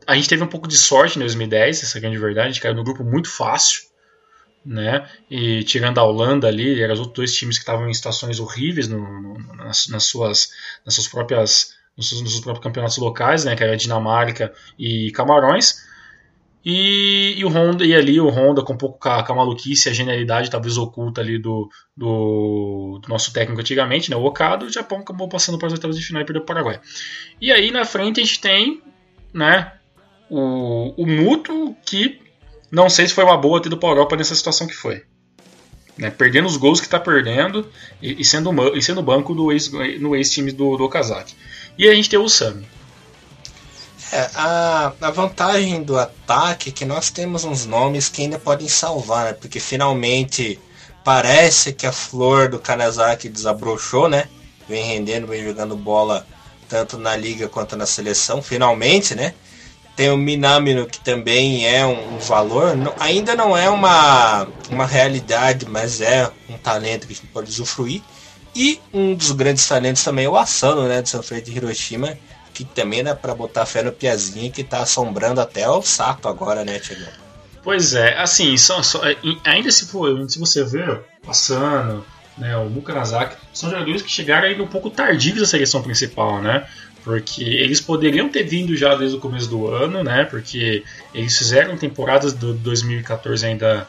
a 0.09 0.15
gente 0.15 0.27
teve 0.27 0.43
um 0.43 0.47
pouco 0.47 0.67
de 0.67 0.75
sorte 0.75 1.17
em 1.17 1.19
2010, 1.19 1.83
essa 1.83 1.99
grande 1.99 2.17
verdade. 2.17 2.47
A 2.47 2.51
gente 2.51 2.61
caiu 2.61 2.73
no 2.73 2.83
grupo 2.83 3.03
muito 3.03 3.29
fácil, 3.29 3.83
né? 4.65 5.07
E 5.29 5.63
tirando 5.63 5.99
a 5.99 6.03
Holanda 6.03 6.47
ali, 6.47 6.81
eram 6.81 6.95
os 6.95 6.99
outros 6.99 7.15
dois 7.15 7.35
times 7.35 7.57
que 7.57 7.61
estavam 7.61 7.87
em 7.87 7.93
situações 7.93 8.39
horríveis 8.39 8.87
no, 8.87 8.99
no, 8.99 9.55
nas, 9.55 9.87
nas, 9.87 10.05
suas, 10.05 10.49
nas 10.83 10.95
suas 10.95 11.07
próprias 11.07 11.75
nos 11.95 12.09
seus, 12.09 12.21
nos 12.21 12.31
seus 12.31 12.43
próprios 12.43 12.63
campeonatos 12.63 12.97
locais, 12.97 13.45
né? 13.45 13.55
Que 13.55 13.63
era 13.63 13.77
Dinamarca 13.77 14.51
e 14.79 15.11
Camarões. 15.11 15.87
E, 16.65 17.35
e, 17.37 17.45
o 17.45 17.49
Honda, 17.49 17.85
e 17.85 17.95
ali 17.95 18.19
o 18.19 18.29
Honda 18.29 18.63
com 18.63 18.73
um 18.73 18.77
pouco 18.77 18.99
com 18.99 19.09
a, 19.09 19.23
com 19.23 19.31
a 19.31 19.35
maluquice, 19.35 19.89
a 19.89 19.93
genialidade 19.93 20.49
talvez 20.49 20.75
oculta 20.75 21.21
ali 21.21 21.37
do, 21.37 21.69
do, 21.95 22.99
do, 23.01 23.07
nosso 23.07 23.31
técnico 23.31 23.61
antigamente, 23.61 24.09
né, 24.11 24.17
o 24.17 24.25
Okada, 24.25 24.65
o 24.65 24.69
Japão 24.69 24.99
acabou 24.99 25.29
passando 25.29 25.57
para 25.57 25.67
as 25.67 25.73
oitavas 25.73 25.97
de 25.97 26.03
final 26.03 26.21
e 26.21 26.25
perdeu 26.25 26.43
o 26.43 26.45
Paraguai. 26.45 26.81
E 27.39 27.49
aí 27.49 27.71
na 27.71 27.85
frente 27.85 28.19
a 28.19 28.23
gente 28.25 28.41
tem 28.41 28.83
né, 29.33 29.71
o, 30.29 30.93
o 30.97 31.07
Muto, 31.07 31.75
que 31.85 32.21
não 32.71 32.89
sei 32.89 33.07
se 33.07 33.13
foi 33.13 33.23
uma 33.23 33.37
boa 33.37 33.61
ter 33.61 33.67
ido 33.67 33.77
para 33.77 33.89
Europa 33.89 34.15
nessa 34.15 34.35
situação 34.35 34.67
que 34.67 34.75
foi. 34.75 35.03
Né, 35.97 36.09
perdendo 36.09 36.47
os 36.47 36.55
gols 36.55 36.79
que 36.79 36.87
está 36.87 36.97
perdendo 36.97 37.69
e, 38.01 38.21
e, 38.21 38.23
sendo, 38.23 38.51
e 38.73 38.81
sendo 38.81 39.01
banco 39.01 39.35
do 39.35 39.51
ex, 39.51 39.69
no 39.99 40.15
ex-time 40.15 40.51
do, 40.51 40.77
do 40.77 40.85
Okazaki. 40.85 41.35
E 41.77 41.89
a 41.89 41.93
gente 41.93 42.09
tem 42.09 42.17
o 42.17 42.29
Sami. 42.29 42.65
É, 44.11 44.29
a, 44.33 44.93
a 45.01 45.11
vantagem 45.11 45.83
do 45.83 45.97
ataque 45.97 46.69
é 46.69 46.71
que 46.71 46.85
nós 46.85 47.09
temos 47.09 47.43
uns 47.43 47.65
nomes 47.65 48.07
que 48.09 48.21
ainda 48.21 48.39
podem 48.39 48.67
salvar, 48.67 49.25
né? 49.25 49.33
Porque 49.33 49.59
finalmente 49.59 50.57
parece 51.03 51.73
que 51.73 51.85
a 51.85 51.91
flor 51.91 52.49
do 52.49 52.59
Kanazaki 52.59 53.29
desabrochou, 53.29 54.07
né? 54.07 54.29
Vem 54.67 54.83
rendendo, 54.83 55.27
vem 55.27 55.43
jogando 55.43 55.75
bola 55.75 56.25
tanto 56.67 56.97
na 56.97 57.15
liga 57.15 57.49
quanto 57.49 57.75
na 57.75 57.85
seleção, 57.85 58.41
finalmente, 58.41 59.15
né? 59.15 59.33
Tem 59.99 60.09
o 60.09 60.15
Minamino, 60.15 60.85
que 60.85 60.97
também 61.01 61.67
é 61.67 61.85
um, 61.85 62.15
um 62.15 62.19
valor. 62.19 62.73
Não, 62.73 62.95
ainda 63.01 63.35
não 63.35 63.57
é 63.57 63.69
uma, 63.69 64.47
uma 64.69 64.85
realidade, 64.85 65.65
mas 65.65 65.99
é 65.99 66.31
um 66.47 66.57
talento 66.57 67.05
que 67.05 67.12
a 67.12 67.15
gente 67.17 67.27
pode 67.27 67.49
usufruir. 67.49 68.01
E 68.55 68.79
um 68.93 69.13
dos 69.13 69.33
grandes 69.33 69.67
talentos 69.67 70.01
também 70.01 70.23
é 70.23 70.29
o 70.29 70.38
Asano, 70.38 70.88
né, 70.88 71.01
de 71.01 71.09
São 71.09 71.21
Freire 71.21 71.51
de 71.51 71.57
Hiroshima, 71.57 72.17
que 72.53 72.63
também 72.63 73.03
dá 73.03 73.13
para 73.13 73.35
botar 73.35 73.65
fé 73.65 73.83
no 73.83 73.91
Piazinho, 73.91 74.49
que 74.53 74.63
tá 74.63 74.83
assombrando 74.83 75.41
até 75.41 75.69
o 75.69 75.81
Sato 75.81 76.29
agora, 76.29 76.63
né, 76.63 76.79
Tiago? 76.79 77.03
Pois 77.62 77.93
é, 77.93 78.17
assim, 78.17 78.57
só, 78.57 78.81
só, 78.81 79.05
é, 79.05 79.17
ainda 79.43 79.69
se, 79.69 79.85
for, 79.88 80.29
se 80.29 80.39
você 80.39 80.63
ver 80.63 81.03
o 81.27 81.29
Asano, 81.29 82.05
né, 82.38 82.55
o 82.55 82.69
Bukanazaki, 82.69 83.35
são 83.53 83.69
jogadores 83.69 84.01
que 84.01 84.09
chegaram 84.09 84.47
ainda 84.47 84.63
um 84.63 84.67
pouco 84.67 84.89
tardios 84.89 85.39
da 85.39 85.45
seleção 85.45 85.83
principal, 85.83 86.41
né? 86.41 86.65
Porque 87.09 87.43
eles 87.43 87.81
poderiam 87.81 88.29
ter 88.29 88.43
vindo 88.43 88.77
já 88.77 88.93
desde 88.93 89.17
o 89.17 89.19
começo 89.19 89.49
do 89.49 89.67
ano, 89.67 90.03
né? 90.03 90.25
Porque 90.25 90.83
eles 91.11 91.35
fizeram 91.35 91.75
temporadas 91.75 92.33
do 92.33 92.53
2014 92.53 93.47
ainda 93.47 93.87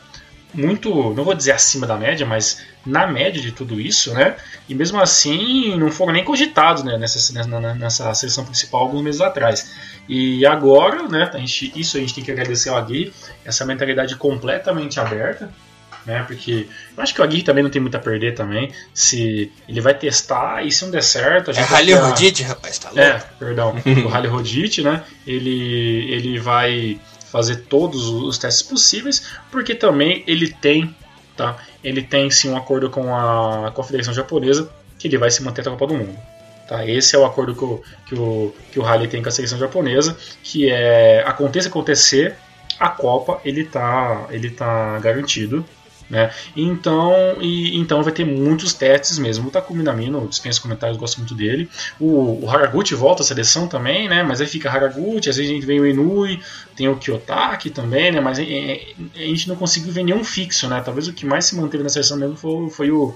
muito, 0.55 1.13
não 1.13 1.23
vou 1.23 1.35
dizer 1.35 1.53
acima 1.53 1.87
da 1.87 1.99
média, 1.99 2.25
mas 2.25 2.63
na 2.85 3.07
média 3.07 3.39
de 3.39 3.53
tudo 3.53 3.79
isso, 3.79 4.15
né? 4.15 4.37
E 4.67 4.75
mesmo 4.75 4.99
assim 4.99 5.77
não 5.77 5.91
foram 5.91 6.15
nem 6.15 6.25
cogitados 6.25 6.83
né, 6.83 6.97
nessa, 6.97 7.35
nessa, 7.35 7.75
nessa 7.75 8.15
seleção 8.15 8.43
principal 8.43 8.81
alguns 8.81 9.03
meses 9.03 9.21
atrás. 9.21 9.71
E 10.09 10.47
agora, 10.47 11.07
né? 11.07 11.31
A 11.31 11.37
gente, 11.37 11.79
isso 11.79 11.99
a 11.99 12.01
gente 12.01 12.15
tem 12.15 12.25
que 12.25 12.33
agradecer 12.33 12.71
ao 12.71 12.79
Agui, 12.79 13.13
essa 13.45 13.67
mentalidade 13.67 14.17
completamente 14.17 14.99
aberta, 14.99 15.53
né? 16.07 16.25
Porque 16.27 16.67
eu 16.97 17.03
acho 17.03 17.15
que 17.15 17.21
o 17.21 17.25
Aguirre 17.25 17.43
também 17.43 17.63
não 17.63 17.71
tem 17.71 17.81
muito 17.81 17.97
a 17.97 18.01
perder 18.01 18.35
também. 18.35 18.73
Se 18.95 19.51
ele 19.69 19.81
vai 19.81 19.95
testar 19.95 20.65
e 20.65 20.73
se 20.73 20.85
não 20.85 20.91
der 20.91 21.03
certo, 21.03 21.51
a 21.51 21.55
gente 21.55 21.65
É 21.65 21.67
Rally. 21.67 21.95
Rodite, 21.95 22.43
rapaz, 22.43 22.79
tá 22.79 22.89
louco. 22.89 23.01
É, 23.01 23.23
perdão. 23.39 23.75
o 24.05 24.09
Rally 24.09 24.29
Rodite, 24.29 24.83
né? 24.83 25.03
Ele, 25.27 26.13
ele 26.13 26.39
vai 26.39 27.01
fazer 27.31 27.57
todos 27.69 28.09
os 28.09 28.39
testes 28.39 28.63
possíveis, 28.63 29.25
porque 29.51 29.75
também 29.75 30.25
ele 30.27 30.49
tem 30.49 30.95
tá? 31.37 31.57
Ele 31.83 32.03
tem 32.03 32.31
sim 32.31 32.51
um 32.51 32.57
acordo 32.57 32.91
com 32.91 33.15
a 33.15 33.71
Confederação 33.73 34.13
Japonesa 34.13 34.71
que 34.99 35.09
ele 35.09 35.17
vai 35.17 35.31
se 35.31 35.43
manter 35.43 35.63
até 35.63 35.71
a 35.71 35.73
Copa 35.73 35.87
do 35.87 35.95
Mundo. 35.95 36.19
Tá? 36.69 36.87
Esse 36.87 37.17
é 37.17 37.19
o 37.19 37.25
acordo 37.25 37.55
que 37.55 37.65
o, 37.65 37.83
que 38.07 38.15
o, 38.15 38.55
que 38.71 38.79
o 38.79 38.83
Halley 38.83 39.09
tem 39.09 39.23
com 39.23 39.29
a 39.29 39.33
seleção 39.33 39.59
japonesa, 39.59 40.17
que 40.43 40.71
é 40.71 41.25
aconteça 41.27 41.69
acontecer, 41.69 42.37
a 42.79 42.89
Copa 42.89 43.41
ele 43.45 43.65
tá, 43.65 44.27
ele 44.31 44.51
tá 44.51 44.99
garantido. 44.99 45.65
Né? 46.11 46.29
Então, 46.57 47.37
e, 47.41 47.79
então 47.79 48.03
vai 48.03 48.13
ter 48.13 48.25
muitos 48.25 48.75
testes 48.75 49.17
mesmo. 49.17 49.47
O 49.47 49.51
Takumi 49.51 49.85
Namino, 49.85 50.27
dispensa 50.27 50.61
comentários, 50.61 50.99
gosto 50.99 51.19
muito 51.19 51.37
dele. 51.37 51.71
O, 52.01 52.45
o 52.45 52.51
Haraguchi 52.51 52.97
volta 52.97 53.23
à 53.23 53.25
seleção 53.25 53.69
também, 53.69 54.09
né? 54.09 54.25
Mas 54.25 54.41
aí 54.41 54.47
fica 54.49 54.69
Haraguchi, 54.69 55.31
às 55.31 55.37
vezes 55.37 55.53
a 55.53 55.55
gente 55.55 55.65
vem 55.65 55.79
o 55.79 55.87
Inui, 55.87 56.41
tem 56.75 56.89
o 56.89 56.97
Kiyotaki 56.97 57.71
também, 57.71 58.11
né? 58.11 58.21
Mas 58.21 58.41
a, 58.41 58.43
a, 58.43 58.45
gente 58.45 59.49
não 59.49 59.55
conseguiu 59.55 59.93
ver 59.93 60.03
nenhum 60.03 60.25
fixo, 60.25 60.69
né? 60.69 60.83
Talvez 60.85 61.07
o 61.07 61.13
que 61.13 61.25
mais 61.25 61.45
se 61.45 61.55
manteve 61.55 61.85
na 61.85 61.89
seleção 61.89 62.17
mesmo 62.17 62.37
foi, 62.37 62.71
foi 62.71 62.91
o, 62.91 63.15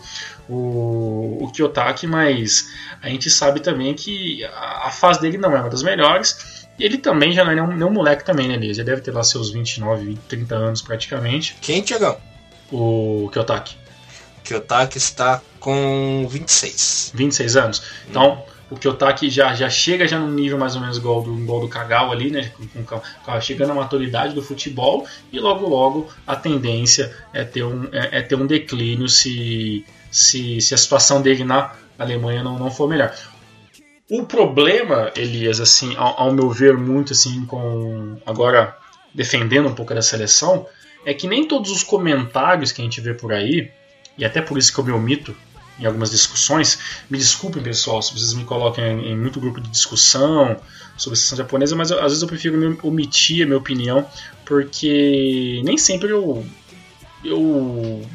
o, 0.49 1.39
o 1.41 1.51
Kiyotaki, 1.53 2.07
mas 2.07 2.69
a 3.03 3.09
gente 3.09 3.29
sabe 3.29 3.59
também 3.59 3.93
que 3.93 4.45
a, 4.45 4.87
a 4.87 4.91
fase 4.93 5.21
dele 5.21 5.37
não 5.37 5.51
é 5.57 5.61
uma 5.61 5.71
das 5.71 5.83
melhores. 5.83 6.65
Ele 6.79 6.99
também 6.99 7.33
já 7.33 7.45
não 7.45 7.51
é 7.51 7.75
nenhum 7.75 7.91
moleque 7.91 8.25
também, 8.25 8.47
né? 8.47 8.55
Ele 8.55 8.73
já 8.73 8.85
deve 8.85 9.01
ter 9.01 9.11
lá 9.11 9.25
seus 9.25 9.51
29, 9.51 10.05
20, 10.05 10.19
30 10.29 10.55
anos 10.55 10.83
praticamente. 10.83 11.57
Quem, 11.61 11.83
Tiagão? 11.83 12.34
O 12.73 13.29
Kyotaki? 13.33 13.77
Kyotaki 14.43 14.99
está 14.99 15.41
com 15.59 16.27
26. 16.29 17.13
26 17.15 17.57
anos. 17.57 17.83
Então, 18.09 18.45
o 18.71 18.77
Kyotaki 18.77 19.31
já, 19.31 19.55
já 19.55 19.69
chega 19.71 20.07
já 20.07 20.19
num 20.19 20.31
nível 20.31 20.59
mais 20.59 20.75
ou 20.75 20.81
menos 20.81 20.97
igual 20.97 21.23
do, 21.23 21.35
igual 21.39 21.61
do 21.61 21.69
Kagawa 21.69 22.13
ali, 22.13 22.31
né? 22.31 22.53
Com, 22.87 23.01
com, 23.01 23.41
chegando 23.41 23.73
à 23.73 23.75
maturidade 23.75 24.35
do 24.35 24.43
futebol 24.43 25.07
e 25.33 25.39
logo 25.39 25.69
logo 25.69 26.09
a 26.27 26.37
tendência 26.37 27.15
é 27.33 27.45
ter 27.45 27.65
um, 27.65 27.89
é, 27.93 28.19
é 28.19 28.23
ter 28.23 28.35
um 28.35 28.47
declínio 28.47 29.09
se, 29.09 29.85
se, 30.11 30.61
se 30.61 30.75
a 30.75 30.79
situação 30.79 31.23
dele 31.23 31.45
na 31.45 31.73
Alemanha 31.99 32.43
não, 32.43 32.59
não 32.59 32.71
for 32.71 32.89
melhor. 32.89 33.15
O 34.11 34.25
problema, 34.25 35.11
Elias, 35.17 35.61
assim, 35.61 35.97
ao, 35.97 36.21
ao 36.21 36.33
meu 36.33 36.51
ver 36.51 36.77
muito 36.77 37.13
assim, 37.13 37.45
com 37.47 38.19
agora 38.27 38.77
defendendo 39.15 39.69
um 39.69 39.75
pouco 39.75 39.95
da 39.95 40.03
seleção, 40.03 40.67
é 41.05 41.15
que 41.15 41.27
nem 41.27 41.47
todos 41.47 41.71
os 41.71 41.83
comentários 41.83 42.73
que 42.73 42.81
a 42.81 42.85
gente 42.85 43.01
vê 43.01 43.15
por 43.15 43.33
aí, 43.33 43.71
e 44.17 44.25
até 44.25 44.41
por 44.41 44.59
isso 44.59 44.73
que 44.73 44.79
eu 44.79 44.85
me 44.85 44.93
omito 44.93 45.35
em 45.79 45.87
algumas 45.87 46.11
discussões, 46.11 46.79
me 47.11 47.19
desculpem 47.19 47.63
pessoal 47.63 48.01
se 48.01 48.13
vocês 48.13 48.33
me 48.35 48.45
colocam 48.45 48.85
em, 48.85 49.13
em 49.13 49.17
muito 49.17 49.41
grupo 49.41 49.61
de 49.61 49.69
discussão 49.69 50.57
sobre 50.97 51.19
a 51.19 51.21
sessão 51.21 51.37
japonesa, 51.37 51.75
mas 51.75 51.91
eu, 51.91 51.99
às 51.99 52.05
vezes 52.05 52.23
eu 52.23 52.29
prefiro 52.29 52.57
me 52.57 52.79
omitir 52.83 53.43
a 53.43 53.47
minha 53.47 53.59
opinião, 53.59 54.07
porque 54.45 55.61
nem 55.65 55.77
sempre 55.77 56.11
eu. 56.11 56.47
eu 57.25 58.07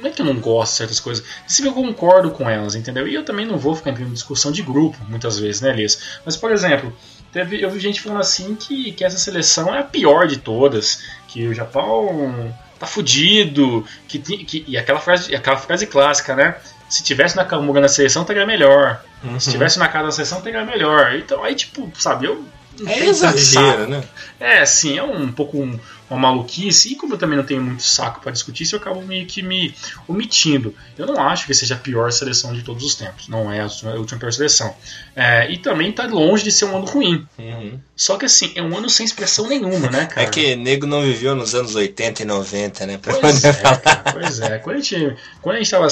não 0.00 0.08
é 0.08 0.12
que 0.12 0.22
eu 0.22 0.26
não 0.26 0.38
gosto 0.38 0.72
de 0.72 0.78
certas 0.78 1.00
coisas, 1.00 1.24
se 1.46 1.64
eu 1.64 1.72
concordo 1.72 2.30
com 2.30 2.48
elas, 2.48 2.76
entendeu? 2.76 3.06
E 3.08 3.14
eu 3.14 3.24
também 3.24 3.44
não 3.44 3.58
vou 3.58 3.74
ficar 3.74 3.90
em 3.90 4.12
discussão 4.12 4.52
de 4.52 4.62
grupo, 4.62 4.96
muitas 5.08 5.38
vezes, 5.38 5.60
né, 5.60 5.70
Elias? 5.70 6.20
Mas, 6.24 6.36
por 6.36 6.52
exemplo, 6.52 6.92
teve, 7.32 7.62
eu 7.62 7.70
vi 7.70 7.80
gente 7.80 8.00
falando 8.00 8.20
assim 8.20 8.54
que, 8.54 8.92
que 8.92 9.04
essa 9.04 9.18
seleção 9.18 9.74
é 9.74 9.80
a 9.80 9.84
pior 9.84 10.26
de 10.26 10.38
todas, 10.38 11.02
que 11.28 11.46
o 11.46 11.54
Japão 11.54 12.54
tá 12.78 12.86
fudido, 12.86 13.84
que, 14.06 14.18
que 14.18 14.64
e 14.66 14.76
aquela 14.76 15.00
frase, 15.00 15.34
aquela 15.34 15.56
frase 15.56 15.86
clássica, 15.86 16.34
né? 16.34 16.56
Se 16.88 17.02
tivesse 17.02 17.36
na 17.36 17.42
Nakamura 17.42 17.80
na 17.80 17.88
seleção, 17.88 18.24
teria 18.24 18.46
melhor. 18.46 19.02
Uhum. 19.22 19.38
Se 19.38 19.50
tivesse 19.50 19.78
na 19.78 19.88
casa 19.88 20.06
da 20.06 20.12
seleção, 20.12 20.40
teria 20.40 20.64
melhor. 20.64 21.14
Então, 21.16 21.44
aí, 21.44 21.54
tipo, 21.54 21.90
sabe, 21.94 22.26
eu. 22.26 22.44
É 22.86 23.06
exagero, 23.06 23.88
né? 23.88 24.04
É, 24.38 24.64
sim, 24.64 24.96
é 24.96 25.02
um 25.02 25.32
pouco 25.32 25.58
um, 25.58 25.78
uma 26.10 26.18
maluquice, 26.18 26.92
e 26.92 26.94
como 26.96 27.14
eu 27.14 27.18
também 27.18 27.36
não 27.36 27.44
tenho 27.44 27.62
muito 27.62 27.82
saco 27.82 28.20
para 28.20 28.32
discutir 28.32 28.62
isso, 28.62 28.74
eu 28.74 28.80
acabo 28.80 29.02
meio 29.02 29.26
que 29.26 29.42
me 29.42 29.74
omitindo. 30.06 30.74
Eu 30.96 31.06
não 31.06 31.20
acho 31.20 31.46
que 31.46 31.54
seja 31.54 31.74
a 31.74 31.78
pior 31.78 32.10
seleção 32.12 32.52
de 32.54 32.62
todos 32.62 32.84
os 32.84 32.94
tempos, 32.94 33.28
não 33.28 33.52
é 33.52 33.60
a 33.60 33.64
última 33.96 34.18
pior 34.18 34.32
seleção. 34.32 34.74
É, 35.14 35.50
e 35.50 35.58
também 35.58 35.90
está 35.90 36.06
longe 36.06 36.44
de 36.44 36.52
ser 36.52 36.64
um 36.64 36.76
ano 36.76 36.86
ruim. 36.86 37.26
Uhum. 37.38 37.78
Só 37.94 38.16
que 38.16 38.24
assim, 38.24 38.52
é 38.54 38.62
um 38.62 38.76
ano 38.76 38.88
sem 38.88 39.04
expressão 39.04 39.48
nenhuma, 39.48 39.90
né, 39.90 40.06
cara? 40.06 40.26
É 40.26 40.30
que 40.30 40.56
nego 40.56 40.86
não 40.86 41.02
viveu 41.02 41.34
nos 41.34 41.54
anos 41.54 41.74
80 41.74 42.22
e 42.22 42.24
90, 42.24 42.86
né? 42.86 42.98
Pra 42.98 43.14
pois, 43.14 43.44
é, 43.44 43.52
cara, 43.52 44.12
pois 44.12 44.40
é, 44.40 44.58
quando 44.58 44.76
a 44.76 44.80
gente, 44.80 45.16
quando 45.42 45.56
a 45.56 45.58
gente 45.58 45.70
tava 45.70 45.88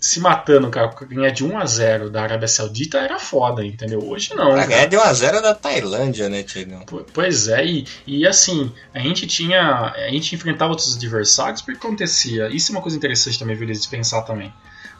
se 0.00 0.18
matando, 0.18 0.70
cara, 0.70 0.90
ganhar 1.02 1.30
de 1.30 1.44
1 1.44 1.58
a 1.58 1.66
0 1.66 2.10
da 2.10 2.22
Arábia 2.22 2.48
Saudita 2.48 2.98
era 2.98 3.18
foda, 3.18 3.64
entendeu? 3.64 4.02
Hoje 4.02 4.34
não. 4.34 4.52
Pra 4.52 4.64
ganhar 4.64 4.86
de 4.86 4.96
1 4.96 5.00
a 5.00 5.12
0 5.12 5.42
da 5.42 5.54
Tailândia, 5.54 6.30
né, 6.30 6.42
Tiagão? 6.42 6.84
Pois 7.12 7.48
é, 7.48 7.66
e, 7.66 7.86
e 8.06 8.26
assim, 8.26 8.72
a 8.94 8.98
gente 8.98 9.26
tinha. 9.26 9.92
A 9.94 10.08
gente 10.08 10.34
enfrentava 10.34 10.70
outros 10.70 10.96
adversários 10.96 11.60
porque 11.60 11.78
acontecia. 11.78 12.48
Isso 12.48 12.72
é 12.72 12.74
uma 12.74 12.82
coisa 12.82 12.96
interessante 12.96 13.38
também, 13.38 13.54
viu, 13.54 13.70
de 13.70 13.88
pensar 13.88 14.22
também. 14.22 14.52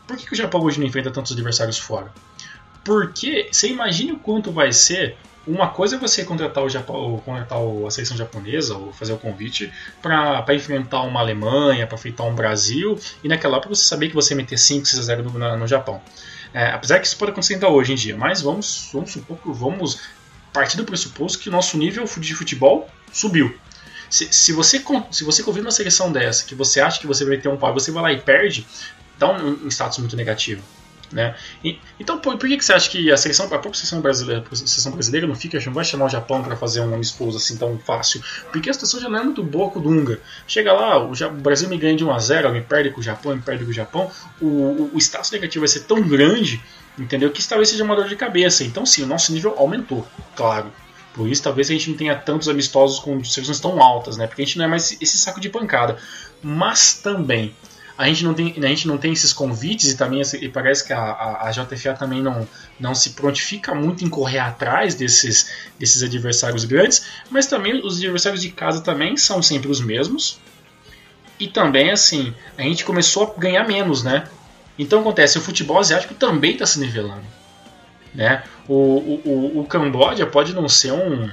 Por 0.06 0.18
que, 0.18 0.26
que 0.26 0.32
o 0.34 0.36
Japão 0.36 0.60
hoje 0.60 0.78
não 0.78 0.86
enfrenta 0.86 1.10
tantos 1.10 1.32
adversários 1.32 1.78
fora? 1.78 2.12
Porque 2.84 3.48
você 3.50 3.68
imagine 3.68 4.12
o 4.12 4.18
quanto 4.18 4.52
vai 4.52 4.72
ser 4.72 5.16
uma 5.46 5.68
coisa 5.68 5.96
é 5.96 5.98
você 5.98 6.24
contratar, 6.24 6.62
o 6.62 6.68
Japão, 6.68 7.20
contratar 7.24 7.58
a 7.58 7.90
seleção 7.90 8.16
japonesa 8.16 8.76
ou 8.76 8.92
fazer 8.92 9.12
o 9.12 9.18
convite 9.18 9.72
para 10.02 10.44
enfrentar 10.54 11.02
uma 11.02 11.20
Alemanha, 11.20 11.86
para 11.86 11.96
enfrentar 11.96 12.24
um 12.24 12.34
Brasil, 12.34 12.98
e 13.24 13.28
naquela 13.28 13.56
época 13.56 13.74
você 13.74 13.84
saber 13.84 14.08
que 14.08 14.14
você 14.14 14.34
meter 14.34 14.58
5, 14.58 14.86
6 14.86 15.00
a 15.00 15.02
0 15.02 15.30
no, 15.30 15.56
no 15.56 15.66
Japão. 15.66 16.00
É, 16.52 16.66
apesar 16.70 16.98
que 16.98 17.06
isso 17.06 17.16
pode 17.16 17.32
acontecer 17.32 17.54
ainda 17.54 17.68
hoje 17.68 17.92
em 17.92 17.96
dia, 17.96 18.16
mas 18.16 18.42
vamos, 18.42 18.90
vamos 18.92 19.12
supor 19.12 19.38
que 19.38 19.50
vamos 19.50 20.00
partir 20.52 20.76
do 20.76 20.84
pressuposto 20.84 21.38
que 21.38 21.48
o 21.48 21.52
nosso 21.52 21.78
nível 21.78 22.04
de 22.04 22.34
futebol 22.34 22.88
subiu. 23.12 23.56
Se, 24.10 24.32
se, 24.32 24.52
você, 24.52 24.82
se 25.12 25.22
você 25.22 25.42
convida 25.42 25.66
uma 25.66 25.70
seleção 25.70 26.10
dessa, 26.10 26.44
que 26.44 26.54
você 26.54 26.80
acha 26.80 27.00
que 27.00 27.06
você 27.06 27.24
vai 27.24 27.38
ter 27.38 27.48
um 27.48 27.56
pau, 27.56 27.72
você 27.72 27.92
vai 27.92 28.02
lá 28.02 28.12
e 28.12 28.20
perde, 28.20 28.66
dá 29.16 29.30
um, 29.30 29.66
um 29.66 29.68
status 29.68 29.98
muito 29.98 30.16
negativo. 30.16 30.62
Né? 31.12 31.34
E, 31.64 31.78
então, 31.98 32.18
por, 32.20 32.38
por, 32.38 32.48
que, 32.48 32.56
que 32.56 32.64
você 32.64 32.72
acha 32.72 32.88
que 32.88 33.10
a 33.10 33.16
seleção, 33.16 33.46
a 33.46 33.48
própria 33.48 33.74
seleção 33.74 34.00
brasileira, 34.00 34.44
a 34.50 34.54
seleção 34.56 34.92
brasileira 34.92 35.26
não 35.26 35.34
fica, 35.34 35.58
não 35.66 35.72
vai 35.72 35.84
chamar 35.84 36.04
o 36.04 36.08
Japão 36.08 36.42
para 36.42 36.56
fazer 36.56 36.80
um 36.80 36.94
amistoso 36.94 37.36
assim 37.36 37.56
tão 37.56 37.78
fácil? 37.78 38.22
Porque 38.52 38.70
a 38.70 38.72
situação 38.72 39.00
já 39.00 39.08
não 39.08 39.18
é 39.18 39.24
muito 39.24 39.42
boa 39.42 39.70
com 39.70 39.80
o 39.80 39.82
Dunga. 39.82 40.20
Chega 40.46 40.72
lá, 40.72 41.02
o, 41.02 41.12
o 41.12 41.30
Brasil 41.40 41.68
me 41.68 41.76
ganha 41.76 41.96
de 41.96 42.04
1 42.04 42.12
a 42.12 42.18
0 42.18 42.52
me 42.52 42.60
perde 42.60 42.90
com 42.90 43.00
o 43.00 43.02
Japão, 43.02 43.34
me 43.34 43.42
perde 43.42 43.64
com 43.64 43.70
o 43.70 43.74
Japão, 43.74 44.10
o, 44.40 44.46
o, 44.46 44.90
o 44.94 44.98
status 44.98 45.30
negativo 45.32 45.62
vai 45.62 45.68
ser 45.68 45.80
tão 45.80 46.00
grande, 46.00 46.62
entendeu? 46.96 47.30
Que 47.30 47.40
isso 47.40 47.48
talvez 47.48 47.68
seja 47.68 47.82
uma 47.82 47.96
dor 47.96 48.06
de 48.06 48.14
cabeça. 48.14 48.62
Então, 48.62 48.86
sim, 48.86 49.02
o 49.02 49.06
nosso 49.06 49.32
nível 49.32 49.54
aumentou, 49.58 50.06
claro. 50.36 50.72
Por 51.12 51.28
isso, 51.28 51.42
talvez 51.42 51.68
a 51.68 51.72
gente 51.72 51.90
não 51.90 51.96
tenha 51.96 52.14
tantos 52.14 52.48
amistosos 52.48 53.00
com 53.00 53.22
seleções 53.24 53.58
tão 53.58 53.82
altas, 53.82 54.16
né? 54.16 54.28
Porque 54.28 54.42
a 54.42 54.44
gente 54.44 54.58
não 54.58 54.64
é 54.64 54.68
mais 54.68 54.96
esse 55.00 55.18
saco 55.18 55.40
de 55.40 55.48
pancada. 55.48 55.96
Mas 56.40 56.94
também, 56.94 57.54
a 58.00 58.06
gente 58.06 58.24
não 58.24 58.32
tem, 58.32 58.54
a 58.56 58.66
gente 58.66 58.88
não 58.88 58.96
tem 58.96 59.12
esses 59.12 59.30
convites 59.30 59.90
e 59.90 59.94
também 59.94 60.22
e 60.40 60.48
parece 60.48 60.82
que 60.86 60.90
a, 60.90 60.98
a, 60.98 61.48
a, 61.48 61.50
JFA 61.50 61.92
também 61.92 62.22
não, 62.22 62.48
não 62.78 62.94
se 62.94 63.10
prontifica 63.10 63.74
muito 63.74 64.02
em 64.02 64.08
correr 64.08 64.38
atrás 64.38 64.94
desses, 64.94 65.52
desses 65.78 66.02
adversários 66.02 66.64
grandes, 66.64 67.04
mas 67.28 67.46
também 67.46 67.78
os 67.84 67.98
adversários 67.98 68.40
de 68.40 68.48
casa 68.48 68.80
também 68.80 69.18
são 69.18 69.42
sempre 69.42 69.70
os 69.70 69.82
mesmos. 69.82 70.40
E 71.38 71.46
também, 71.46 71.90
assim, 71.90 72.34
a 72.56 72.62
gente 72.62 72.86
começou 72.86 73.34
a 73.36 73.38
ganhar 73.38 73.68
menos, 73.68 74.02
né? 74.02 74.26
Então 74.78 75.00
acontece, 75.00 75.36
o 75.36 75.42
futebol 75.42 75.78
asiático 75.78 76.14
também 76.14 76.52
está 76.52 76.64
se 76.64 76.80
nivelando. 76.80 77.24
Né? 78.14 78.42
O, 78.66 78.74
o, 78.74 79.22
o, 79.26 79.60
o 79.60 79.66
Camboja 79.66 80.24
pode 80.24 80.54
não 80.54 80.70
ser 80.70 80.92
um, 80.92 81.30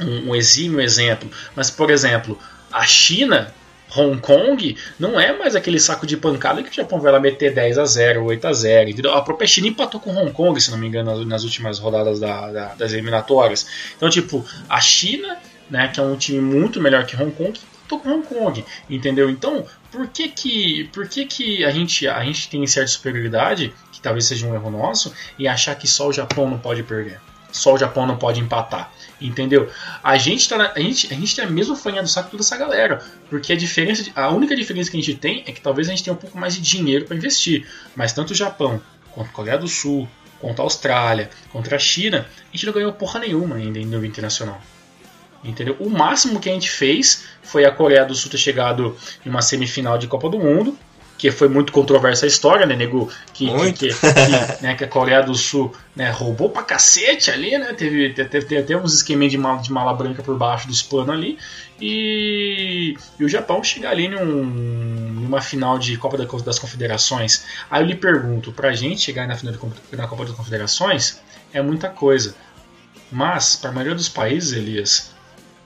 um, 0.00 0.28
um 0.28 0.36
exímio 0.36 0.80
exemplo, 0.80 1.28
mas, 1.56 1.68
por 1.68 1.90
exemplo, 1.90 2.38
a 2.70 2.86
China 2.86 3.52
Hong 3.96 4.18
Kong 4.20 4.76
não 4.98 5.18
é 5.18 5.36
mais 5.36 5.56
aquele 5.56 5.80
saco 5.80 6.06
de 6.06 6.16
pancada 6.16 6.62
que 6.62 6.70
o 6.70 6.74
Japão 6.74 7.00
vai 7.00 7.12
lá 7.12 7.20
meter 7.20 7.54
10 7.54 7.78
a 7.78 7.84
0 7.84 8.24
8 8.24 8.46
a 8.46 8.52
0 8.52 8.90
entendeu? 8.90 9.14
A 9.14 9.22
própria 9.22 9.46
China 9.46 9.68
empatou 9.68 10.00
com 10.00 10.14
Hong 10.14 10.32
Kong, 10.32 10.60
se 10.60 10.70
não 10.70 10.78
me 10.78 10.86
engano, 10.86 11.24
nas 11.24 11.44
últimas 11.44 11.78
rodadas 11.78 12.20
da, 12.20 12.50
da, 12.50 12.74
das 12.74 12.92
eliminatórias. 12.92 13.66
Então, 13.96 14.08
tipo, 14.08 14.44
a 14.68 14.80
China, 14.80 15.36
né, 15.68 15.88
que 15.88 16.00
é 16.00 16.02
um 16.02 16.16
time 16.16 16.40
muito 16.40 16.80
melhor 16.80 17.04
que 17.04 17.16
Hong 17.16 17.32
Kong, 17.32 17.58
empatou 17.90 17.98
com 17.98 18.10
Hong 18.10 18.26
Kong, 18.26 18.64
entendeu? 18.88 19.28
Então, 19.28 19.66
por 19.90 20.06
que 20.08 20.28
que, 20.28 20.84
por 20.92 21.08
que, 21.08 21.26
que 21.26 21.64
a, 21.64 21.70
gente, 21.70 22.06
a 22.06 22.22
gente 22.24 22.48
tem 22.48 22.64
certa 22.66 22.88
superioridade, 22.88 23.72
que 23.92 24.00
talvez 24.00 24.26
seja 24.26 24.46
um 24.46 24.54
erro 24.54 24.70
nosso, 24.70 25.12
e 25.38 25.48
achar 25.48 25.74
que 25.74 25.88
só 25.88 26.08
o 26.08 26.12
Japão 26.12 26.48
não 26.48 26.58
pode 26.58 26.82
perder? 26.82 27.20
Só 27.50 27.74
o 27.74 27.78
Japão 27.78 28.06
não 28.06 28.16
pode 28.16 28.40
empatar. 28.40 28.92
Entendeu? 29.20 29.70
A 30.02 30.16
gente 30.16 30.48
tá 30.48 30.56
na, 30.56 30.72
a 30.72 30.80
gente, 30.80 31.12
a 31.12 31.16
gente 31.16 31.36
tem 31.36 31.44
a 31.44 31.50
mesma 31.50 31.76
fanha 31.76 32.02
do 32.02 32.08
saco 32.08 32.30
toda 32.30 32.42
essa 32.42 32.56
galera. 32.56 33.04
Porque 33.28 33.52
a 33.52 33.56
diferença, 33.56 34.10
a 34.16 34.30
única 34.30 34.56
diferença 34.56 34.90
que 34.90 34.96
a 34.96 35.00
gente 35.00 35.14
tem 35.14 35.44
é 35.46 35.52
que 35.52 35.60
talvez 35.60 35.88
a 35.88 35.90
gente 35.90 36.02
tenha 36.02 36.14
um 36.14 36.18
pouco 36.18 36.38
mais 36.38 36.54
de 36.54 36.60
dinheiro 36.60 37.04
para 37.04 37.16
investir. 37.16 37.66
Mas 37.94 38.12
tanto 38.12 38.30
o 38.30 38.34
Japão, 38.34 38.80
quanto 39.10 39.28
a 39.28 39.32
Coreia 39.32 39.58
do 39.58 39.68
Sul, 39.68 40.08
quanto 40.40 40.60
a 40.60 40.62
Austrália, 40.62 41.28
contra 41.52 41.76
a 41.76 41.78
China, 41.78 42.26
a 42.48 42.56
gente 42.56 42.64
não 42.64 42.72
ganhou 42.72 42.92
porra 42.92 43.20
nenhuma 43.20 43.56
ainda 43.56 43.78
em 43.78 43.84
nível 43.84 44.04
internacional. 44.04 44.60
Entendeu? 45.44 45.76
O 45.80 45.88
máximo 45.88 46.40
que 46.40 46.48
a 46.48 46.52
gente 46.52 46.70
fez 46.70 47.24
foi 47.42 47.64
a 47.64 47.70
Coreia 47.70 48.04
do 48.04 48.14
Sul 48.14 48.30
ter 48.30 48.38
chegado 48.38 48.96
em 49.24 49.28
uma 49.28 49.42
semifinal 49.42 49.98
de 49.98 50.06
Copa 50.06 50.28
do 50.28 50.38
Mundo 50.38 50.78
que 51.20 51.30
foi 51.30 51.50
muito 51.50 51.70
controversa 51.70 52.24
a 52.24 52.28
história, 52.28 52.64
né, 52.64 52.74
nego? 52.74 53.10
Que, 53.34 53.46
que, 53.72 53.72
que, 53.72 53.88
que, 53.90 54.62
né, 54.62 54.74
que 54.74 54.84
a 54.84 54.88
Coreia 54.88 55.22
do 55.22 55.34
Sul 55.34 55.70
né, 55.94 56.10
roubou 56.10 56.48
pra 56.48 56.62
cacete 56.62 57.30
ali, 57.30 57.58
né? 57.58 57.74
Teve, 57.74 58.14
teve, 58.14 58.46
teve 58.46 58.56
até 58.56 58.74
uns 58.74 58.94
esqueminhas 58.94 59.30
de 59.30 59.36
mala, 59.36 59.60
de 59.60 59.70
mala 59.70 59.92
branca 59.92 60.22
por 60.22 60.34
baixo 60.38 60.66
dos 60.66 60.82
panos 60.82 61.10
ali. 61.10 61.38
E, 61.78 62.96
e 63.18 63.24
o 63.24 63.28
Japão 63.28 63.62
chega 63.62 63.90
ali 63.90 64.08
num, 64.08 64.24
numa 64.24 65.42
final 65.42 65.78
de 65.78 65.94
Copa 65.98 66.16
das 66.16 66.58
Confederações. 66.58 67.44
Aí 67.70 67.82
eu 67.82 67.86
lhe 67.86 67.96
pergunto, 67.96 68.50
pra 68.50 68.72
gente 68.72 69.02
chegar 69.02 69.28
na 69.28 69.36
final 69.36 69.52
de, 69.52 69.96
na 69.96 70.06
Copa 70.06 70.24
das 70.24 70.34
Confederações 70.34 71.20
é 71.52 71.60
muita 71.60 71.90
coisa. 71.90 72.34
Mas, 73.12 73.56
para 73.56 73.68
a 73.68 73.72
maioria 73.74 73.94
dos 73.94 74.08
países, 74.08 74.54
Elias, 74.54 75.10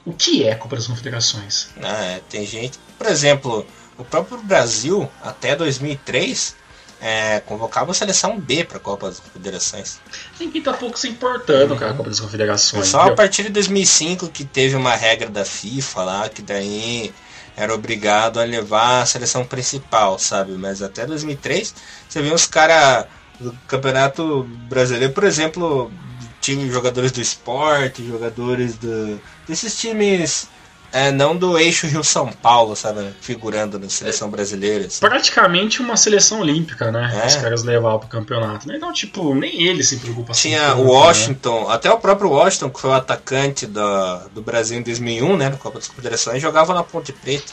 o 0.05 0.13
que 0.13 0.43
é 0.43 0.57
Copa 0.57 0.75
das 0.75 0.89
Confederações? 0.89 1.69
Ah, 1.81 2.05
é, 2.07 2.21
tem 2.29 2.45
gente, 2.45 2.77
por 2.99 3.07
exemplo, 3.07 3.65
o 3.99 4.05
próprio 4.05 4.39
Brasil, 4.39 5.09
até 5.23 5.55
2003, 5.55 6.57
é, 7.01 7.41
convocava 7.41 7.91
a 7.91 7.95
seleção 7.95 8.39
B 8.41 8.65
para 8.65 8.79
a 8.79 8.81
Copa 8.81 9.09
das 9.09 9.21
Confederações. 9.21 10.01
Ninguém 10.41 10.63
tá 10.63 10.73
pouco 10.73 10.99
se 10.99 11.09
importando 11.09 11.75
uhum. 11.75 11.79
com 11.79 11.85
a 11.85 11.95
Copa 11.95 12.09
das 12.09 12.21
Confederações. 12.21 12.89
Só 12.89 13.03
a 13.03 13.15
partir 13.15 13.45
de 13.45 13.51
2005 13.51 14.29
que 14.29 14.45
teve 14.45 14.75
uma 14.75 14.95
regra 14.95 15.29
da 15.29 15.45
FIFA 15.45 16.03
lá, 16.03 16.29
que 16.29 16.41
daí 16.41 17.13
era 17.57 17.75
obrigado 17.75 18.41
a 18.41 18.45
levar 18.45 19.03
a 19.03 19.07
seleção 19.07 19.45
principal, 19.45 20.19
sabe? 20.19 20.53
Mas 20.53 20.83
até 20.83 21.07
2003, 21.07 21.75
você 22.09 22.23
vê 22.23 22.33
uns 22.33 22.47
caras 22.47 23.07
do 23.39 23.53
Campeonato 23.69 24.45
Brasileiro, 24.69 25.13
por 25.13 25.25
exemplo, 25.25 25.93
time 26.41 26.71
jogadores 26.71 27.13
do 27.13 27.21
esporte, 27.21 28.07
jogadores 28.07 28.77
do, 28.77 29.21
desses 29.47 29.79
times 29.79 30.49
é, 30.95 31.11
não 31.11 31.37
do 31.37 31.59
eixo 31.59 31.89
Rio-São 31.89 32.31
Paulo, 32.31 32.77
sabe? 32.77 33.13
Figurando 33.21 33.81
na 33.81 33.89
seleção 33.89 34.31
brasileira. 34.31 34.87
Assim. 34.87 35.01
Praticamente 35.01 35.83
uma 35.83 35.97
seleção 35.97 36.41
olímpica, 36.41 36.93
né? 36.93 37.21
É. 37.21 37.27
Os 37.27 37.35
caras 37.35 37.65
levavam 37.65 37.99
pro 37.99 38.09
campeonato. 38.09 38.69
Né? 38.69 38.77
Então, 38.77 38.93
tipo, 38.93 39.35
nem 39.35 39.65
ele 39.65 39.83
se 39.83 39.97
preocupa 39.97 40.31
assim. 40.31 40.51
Tinha 40.51 40.77
o 40.77 40.85
né? 40.85 40.91
Washington, 40.91 41.67
né? 41.67 41.75
até 41.75 41.91
o 41.91 41.99
próprio 41.99 42.31
Washington, 42.31 42.71
que 42.71 42.81
foi 42.81 42.91
o 42.91 42.95
atacante 42.95 43.67
do, 43.67 44.19
do 44.33 44.41
Brasil 44.41 44.79
em 44.79 44.83
2001, 44.83 45.37
né? 45.37 45.49
No 45.49 45.59
Copa 45.59 45.79
das 45.79 45.89
Confederações, 45.89 46.41
jogava 46.41 46.73
na 46.73 46.85
Ponte 46.85 47.13
Preta. 47.13 47.53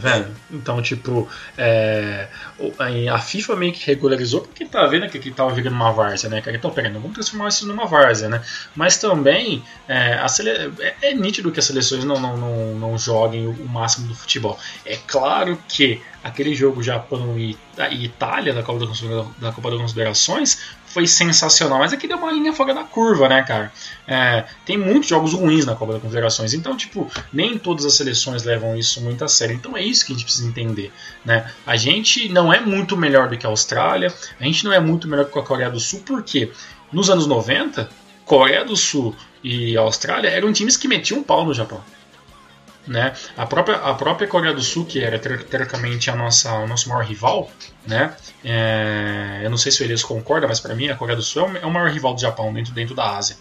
Tá 0.00 0.28
então, 0.50 0.82
tipo, 0.82 1.28
é, 1.56 2.28
a 3.10 3.18
FIFA 3.18 3.56
meio 3.56 3.72
que 3.72 3.86
regularizou 3.86 4.40
porque 4.40 4.64
tá 4.64 4.86
vendo 4.86 5.08
que, 5.08 5.18
que 5.18 5.30
tava 5.30 5.50
virando 5.52 5.74
uma 5.74 5.92
várzea, 5.92 6.28
né? 6.28 6.42
Então, 6.48 6.70
peraí, 6.70 6.92
vamos 6.92 7.12
transformar 7.12 7.48
isso 7.48 7.66
numa 7.66 7.86
várzea, 7.86 8.28
né? 8.28 8.42
Mas 8.74 8.98
também 8.98 9.62
é, 9.86 10.26
sele... 10.28 10.50
é, 10.50 10.94
é, 11.02 11.14
nítido 11.14 11.52
que 11.52 11.60
as 11.60 11.64
seleções 11.64 12.04
não, 12.04 12.18
não, 12.18 12.36
não, 12.36 12.74
não 12.74 12.98
joguem 12.98 13.46
o 13.46 13.68
máximo 13.68 14.08
do 14.08 14.14
futebol. 14.14 14.58
É 14.84 14.96
claro 15.06 15.58
que 15.68 16.02
aquele 16.22 16.54
jogo 16.54 16.82
Japão 16.82 17.38
e, 17.38 17.56
Itália 17.92 18.52
da 18.52 18.62
Copa, 18.62 18.86
da 19.38 19.52
Copa 19.52 19.70
das 19.70 19.80
Confederações 19.80 20.60
foi 20.86 21.06
sensacional, 21.06 21.78
mas 21.78 21.92
aqui 21.92 22.08
deu 22.08 22.16
uma 22.16 22.32
linha 22.32 22.52
fora 22.52 22.74
da 22.74 22.82
curva, 22.82 23.28
né, 23.28 23.42
cara? 23.42 23.70
É, 24.10 24.46
tem 24.64 24.78
muitos 24.78 25.06
jogos 25.06 25.34
ruins 25.34 25.66
na 25.66 25.74
Copa 25.74 25.92
das 25.92 26.00
Confederações, 26.00 26.54
então, 26.54 26.74
tipo, 26.74 27.10
nem 27.30 27.58
todas 27.58 27.84
as 27.84 27.92
seleções 27.92 28.42
levam 28.42 28.74
isso 28.74 29.02
muito 29.02 29.22
a 29.22 29.28
sério. 29.28 29.54
Então 29.54 29.76
é 29.76 29.82
isso 29.82 30.06
que 30.06 30.12
a 30.12 30.16
gente 30.16 30.24
precisa 30.24 30.48
entender, 30.48 30.90
né? 31.22 31.52
A 31.66 31.76
gente 31.76 32.26
não 32.30 32.50
é 32.50 32.58
muito 32.58 32.96
melhor 32.96 33.28
do 33.28 33.36
que 33.36 33.44
a 33.44 33.50
Austrália, 33.50 34.10
a 34.40 34.44
gente 34.44 34.64
não 34.64 34.72
é 34.72 34.80
muito 34.80 35.06
melhor 35.06 35.26
que 35.26 35.38
a 35.38 35.42
Coreia 35.42 35.70
do 35.70 35.78
Sul, 35.78 36.02
porque 36.06 36.50
nos 36.90 37.10
anos 37.10 37.26
90, 37.26 37.86
Coreia 38.24 38.64
do 38.64 38.76
Sul 38.76 39.14
e 39.44 39.76
Austrália 39.76 40.28
eram 40.28 40.52
times 40.52 40.76
que 40.76 40.88
metiam 40.88 41.20
um 41.20 41.22
pau 41.22 41.44
no 41.44 41.52
Japão. 41.52 41.82
Né? 42.86 43.12
A, 43.36 43.44
própria, 43.44 43.76
a 43.76 43.92
própria 43.92 44.26
Coreia 44.26 44.54
do 44.54 44.62
Sul, 44.62 44.86
que 44.86 45.00
era 45.00 45.18
teoricamente 45.18 46.10
a 46.10 46.16
nossa, 46.16 46.50
o 46.54 46.66
nosso 46.66 46.88
maior 46.88 47.04
rival, 47.04 47.50
né? 47.86 48.14
É, 48.42 49.40
eu 49.42 49.50
não 49.50 49.58
sei 49.58 49.70
se 49.70 49.82
o 49.82 49.84
Elias 49.84 50.02
concorda, 50.02 50.48
mas 50.48 50.58
para 50.58 50.74
mim 50.74 50.88
a 50.88 50.96
Coreia 50.96 51.14
do 51.16 51.22
Sul 51.22 51.50
é 51.60 51.66
o 51.66 51.70
maior 51.70 51.90
rival 51.90 52.14
do 52.14 52.20
Japão 52.20 52.50
dentro, 52.50 52.72
dentro 52.72 52.94
da 52.94 53.14
Ásia. 53.14 53.36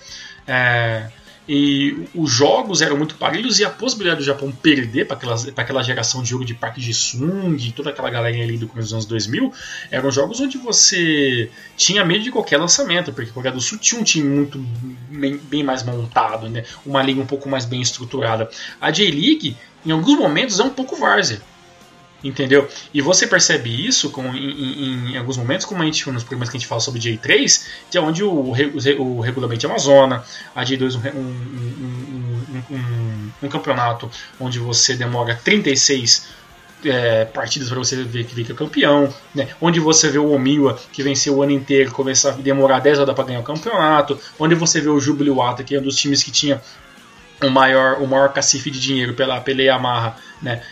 É, 0.47 1.07
e 1.47 2.05
os 2.13 2.29
jogos 2.29 2.81
eram 2.81 2.97
muito 2.97 3.15
parelhos 3.15 3.57
e 3.59 3.63
a 3.63 3.69
possibilidade 3.69 4.19
do 4.19 4.25
Japão 4.25 4.51
perder 4.51 5.07
para 5.07 5.17
aquela 5.55 5.81
geração 5.81 6.21
de 6.21 6.29
jogo 6.29 6.43
de 6.43 6.53
Park 6.53 6.77
de 6.77 6.93
Sung 6.93 7.55
e 7.57 7.71
toda 7.71 7.89
aquela 7.89 8.09
galera 8.09 8.43
ali 8.43 8.57
do 8.57 8.67
começo 8.67 8.87
dos 8.87 8.93
anos 8.93 9.05
2000 9.05 9.53
eram 9.89 10.11
jogos 10.11 10.41
onde 10.41 10.57
você 10.57 11.49
tinha 11.77 12.03
medo 12.03 12.25
de 12.25 12.31
qualquer 12.31 12.57
lançamento, 12.57 13.13
porque 13.13 13.29
a 13.29 13.33
Coreia 13.33 13.53
do 13.53 13.61
Sul 13.61 13.77
tinha 13.77 14.01
um 14.01 14.03
time 14.03 14.27
muito 14.27 14.59
bem, 15.09 15.37
bem 15.37 15.63
mais 15.63 15.83
montado, 15.83 16.49
né? 16.49 16.65
uma 16.85 17.01
liga 17.01 17.21
um 17.21 17.25
pouco 17.25 17.47
mais 17.47 17.63
bem 17.63 17.81
estruturada. 17.81 18.49
A 18.81 18.91
J-League, 18.91 19.55
em 19.85 19.91
alguns 19.91 20.19
momentos, 20.19 20.59
é 20.59 20.63
um 20.63 20.69
pouco 20.69 20.97
várzea. 20.97 21.41
Entendeu? 22.23 22.67
E 22.91 22.99
você 22.99 23.27
percebe 23.27 23.69
isso 23.69 24.09
com, 24.09 24.25
em, 24.33 25.11
em, 25.11 25.17
alguns 25.17 25.37
momentos, 25.37 25.65
como 25.67 25.83
a 25.83 25.85
gente 25.85 26.09
nos 26.09 26.23
programas 26.23 26.49
que 26.49 26.57
a 26.57 26.59
gente 26.59 26.67
fala 26.67 26.81
sobre 26.81 26.99
J3, 26.99 27.65
que 27.91 27.97
é 27.97 28.01
onde 28.01 28.23
o, 28.23 28.31
o, 28.31 29.17
o 29.17 29.21
regulamento 29.21 29.59
de 29.59 29.65
Amazona, 29.67 30.23
a 30.55 30.63
J2 30.63 30.95
um, 30.95 31.19
um, 31.19 32.63
um, 32.71 33.31
um, 33.43 33.49
campeonato 33.49 34.09
onde 34.39 34.57
você 34.57 34.95
demora 34.95 35.39
36 35.43 36.27
é, 36.83 37.25
partidas 37.25 37.69
para 37.69 37.77
você 37.77 38.03
ver 38.03 38.25
que 38.25 38.33
fica 38.33 38.53
campeão, 38.55 39.13
né? 39.33 39.49
onde 39.61 39.79
você 39.79 40.09
vê 40.09 40.17
o 40.17 40.31
Omiwa 40.31 40.79
que 40.91 41.03
venceu 41.03 41.35
o 41.35 41.43
ano 41.43 41.51
inteiro, 41.51 41.91
começar 41.91 42.29
a 42.29 42.33
demorar 42.33 42.79
10 42.79 42.99
horas 42.99 43.15
para 43.15 43.25
ganhar 43.25 43.41
o 43.41 43.43
campeonato, 43.43 44.19
onde 44.39 44.55
você 44.55 44.81
vê 44.81 44.89
o 44.89 44.99
Jubiluata, 44.99 45.63
que 45.63 45.75
é 45.75 45.79
um 45.79 45.83
dos 45.83 45.95
times 45.95 46.23
que 46.23 46.31
tinha 46.31 46.61
o 47.43 47.49
maior, 47.49 48.01
o 48.01 48.07
maior 48.07 48.33
cacife 48.33 48.71
de 48.71 48.79
dinheiro 48.79 49.13
pela, 49.13 49.39
pela 49.39 49.61
Yamaha, 49.61 50.15
né? 50.41 50.63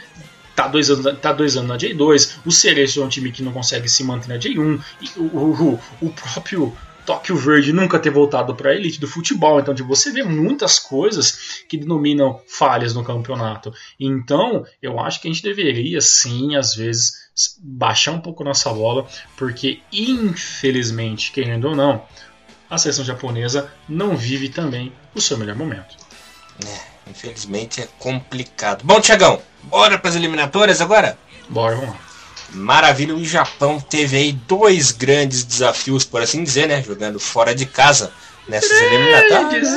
Tá 0.55 0.67
dois 0.67 0.89
anos, 0.89 1.19
tá 1.19 1.33
dois 1.33 1.57
anos 1.57 1.69
na 1.69 1.77
J2, 1.77 2.37
o 2.45 2.51
Cereço 2.51 3.01
é 3.01 3.05
um 3.05 3.09
time 3.09 3.31
que 3.31 3.43
não 3.43 3.51
consegue 3.51 3.89
se 3.89 4.03
manter 4.03 4.29
na 4.29 4.37
J1, 4.37 4.81
e 5.01 5.19
o, 5.19 5.23
o, 5.23 5.79
o 6.01 6.09
próprio 6.09 6.75
Tóquio 7.05 7.35
Verde 7.35 7.71
nunca 7.71 7.99
ter 7.99 8.09
voltado 8.09 8.55
para 8.55 8.71
a 8.71 8.75
elite 8.75 8.99
do 8.99 9.07
futebol. 9.07 9.59
Então, 9.59 9.75
tipo, 9.75 9.87
você 9.87 10.11
vê 10.11 10.23
muitas 10.23 10.79
coisas 10.79 11.63
que 11.69 11.77
denominam 11.77 12.41
falhas 12.47 12.95
no 12.95 13.03
campeonato. 13.03 13.71
Então, 13.99 14.65
eu 14.81 14.99
acho 14.99 15.21
que 15.21 15.27
a 15.27 15.31
gente 15.31 15.43
deveria, 15.43 16.01
sim, 16.01 16.55
às 16.55 16.73
vezes, 16.73 17.13
baixar 17.59 18.11
um 18.11 18.21
pouco 18.21 18.43
nossa 18.43 18.73
bola, 18.73 19.07
porque, 19.37 19.81
infelizmente, 19.93 21.31
querendo 21.31 21.67
ou 21.67 21.75
não, 21.75 22.03
a 22.67 22.77
seleção 22.77 23.05
japonesa 23.05 23.71
não 23.87 24.17
vive 24.17 24.49
também 24.49 24.91
o 25.13 25.21
seu 25.21 25.37
melhor 25.37 25.55
momento. 25.55 25.95
É. 26.65 26.95
Infelizmente 27.07 27.81
é 27.81 27.87
complicado. 27.99 28.83
Bom, 28.83 28.99
Tiagão, 28.99 29.39
bora 29.69 29.97
para 29.97 30.09
as 30.09 30.15
eliminatórias 30.15 30.81
agora? 30.81 31.17
Bora, 31.49 31.75
vamos 31.75 31.89
lá. 31.91 32.05
Maravilha, 32.53 33.13
o 33.13 33.25
Japão 33.25 33.79
teve 33.79 34.15
aí 34.15 34.31
dois 34.31 34.91
grandes 34.91 35.43
desafios, 35.43 36.05
por 36.05 36.21
assim 36.21 36.43
dizer, 36.43 36.67
né? 36.67 36.81
Jogando 36.81 37.19
fora 37.19 37.53
de 37.53 37.65
casa 37.65 38.11
nessas 38.47 38.71
eliminatórias. 38.71 39.69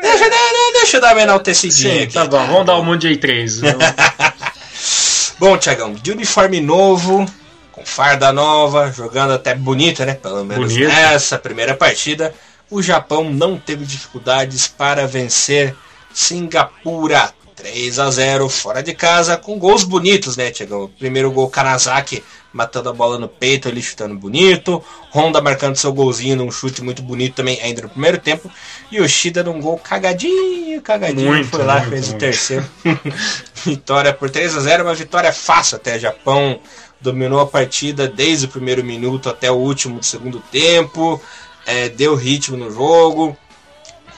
Deixa, 0.00 0.30
deixa 0.72 0.96
eu 0.96 1.00
dar 1.00 1.14
uma 1.14 1.22
enaltecidinha 1.22 1.94
Sim, 1.94 2.02
aqui. 2.02 2.12
Tá 2.14 2.24
bom, 2.24 2.46
vamos 2.46 2.66
dar 2.66 2.76
o 2.76 2.80
um 2.80 2.84
mundo 2.84 2.98
de 2.98 3.16
3 3.16 3.60
bom, 5.38 5.56
Tiagão, 5.56 5.94
de 5.94 6.10
uniforme 6.10 6.60
novo, 6.60 7.26
com 7.70 7.84
farda 7.84 8.32
nova, 8.32 8.90
jogando 8.90 9.32
até 9.32 9.54
bonito, 9.54 10.04
né? 10.04 10.14
Pelo 10.14 10.44
menos 10.44 10.72
bonito. 10.72 10.88
nessa 10.88 11.38
primeira 11.38 11.74
partida, 11.74 12.34
o 12.70 12.82
Japão 12.82 13.30
não 13.30 13.58
teve 13.58 13.84
dificuldades 13.84 14.66
para 14.66 15.06
vencer 15.06 15.74
Singapura 16.12 17.32
3 17.64 17.98
a 17.98 18.10
0 18.10 18.46
fora 18.50 18.82
de 18.82 18.92
casa, 18.92 19.38
com 19.38 19.58
gols 19.58 19.84
bonitos, 19.84 20.36
né, 20.36 20.50
Tiagão? 20.50 20.90
Primeiro 20.98 21.32
gol 21.32 21.48
Kanazaki 21.48 22.22
matando 22.52 22.90
a 22.90 22.92
bola 22.92 23.18
no 23.18 23.26
peito, 23.26 23.68
ele 23.68 23.80
chutando 23.80 24.14
bonito. 24.14 24.84
Honda 25.10 25.40
marcando 25.40 25.74
seu 25.76 25.90
golzinho 25.90 26.36
num 26.36 26.50
chute 26.50 26.82
muito 26.82 27.00
bonito 27.00 27.36
também, 27.36 27.58
ainda 27.62 27.80
no 27.80 27.88
primeiro 27.88 28.18
tempo. 28.18 28.50
E 28.92 29.00
o 29.00 29.08
Shida 29.08 29.42
num 29.42 29.62
gol 29.62 29.78
cagadinho, 29.78 30.82
cagadinho. 30.82 31.26
Muito, 31.26 31.48
foi 31.48 31.64
lá, 31.64 31.80
muito, 31.80 31.88
fez 31.88 32.08
muito. 32.08 32.16
o 32.16 32.18
terceiro. 32.18 32.64
vitória 33.64 34.12
por 34.12 34.28
3 34.28 34.58
a 34.58 34.60
0 34.60 34.84
uma 34.84 34.94
vitória 34.94 35.32
fácil 35.32 35.76
até. 35.76 35.98
Japão 35.98 36.60
dominou 37.00 37.40
a 37.40 37.46
partida 37.46 38.06
desde 38.06 38.44
o 38.44 38.50
primeiro 38.50 38.84
minuto 38.84 39.30
até 39.30 39.50
o 39.50 39.56
último 39.56 40.00
do 40.00 40.04
segundo 40.04 40.38
tempo. 40.52 41.18
É, 41.64 41.88
deu 41.88 42.14
ritmo 42.14 42.58
no 42.58 42.70
jogo 42.70 43.34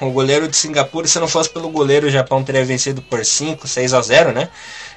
o 0.01 0.11
goleiro 0.11 0.49
de 0.49 0.57
Singapura, 0.57 1.07
se 1.07 1.19
não 1.19 1.29
fosse 1.29 1.49
pelo 1.49 1.71
goleiro, 1.71 2.07
o 2.07 2.11
Japão 2.11 2.43
teria 2.45 2.65
vencido 2.65 3.01
por 3.03 3.25
5, 3.25 3.67
6 3.67 3.95
a 3.95 4.03
0, 4.03 4.33
né? 4.33 4.49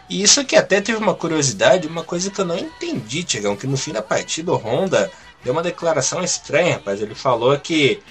E 0.10 0.22
isso 0.22 0.44
que 0.44 0.56
até 0.56 0.82
teve 0.82 0.98
uma 0.98 1.14
curiosidade, 1.14 1.88
uma 1.88 2.04
coisa 2.04 2.32
que 2.32 2.42
eu 2.42 2.46
não 2.46 2.58
entendi, 2.58 3.24
Tiagão, 3.24 3.56
que 3.56 3.68
no 3.68 3.78
fim 3.78 3.94
da 3.94 4.02
partida 4.02 4.52
o 4.52 4.58
Honda 4.58 5.10
deu 5.44 5.54
uma 5.54 5.62
declaração 5.62 6.24
estranha, 6.24 6.74
rapaz. 6.74 7.02
Ele 7.02 7.16
falou 7.16 7.58
que 7.60 8.02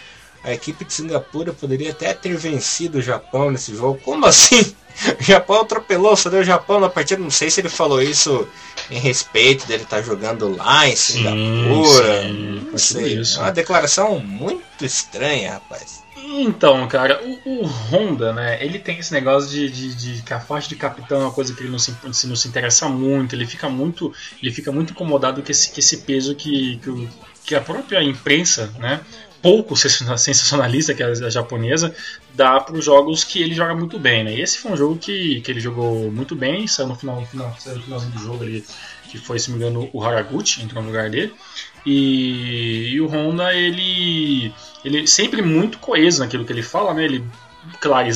a 0.43 0.53
equipe 0.53 0.85
de 0.85 0.93
Singapura 0.93 1.53
poderia 1.53 1.91
até 1.91 2.15
ter 2.15 2.37
vencido 2.37 2.99
o 2.99 3.03
Japão 3.03 3.51
nesse 3.51 3.75
jogo. 3.75 4.01
Como 4.05 4.25
assim? 4.27 4.75
O 5.21 5.23
Japão 5.23 5.61
atropelou, 5.61 6.17
só 6.17 6.29
deu 6.29 6.41
o 6.41 6.45
Japão 6.45 6.81
na 6.81 6.89
partida. 6.89 7.23
Não 7.23 7.31
sei 7.31 7.49
se 7.51 7.61
ele 7.61 7.69
falou 7.69 8.03
isso 8.03 8.49
em 8.91 8.99
respeito 8.99 9.65
dele 9.65 9.85
estar 9.85 9.99
tá 9.99 10.03
jogando 10.03 10.57
lá 10.57 10.89
em 10.89 10.97
Singapura. 10.97 12.23
Sim, 12.25 12.29
sim. 12.29 12.69
Não 12.73 12.79
sei. 12.79 13.23
É 13.37 13.39
uma 13.39 13.53
declaração 13.53 14.19
muito 14.19 14.85
estranha, 14.85 15.53
rapaz. 15.53 16.03
Então, 16.31 16.87
cara, 16.89 17.23
o, 17.25 17.63
o, 17.63 17.67
Honda, 17.67 18.35
né, 18.35 18.63
ele 18.63 18.79
tem 18.79 18.99
esse 18.99 19.13
negócio 19.13 19.49
de, 19.49 19.71
de, 19.71 19.95
de, 19.95 20.23
que 20.23 20.35
a 20.35 20.39
faixa 20.39 20.69
de 20.69 20.77
capitão 20.77 21.23
é 21.23 21.25
uma 21.25 21.33
coisa 21.33 21.55
que 21.55 21.63
ele 21.63 21.71
não 21.71 21.79
se, 21.79 21.97
não 22.03 22.37
se 22.37 22.49
interessa 22.49 22.87
muito, 22.87 23.35
ele 23.35 23.47
fica 23.47 23.69
muito, 23.69 24.13
ele 24.43 24.53
fica 24.53 24.71
muito 24.71 24.93
incomodado 24.93 25.43
com 25.43 25.51
esse, 25.51 25.71
com 25.71 25.81
esse 25.81 25.99
peso 25.99 26.35
que, 26.35 26.77
que, 26.79 27.09
que 27.47 27.55
a 27.55 27.63
própria 27.63 28.03
imprensa, 28.03 28.71
né, 28.79 29.01
pouco 29.41 29.75
sensacionalista, 29.75 30.93
que 30.93 31.03
é 31.03 31.07
a 31.07 31.31
japonesa, 31.31 31.95
dá 32.35 32.61
para 32.61 32.77
os 32.77 32.85
jogos 32.85 33.25
que 33.25 33.41
ele 33.41 33.55
joga 33.55 33.75
muito 33.75 33.99
bem, 33.99 34.25
né? 34.25 34.35
E 34.35 34.41
esse 34.41 34.59
foi 34.59 34.73
um 34.73 34.77
jogo 34.77 34.97
que, 34.97 35.41
que 35.41 35.51
ele 35.51 35.61
jogou 35.61 36.11
muito 36.11 36.35
bem, 36.35 36.67
saiu 36.67 36.89
no 36.89 36.95
final, 36.95 37.21
no 37.21 37.27
final, 37.27 37.57
saiu 37.59 37.77
no 37.77 37.83
finalzinho 37.83 38.13
do 38.13 38.19
jogo 38.19 38.43
ali, 38.43 38.65
que 39.09 39.17
foi, 39.17 39.39
se 39.39 39.51
me 39.51 39.57
engano, 39.57 39.89
o 39.93 40.03
Haraguchi 40.05 40.63
entrou 40.63 40.83
no 40.83 40.89
lugar 40.89 41.09
dele. 41.09 41.33
E, 41.91 42.91
e 42.91 43.01
o 43.01 43.07
Honda, 43.07 43.55
ele, 43.55 44.53
ele 44.85 45.07
sempre 45.07 45.41
muito 45.41 45.79
coeso 45.79 46.21
naquilo 46.21 46.45
que 46.45 46.53
ele 46.53 46.63
fala, 46.63 46.93
né? 46.93 47.03
Ele 47.03 47.25
claro, 47.81 48.09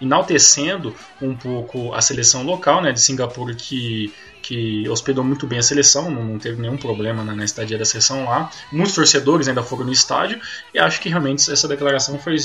enaltecendo 0.00 0.94
um 1.20 1.34
pouco 1.34 1.92
a 1.94 2.00
seleção 2.00 2.42
local 2.42 2.82
né, 2.82 2.92
de 2.92 3.00
Singapura 3.00 3.54
que 3.54 4.12
que 4.40 4.88
hospedou 4.88 5.22
muito 5.22 5.46
bem 5.46 5.58
a 5.58 5.62
seleção, 5.62 6.10
não 6.10 6.38
teve 6.38 6.58
nenhum 6.58 6.76
problema 6.78 7.22
na, 7.22 7.34
na 7.34 7.44
estadia 7.44 7.76
da 7.76 7.84
seleção 7.84 8.24
lá. 8.24 8.50
Muitos 8.72 8.94
torcedores 8.94 9.46
ainda 9.46 9.62
foram 9.62 9.84
no 9.84 9.92
estádio 9.92 10.40
e 10.72 10.78
acho 10.78 11.00
que 11.00 11.08
realmente 11.10 11.50
essa 11.50 11.68
declaração 11.68 12.18
foi, 12.18 12.36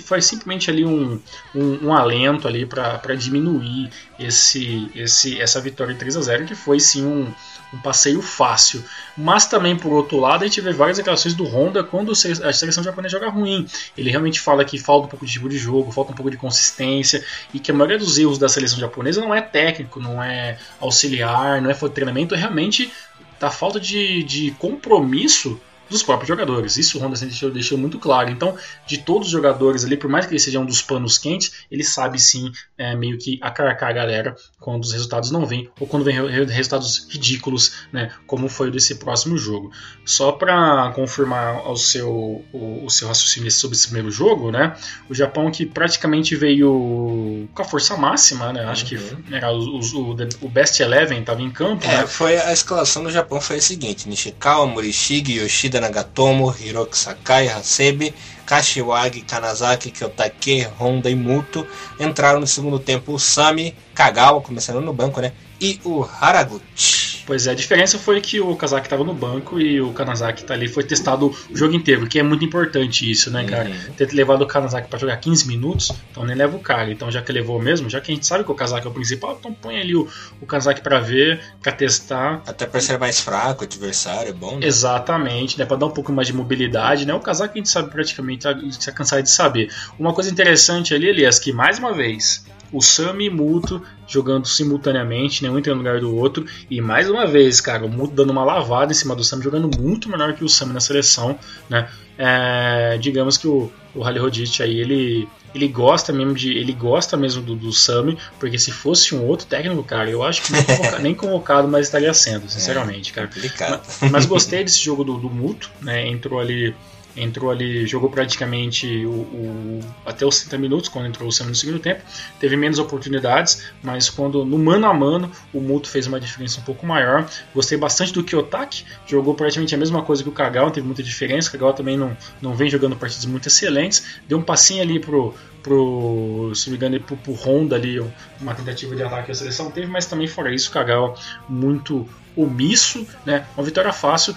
foi 0.00 0.22
simplesmente 0.22 0.70
ali 0.70 0.84
um, 0.84 1.20
um, 1.52 1.86
um 1.86 1.92
alento 1.92 2.46
ali 2.46 2.64
para 2.64 3.14
diminuir 3.16 3.90
esse, 4.18 4.88
esse, 4.94 5.40
essa 5.40 5.60
vitória 5.60 5.96
3 5.96 6.16
a 6.16 6.20
0 6.20 6.44
que 6.44 6.54
foi 6.54 6.78
sim 6.78 7.04
um, 7.04 7.32
um 7.72 7.78
passeio 7.78 8.22
fácil. 8.22 8.84
Mas 9.16 9.46
também, 9.46 9.76
por 9.76 9.92
outro 9.92 10.18
lado, 10.18 10.42
a 10.42 10.46
gente 10.46 10.60
vê 10.60 10.72
várias 10.72 10.96
declarações 10.96 11.34
do 11.34 11.44
Honda 11.44 11.82
quando 11.82 12.12
a 12.12 12.14
seleção 12.14 12.82
japonesa 12.82 13.18
joga 13.18 13.30
ruim. 13.30 13.66
Ele 13.96 14.10
realmente 14.10 14.40
fala 14.40 14.64
que 14.64 14.78
falta 14.78 15.06
um 15.06 15.10
pouco 15.10 15.26
de 15.26 15.32
tipo 15.32 15.48
de 15.48 15.58
jogo, 15.58 15.92
falta 15.92 16.12
um 16.12 16.14
pouco 16.14 16.30
de 16.30 16.36
consistência 16.36 17.24
e 17.52 17.58
que 17.58 17.70
a 17.70 17.74
maioria 17.74 17.98
dos 17.98 18.18
erros 18.18 18.38
da 18.38 18.48
seleção 18.48 18.78
japonesa 18.78 19.20
não 19.20 19.34
é 19.34 19.40
técnico, 19.40 20.00
não 20.00 20.22
é 20.22 20.58
auxiliar, 20.80 21.60
não 21.60 21.70
é 21.70 21.74
treinamento, 21.74 22.34
é 22.34 22.38
realmente 22.38 22.92
da 23.38 23.50
falta 23.50 23.78
de, 23.78 24.22
de 24.22 24.50
compromisso 24.52 25.60
dos 25.88 26.02
próprios 26.02 26.28
jogadores. 26.28 26.76
Isso 26.76 26.98
o 26.98 27.00
Honda 27.00 27.18
deixou, 27.18 27.50
deixou, 27.50 27.78
muito 27.78 27.98
claro. 27.98 28.30
Então, 28.30 28.56
de 28.86 28.98
todos 28.98 29.28
os 29.28 29.32
jogadores 29.32 29.84
ali, 29.84 29.96
por 29.96 30.10
mais 30.10 30.26
que 30.26 30.32
ele 30.32 30.40
seja 30.40 30.58
um 30.58 30.66
dos 30.66 30.82
panos 30.82 31.18
quentes, 31.18 31.64
ele 31.70 31.84
sabe 31.84 32.18
sim 32.20 32.50
é, 32.76 32.94
meio 32.96 33.18
que 33.18 33.38
acarcar 33.40 33.90
a 33.90 33.92
galera 33.92 34.36
quando 34.60 34.84
os 34.84 34.92
resultados 34.92 35.30
não 35.30 35.44
vêm 35.44 35.68
ou 35.78 35.86
quando 35.86 36.04
vem 36.04 36.16
resultados 36.46 37.06
ridículos, 37.10 37.72
né, 37.92 38.10
como 38.26 38.48
foi 38.48 38.70
desse 38.70 38.94
próximo 38.94 39.36
jogo. 39.36 39.70
Só 40.04 40.32
para 40.32 40.90
confirmar 40.94 41.68
o 41.68 41.76
seu, 41.76 42.44
o, 42.52 42.84
o, 42.84 42.90
seu 42.90 43.06
raciocínio 43.06 43.50
sobre 43.50 43.76
esse 43.76 43.86
primeiro 43.86 44.10
jogo, 44.10 44.50
né, 44.50 44.74
o 45.10 45.14
Japão 45.14 45.50
que 45.50 45.66
praticamente 45.66 46.34
veio 46.34 47.48
com 47.54 47.62
a 47.62 47.64
força 47.64 47.96
máxima, 47.96 48.52
né, 48.52 48.64
acho 48.64 48.86
que 48.86 48.96
uhum. 48.96 49.22
era 49.30 49.52
o, 49.52 49.78
o, 49.78 50.16
o 50.42 50.48
Best 50.48 50.80
Eleven 50.80 51.20
estava 51.20 51.42
em 51.42 51.50
campo. 51.50 51.84
É, 51.84 51.98
né? 51.98 52.06
foi 52.06 52.38
a 52.38 52.52
escalação 52.52 53.02
do 53.02 53.10
Japão 53.10 53.40
foi 53.40 53.56
a 53.56 53.62
seguinte: 53.62 54.08
Nishikawa, 54.08 54.66
Morishige, 54.66 55.38
Yoshida 55.38 55.80
Nagatomo, 55.80 56.54
Hiroki 56.58 56.96
Sakai, 56.96 57.48
Hasebe, 57.48 58.14
Kashiwagi, 58.46 59.20
Kanazaki, 59.22 59.90
Kyotake, 59.90 60.66
Honda 60.78 61.10
e 61.10 61.14
Muto 61.14 61.66
entraram 61.98 62.40
no 62.40 62.46
segundo 62.46 62.78
tempo 62.78 63.12
o 63.12 63.18
Sami, 63.18 63.74
Kagawa, 63.96 64.42
começando 64.42 64.82
no 64.82 64.92
banco, 64.92 65.22
né? 65.22 65.32
E 65.58 65.80
o 65.82 66.06
Haraguchi. 66.20 67.24
Pois 67.26 67.46
é, 67.46 67.50
a 67.50 67.54
diferença 67.54 67.98
foi 67.98 68.20
que 68.20 68.38
o 68.40 68.54
Kazaki 68.54 68.86
estava 68.86 69.02
no 69.02 69.14
banco 69.14 69.58
e 69.58 69.80
o 69.80 69.92
Kanazaki 69.92 70.44
tá 70.44 70.54
ali, 70.54 70.68
foi 70.68 70.84
testado 70.84 71.34
o 71.50 71.56
jogo 71.56 71.74
inteiro, 71.74 72.06
que 72.06 72.20
é 72.20 72.22
muito 72.22 72.44
importante 72.44 73.10
isso, 73.10 73.30
né, 73.32 73.44
cara? 73.44 73.68
Uhum. 73.68 73.92
Ter 73.96 74.12
levado 74.12 74.42
o 74.42 74.46
Kanazaki 74.46 74.88
para 74.88 74.98
jogar 74.98 75.16
15 75.16 75.48
minutos, 75.48 75.90
então 76.10 76.24
nem 76.24 76.36
leva 76.36 76.56
o 76.56 76.60
cara. 76.60 76.92
Então, 76.92 77.10
já 77.10 77.22
que 77.22 77.32
levou 77.32 77.60
mesmo, 77.60 77.90
já 77.90 78.00
que 78.00 78.12
a 78.12 78.14
gente 78.14 78.26
sabe 78.26 78.44
que 78.44 78.52
o 78.52 78.54
Kazaki 78.54 78.86
é 78.86 78.90
o 78.90 78.92
principal, 78.92 79.36
então 79.40 79.52
põe 79.52 79.80
ali 79.80 79.96
o, 79.96 80.06
o 80.40 80.46
Kazaki 80.46 80.82
para 80.82 81.00
ver, 81.00 81.40
para 81.60 81.72
testar. 81.72 82.42
Até 82.46 82.66
para 82.66 82.80
ser 82.80 82.98
mais 82.98 83.18
fraco, 83.18 83.64
adversário, 83.64 84.28
é 84.28 84.32
bom, 84.32 84.58
né? 84.58 84.66
Exatamente, 84.66 85.58
né? 85.58 85.64
Para 85.64 85.78
dar 85.78 85.86
um 85.86 85.90
pouco 85.90 86.12
mais 86.12 86.28
de 86.28 86.34
mobilidade, 86.34 87.06
né? 87.06 87.14
O 87.14 87.20
Kazaki 87.20 87.54
a 87.54 87.56
gente 87.56 87.70
sabe 87.70 87.90
praticamente, 87.90 88.46
a 88.46 88.52
gente 88.52 88.78
tá 88.78 88.92
cansado 88.92 89.22
de 89.22 89.30
saber. 89.30 89.72
Uma 89.98 90.12
coisa 90.12 90.30
interessante 90.30 90.94
ali, 90.94 91.08
Elias, 91.08 91.40
que 91.40 91.52
mais 91.52 91.78
uma 91.78 91.92
vez 91.92 92.44
o 92.72 92.80
Sam 92.80 93.16
e 93.20 93.30
Muto 93.30 93.82
jogando 94.06 94.46
simultaneamente, 94.46 95.42
nenhum 95.42 95.58
entrando 95.58 95.76
no 95.76 95.82
lugar 95.82 96.00
do 96.00 96.14
outro. 96.14 96.46
E 96.70 96.80
mais 96.80 97.08
uma 97.08 97.26
vez, 97.26 97.60
cara, 97.60 97.84
o 97.84 97.88
Muto 97.88 98.14
dando 98.14 98.30
uma 98.30 98.44
lavada 98.44 98.92
em 98.92 98.94
cima 98.94 99.14
do 99.14 99.24
Sam, 99.24 99.42
jogando 99.42 99.70
muito 99.80 100.08
melhor 100.08 100.34
que 100.34 100.44
o 100.44 100.48
Sam 100.48 100.66
na 100.66 100.80
seleção, 100.80 101.38
né? 101.68 101.88
É, 102.18 102.96
digamos 102.98 103.36
que 103.36 103.46
o, 103.46 103.70
o 103.94 104.00
Rally 104.00 104.18
Rodich 104.18 104.62
aí, 104.62 104.80
ele, 104.80 105.28
ele 105.54 105.68
gosta 105.68 106.12
mesmo 106.12 106.34
de. 106.34 106.56
Ele 106.56 106.72
gosta 106.72 107.16
mesmo 107.16 107.42
do, 107.42 107.54
do 107.54 107.72
Sami, 107.72 108.16
porque 108.38 108.58
se 108.58 108.72
fosse 108.72 109.14
um 109.14 109.24
outro 109.24 109.46
técnico, 109.46 109.82
cara, 109.82 110.10
eu 110.10 110.22
acho 110.22 110.42
que 110.42 110.52
nem 110.52 110.62
convocado, 110.62 110.98
nem 111.02 111.14
convocado 111.14 111.68
mas 111.68 111.86
estaria 111.86 112.12
sendo, 112.14 112.48
sinceramente, 112.48 113.12
cara. 113.12 113.28
É 113.36 113.68
mas, 114.00 114.10
mas, 114.10 114.26
gostei 114.26 114.64
desse 114.64 114.82
jogo 114.82 115.04
do, 115.04 115.18
do 115.18 115.28
Muto, 115.28 115.70
né? 115.80 116.08
Entrou 116.08 116.40
ali 116.40 116.74
entrou 117.16 117.50
ali, 117.50 117.86
jogou 117.86 118.10
praticamente 118.10 119.06
o, 119.06 119.10
o, 119.10 119.80
até 120.04 120.26
os 120.26 120.40
30 120.40 120.58
minutos, 120.58 120.88
quando 120.88 121.06
entrou 121.06 121.28
o 121.28 121.32
Sam 121.32 121.46
no 121.46 121.54
segundo 121.54 121.78
tempo, 121.78 122.02
teve 122.38 122.56
menos 122.56 122.78
oportunidades, 122.78 123.62
mas 123.82 124.10
quando 124.10 124.44
no 124.44 124.58
mano 124.58 124.86
a 124.86 124.94
mano 124.94 125.30
o 125.52 125.60
Muto 125.60 125.88
fez 125.88 126.06
uma 126.06 126.20
diferença 126.20 126.60
um 126.60 126.62
pouco 126.62 126.86
maior. 126.86 127.28
Gostei 127.54 127.78
bastante 127.78 128.12
do 128.12 128.22
Kiyotaki, 128.22 128.84
jogou 129.06 129.34
praticamente 129.34 129.74
a 129.74 129.78
mesma 129.78 130.02
coisa 130.02 130.22
que 130.22 130.28
o 130.28 130.32
Kagawa, 130.32 130.70
teve 130.70 130.86
muita 130.86 131.02
diferença, 131.02 131.48
o 131.48 131.52
Kagawa 131.52 131.72
também 131.72 131.96
não, 131.96 132.16
não 132.42 132.54
vem 132.54 132.68
jogando 132.68 132.96
partidas 132.96 133.24
muito 133.24 133.48
excelentes, 133.48 134.04
deu 134.28 134.38
um 134.38 134.42
passinho 134.42 134.82
ali 134.82 135.00
pro, 135.00 135.34
pro, 135.66 136.52
se 136.54 136.70
me 136.70 136.76
engano, 136.76 137.00
pro, 137.00 137.16
pro 137.16 137.32
Honda 137.32 137.74
ali, 137.74 137.98
uma 138.40 138.54
tentativa 138.54 138.94
de 138.94 139.02
ataque 139.02 139.32
à 139.32 139.34
seleção 139.34 139.68
teve, 139.68 139.88
mas 139.88 140.06
também 140.06 140.28
fora 140.28 140.54
isso, 140.54 140.70
Kagawa 140.70 141.18
muito 141.48 142.08
omisso, 142.36 143.04
né? 143.24 143.46
Uma 143.56 143.64
vitória 143.64 143.92
fácil 143.92 144.36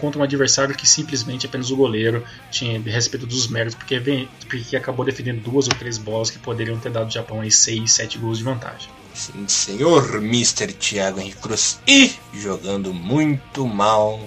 contra 0.00 0.18
um 0.18 0.22
adversário 0.22 0.74
que 0.74 0.88
simplesmente 0.88 1.44
apenas 1.44 1.70
o 1.70 1.76
goleiro 1.76 2.24
tinha 2.50 2.80
respeito 2.80 3.26
dos 3.26 3.48
méritos, 3.48 3.74
porque, 3.74 3.98
vem, 3.98 4.28
porque 4.48 4.74
acabou 4.76 5.04
defendendo 5.04 5.42
duas 5.42 5.66
ou 5.66 5.74
três 5.74 5.98
bolas 5.98 6.30
que 6.30 6.38
poderiam 6.38 6.78
ter 6.78 6.90
dado 6.90 7.04
ao 7.04 7.10
Japão 7.10 7.40
aí 7.42 7.50
6, 7.50 7.90
7 7.90 8.16
gols 8.16 8.38
de 8.38 8.44
vantagem. 8.44 8.88
Sim, 9.12 9.46
senhor 9.46 10.16
Mr. 10.16 10.72
Thiago 10.72 11.20
Henrique 11.20 11.36
Cruz. 11.36 11.80
E 11.86 12.14
jogando 12.32 12.94
muito 12.94 13.66
mal 13.66 14.26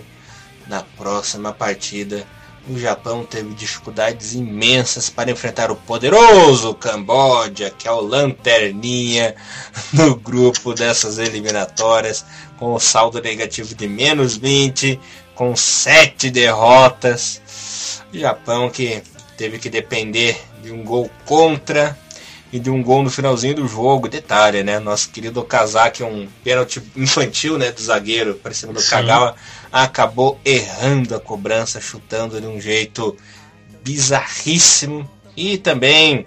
na 0.67 0.83
próxima 0.83 1.51
partida 1.53 2.27
o 2.69 2.77
Japão 2.77 3.25
teve 3.25 3.53
dificuldades 3.53 4.33
imensas 4.33 5.09
para 5.09 5.31
enfrentar 5.31 5.71
o 5.71 5.75
poderoso 5.75 6.73
Camboja, 6.73 7.69
que 7.69 7.87
é 7.87 7.91
o 7.91 8.01
lanterninha 8.01 9.35
no 9.93 10.15
grupo 10.15 10.73
dessas 10.73 11.17
eliminatórias, 11.17 12.25
com 12.57 12.73
o 12.73 12.79
saldo 12.79 13.21
negativo 13.21 13.73
de 13.73 13.87
menos 13.87 14.35
20, 14.35 14.99
com 15.33 15.55
7 15.55 16.29
derrotas. 16.29 17.41
O 18.13 18.17
Japão 18.17 18.69
que 18.69 19.01
teve 19.37 19.59
que 19.59 19.69
depender 19.69 20.37
de 20.61 20.71
um 20.71 20.83
gol 20.83 21.09
contra 21.25 21.97
e 22.51 22.59
de 22.59 22.69
um 22.69 22.81
gol 22.81 23.03
no 23.03 23.09
finalzinho 23.09 23.55
do 23.55 23.67
jogo. 23.67 24.07
Detalhe, 24.07 24.63
né? 24.63 24.79
Nosso 24.79 25.09
querido 25.09 25.39
Okazaki, 25.39 26.03
um 26.03 26.27
pênalti 26.43 26.81
infantil 26.95 27.57
né, 27.57 27.71
do 27.71 27.81
zagueiro, 27.81 28.35
parecendo 28.35 28.73
do 28.73 28.83
Kagawa 28.83 29.35
acabou 29.71 30.39
errando 30.45 31.15
a 31.15 31.19
cobrança, 31.19 31.81
chutando 31.81 32.39
de 32.39 32.47
um 32.47 32.59
jeito 32.59 33.15
bizarríssimo. 33.83 35.09
E 35.35 35.57
também 35.57 36.25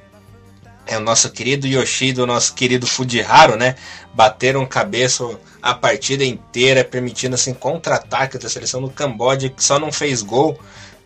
é 0.86 0.96
o 0.96 1.00
nosso 1.00 1.30
querido 1.30 1.66
Yoshido, 1.66 2.22
o 2.22 2.26
nosso 2.26 2.54
querido 2.54 2.86
Fujiharu, 2.86 3.56
né? 3.56 3.74
Bateram 4.14 4.64
cabeça 4.66 5.24
a 5.62 5.74
partida 5.74 6.24
inteira, 6.24 6.84
permitindo 6.84 7.34
assim 7.34 7.54
contra-ataque 7.54 8.38
da 8.38 8.48
seleção 8.48 8.80
do 8.80 8.90
Camboja, 8.90 9.48
que 9.48 9.62
só 9.62 9.78
não 9.78 9.92
fez 9.92 10.22
gol 10.22 10.58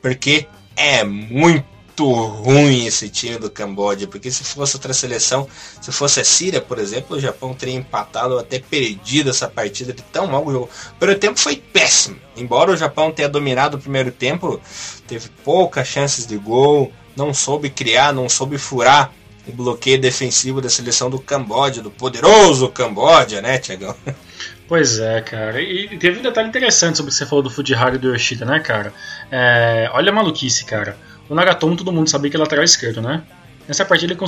porque 0.05 0.47
é 0.77 1.03
muito 1.03 1.74
muito 1.95 2.13
ruim 2.13 2.87
esse 2.87 3.09
time 3.09 3.39
do 3.39 3.49
Camboja, 3.49 4.09
porque 4.09 4.31
se 4.31 4.43
fosse 4.43 4.77
outra 4.77 4.93
seleção, 4.93 5.47
se 5.81 5.93
fosse 5.93 6.21
a 6.21 6.25
Síria, 6.25 6.61
por 6.61 6.79
exemplo, 6.79 7.17
o 7.17 7.21
Japão 7.21 7.55
teria 7.55 7.75
empatado 7.75 8.35
ou 8.35 8.41
até 8.41 8.59
perdido 8.59 9.31
essa 9.31 9.49
partida 9.49 9.93
de 9.93 10.03
tão 10.03 10.27
mal 10.27 10.45
jogo. 10.51 10.69
O 10.93 10.99
primeiro 10.99 11.21
tempo 11.21 11.39
foi 11.39 11.57
péssimo. 11.57 12.17
Embora 12.37 12.73
o 12.73 12.77
Japão 12.77 13.13
tenha 13.13 13.29
dominado 13.29 13.77
o 13.77 13.81
primeiro 13.81 14.11
tempo, 14.11 14.61
teve 15.07 15.29
poucas 15.45 15.87
chances 15.87 16.27
de 16.27 16.37
gol, 16.37 16.93
não 17.17 17.33
soube 17.33 17.71
criar, 17.71 18.13
não 18.13 18.29
soube 18.29 18.59
furar 18.59 19.13
o 19.47 19.53
bloqueio 19.53 20.01
defensivo 20.01 20.61
da 20.61 20.69
seleção 20.69 21.09
do 21.09 21.21
Camboja, 21.21 21.81
do 21.81 21.91
poderoso 21.91 22.69
Camboja, 22.71 23.41
né, 23.41 23.59
Tiagão? 23.59 23.95
Pois 24.67 24.99
é, 24.99 25.21
cara. 25.21 25.61
E 25.61 25.97
teve 25.99 26.19
um 26.19 26.23
detalhe 26.23 26.49
interessante 26.49 26.97
sobre 26.97 27.11
o 27.11 27.13
que 27.13 27.19
você 27.19 27.27
falou 27.27 27.43
do 27.43 27.51
Fujihara 27.51 27.97
e 27.97 27.99
do 27.99 28.13
Yoshida, 28.13 28.47
né, 28.47 28.61
cara? 28.61 28.95
É, 29.31 29.91
olha 29.93 30.11
a 30.11 30.15
maluquice, 30.15 30.65
cara. 30.65 30.97
O 31.29 31.35
Nagatomo 31.35 31.77
todo 31.77 31.93
mundo 31.93 32.09
sabia 32.09 32.31
que 32.31 32.37
é 32.37 32.41
lateral 32.41 32.65
esquerdo, 32.65 33.01
né? 33.01 33.23
Nessa 33.67 33.85
partida 33.85 34.13
ele, 34.13 34.21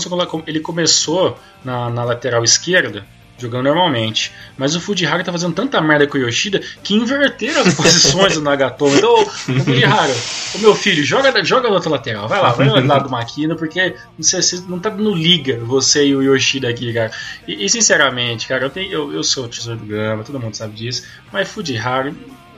ele 0.47 0.61
começou 0.61 1.39
na, 1.63 1.91
na, 1.91 2.05
lateral 2.05 2.43
esquerda, 2.43 3.05
jogando 3.37 3.65
normalmente. 3.65 4.33
Mas 4.57 4.75
o 4.75 4.81
Fujihara 4.81 5.23
tá 5.23 5.31
fazendo 5.31 5.55
tanta 5.55 5.79
merda 5.81 6.07
com 6.07 6.17
o 6.17 6.21
Yoshida 6.23 6.61
que 6.83 6.95
inverteram 6.95 7.61
as 7.61 7.75
posições 7.77 8.35
do 8.35 8.41
Nagatomo. 8.41 8.97
Então, 8.97 9.23
o 9.23 9.27
Fujihara, 9.27 10.14
o 10.55 10.59
meu 10.59 10.75
filho, 10.75 11.05
joga, 11.05 11.45
joga 11.45 11.68
no 11.68 11.75
outro 11.75 11.91
lateral. 11.91 12.27
Vai 12.29 12.41
lá, 12.41 12.53
vai 12.53 12.83
lá 12.83 12.99
do 12.99 13.11
Makina, 13.11 13.55
porque 13.55 13.95
você, 14.18 14.41
você 14.41 14.62
não 14.66 14.79
tá 14.79 14.89
dando 14.89 15.14
liga, 15.14 15.61
você 15.62 16.07
e 16.07 16.16
o 16.16 16.23
Yoshida 16.23 16.70
aqui, 16.70 16.95
cara. 16.95 17.11
E, 17.47 17.66
e 17.66 17.68
sinceramente, 17.68 18.49
cara, 18.49 18.64
eu, 18.64 18.70
tenho, 18.70 18.91
eu, 18.91 19.12
eu 19.12 19.23
sou 19.23 19.45
o 19.45 19.49
tesouro 19.49 19.81
do 19.81 19.87
Gama, 19.87 20.25
todo 20.25 20.41
mundo 20.41 20.55
sabe 20.55 20.75
disso. 20.75 21.05
Mas 21.31 21.47
Fujihara 21.47 22.14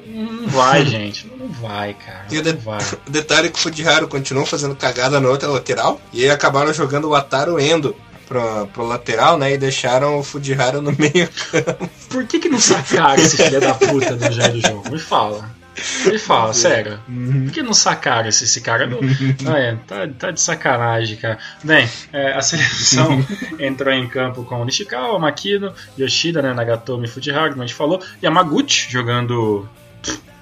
não 0.08 0.48
vai, 0.48 0.84
gente. 0.84 1.30
Não 1.38 1.48
vai, 1.48 1.94
cara. 1.94 2.26
E 2.30 2.38
o, 2.38 2.42
de 2.42 2.52
vai. 2.52 2.80
o 3.06 3.10
detalhe 3.10 3.48
é 3.48 3.50
que 3.50 3.58
o 3.58 3.62
Fujihara 3.62 4.06
continuou 4.06 4.46
fazendo 4.46 4.74
cagada 4.74 5.20
na 5.20 5.28
outra 5.28 5.48
lateral. 5.48 6.00
E 6.12 6.24
aí 6.24 6.30
acabaram 6.30 6.72
jogando 6.72 7.08
o 7.08 7.14
Ataru 7.14 7.60
Endo 7.60 7.94
pro, 8.26 8.66
pro 8.68 8.86
lateral, 8.86 9.38
né? 9.38 9.52
E 9.52 9.58
deixaram 9.58 10.18
o 10.18 10.22
Fujihara 10.22 10.80
no 10.80 10.92
meio 10.98 11.28
campo. 11.50 11.90
Por 12.08 12.24
que, 12.26 12.38
que 12.38 12.48
não 12.48 12.60
sacaram 12.60 13.22
esse 13.22 13.36
filho 13.36 13.60
da 13.60 13.74
puta 13.74 14.16
do 14.16 14.32
jogo? 14.32 14.90
Me 14.90 14.98
fala. 14.98 15.58
Me 16.04 16.18
fala, 16.18 16.52
sério. 16.52 16.98
Uhum. 17.08 17.44
Por 17.44 17.52
que 17.52 17.62
não 17.62 17.72
sacaram 17.72 18.28
esse, 18.28 18.44
esse 18.44 18.60
cara? 18.60 18.86
Não, 18.86 18.98
não 19.42 19.56
é, 19.56 19.76
tá, 19.86 20.08
tá, 20.18 20.30
de 20.30 20.40
sacanagem, 20.40 21.16
cara. 21.16 21.38
Bem, 21.62 21.88
é, 22.12 22.32
a 22.32 22.42
seleção 22.42 23.24
entrou 23.58 23.92
em 23.92 24.08
campo 24.08 24.42
com 24.44 24.64
Nishikawa, 24.64 25.18
Makino, 25.18 25.72
Yoshida, 25.98 26.42
né, 26.42 26.52
Nagatomi, 26.52 27.06
Fujihara, 27.06 27.50
como 27.50 27.62
a 27.62 27.66
gente 27.66 27.76
falou, 27.76 28.02
Yamaguchi 28.22 28.90
jogando 28.90 29.68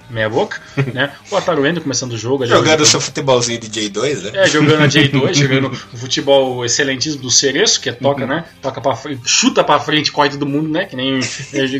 meia 0.09 0.29
boca, 0.29 0.61
né? 0.93 1.13
O 1.29 1.35
Ataruendo 1.35 1.81
começando 1.81 2.13
o 2.13 2.17
jogo. 2.17 2.45
Jogando 2.45 2.81
o 2.81 2.85
seu 2.85 2.99
futebolzinho 2.99 3.59
de 3.59 3.69
J2, 3.69 4.21
né? 4.23 4.43
É, 4.43 4.47
jogando 4.47 4.83
a 4.83 4.87
J2, 4.87 5.33
jogando 5.35 5.67
o 5.67 5.97
futebol 5.97 6.65
excelentíssimo 6.65 7.21
do 7.21 7.31
Cereço, 7.31 7.81
que 7.81 7.89
é 7.89 7.93
toca, 7.93 8.21
uhum. 8.21 8.27
né? 8.27 8.45
Toca 8.61 8.81
pra 8.81 8.95
frente, 8.95 9.21
chuta 9.25 9.63
pra 9.63 9.79
frente, 9.79 10.11
corre 10.11 10.29
todo 10.29 10.45
mundo, 10.45 10.69
né? 10.69 10.85
Que 10.85 10.95
nem 10.95 11.19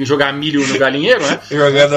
jogar 0.05 0.33
milho 0.33 0.65
no 0.67 0.77
galinheiro, 0.77 1.21
né? 1.21 1.39
jogando, 1.49 1.95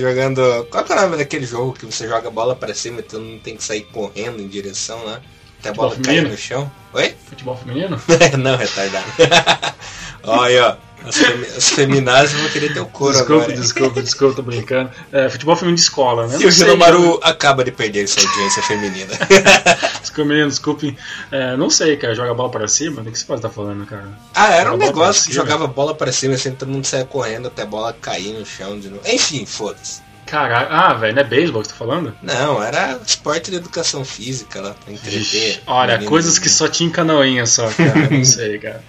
jogando... 0.00 0.66
Qual 0.70 0.84
é 0.86 0.92
o 0.92 1.00
nome 1.02 1.16
daquele 1.16 1.46
jogo 1.46 1.72
que 1.72 1.86
você 1.86 2.06
joga 2.06 2.28
a 2.28 2.30
bola 2.30 2.54
pra 2.54 2.74
cima 2.74 3.00
e 3.00 3.02
tu 3.02 3.18
não 3.18 3.38
tem 3.38 3.56
que 3.56 3.64
sair 3.64 3.82
correndo 3.92 4.40
em 4.40 4.48
direção, 4.48 5.04
né? 5.06 5.20
Até 5.60 5.70
a 5.70 5.72
bola 5.72 5.96
cair 5.96 6.28
no 6.28 6.36
chão. 6.36 6.70
Oi? 6.92 7.14
Futebol 7.28 7.56
feminino? 7.56 8.00
não, 8.38 8.56
retardado. 8.56 9.06
Olha, 10.24 10.78
ó. 10.88 10.91
As, 11.06 11.16
femi 11.16 11.46
as 11.46 11.68
feminazes 11.70 12.32
vão 12.38 12.48
querer 12.50 12.72
ter 12.72 12.80
o 12.80 12.86
couro 12.86 13.12
desculpa, 13.12 13.42
agora. 13.44 13.56
Desculpa, 13.56 14.02
desculpa, 14.02 14.36
tô 14.36 14.42
brincando. 14.42 14.90
É, 15.10 15.28
futebol 15.28 15.56
feminino 15.56 15.76
de 15.76 15.82
escola, 15.82 16.26
né? 16.26 16.38
E 16.40 16.46
o 16.46 16.50
Ginomaru 16.50 17.20
acaba 17.22 17.64
de 17.64 17.72
perder 17.72 18.06
sua 18.08 18.28
audiência 18.28 18.62
feminina. 18.62 19.12
desculpa, 20.00 20.28
menino, 20.28 20.48
desculpe. 20.48 20.96
É, 21.30 21.56
não 21.56 21.70
sei, 21.70 21.96
cara, 21.96 22.14
joga 22.14 22.34
bola 22.34 22.50
pra 22.50 22.68
cima? 22.68 23.02
Do 23.02 23.10
que 23.10 23.18
você 23.18 23.24
pode 23.24 23.38
estar 23.38 23.50
falando, 23.50 23.86
cara? 23.86 24.08
Ah, 24.34 24.52
era 24.52 24.70
joga 24.70 24.84
um 24.84 24.86
negócio 24.86 25.24
que 25.26 25.34
jogava 25.34 25.66
bola 25.66 25.94
pra 25.94 26.12
cima 26.12 26.34
assim, 26.34 26.52
todo 26.52 26.68
mundo 26.68 26.86
saia 26.86 27.04
correndo 27.04 27.48
até 27.48 27.62
a 27.62 27.66
bola 27.66 27.92
cair 28.00 28.32
no 28.32 28.46
chão 28.46 28.78
de 28.78 28.88
novo. 28.88 29.02
Enfim, 29.06 29.44
foda-se. 29.44 30.11
Caralho, 30.32 30.68
ah, 30.70 30.94
velho, 30.94 31.14
não 31.14 31.20
é 31.20 31.24
beisebol 31.26 31.60
que 31.60 31.68
você 31.68 31.74
tá 31.74 31.78
falando? 31.78 32.14
Não, 32.22 32.62
era 32.62 32.98
esporte 33.06 33.50
de 33.50 33.58
educação 33.58 34.02
física 34.02 34.62
lá, 34.62 34.72
pra 34.72 34.90
entreter. 34.90 35.60
olha, 35.66 36.02
coisas 36.04 36.38
que 36.38 36.48
só 36.48 36.66
tinha 36.68 36.88
em 36.88 36.90
canoinha 36.90 37.44
só, 37.44 37.68
cara, 37.68 38.08
não 38.08 38.24
sei, 38.24 38.58
cara. 38.58 38.82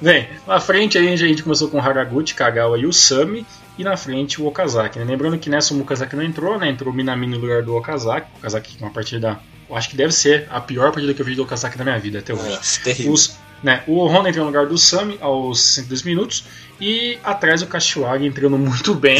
Bem, 0.00 0.26
na 0.46 0.58
frente 0.58 0.96
aí 0.96 1.12
a 1.12 1.16
gente 1.16 1.42
começou 1.42 1.68
com 1.68 1.76
o 1.76 1.80
Haraguchi, 1.80 2.34
Kagawa 2.34 2.78
e 2.78 2.86
o 2.86 2.92
Sami, 2.92 3.44
e 3.76 3.84
na 3.84 3.98
frente 3.98 4.40
o 4.40 4.46
Okazaki. 4.46 4.98
Né? 4.98 5.04
Lembrando 5.04 5.36
que 5.36 5.50
nessa 5.50 5.74
o 5.74 5.80
Okazaki 5.82 6.16
não 6.16 6.22
entrou, 6.22 6.58
né? 6.58 6.70
Entrou 6.70 6.90
o 6.90 6.96
Minami 6.96 7.26
no 7.26 7.36
lugar 7.36 7.62
do 7.62 7.76
Okazaki. 7.76 8.26
O 8.36 8.38
Okazaki 8.38 8.78
uma 8.80 8.90
partida, 8.90 9.38
eu 9.68 9.76
acho 9.76 9.90
que 9.90 9.96
deve 9.96 10.12
ser 10.14 10.48
a 10.50 10.58
pior 10.58 10.90
partida 10.90 11.12
que 11.12 11.20
eu 11.20 11.26
vi 11.26 11.34
do 11.34 11.42
Okazaki 11.42 11.76
na 11.76 11.84
minha 11.84 11.98
vida 11.98 12.20
até 12.20 12.32
hoje. 12.32 12.48
Nossa, 12.48 12.80
terrível. 12.82 13.12
Os, 13.12 13.36
né, 13.62 13.82
o 13.86 14.06
Honda 14.06 14.28
entrou 14.28 14.44
no 14.44 14.50
lugar 14.50 14.66
do 14.66 14.76
Sami 14.76 15.18
aos 15.20 15.60
62 15.60 16.02
minutos 16.02 16.44
e 16.80 17.18
atrás 17.24 17.62
o 17.62 17.66
Kashiwagi 17.66 18.26
entrando 18.26 18.56
muito 18.58 18.94
bem 18.94 19.18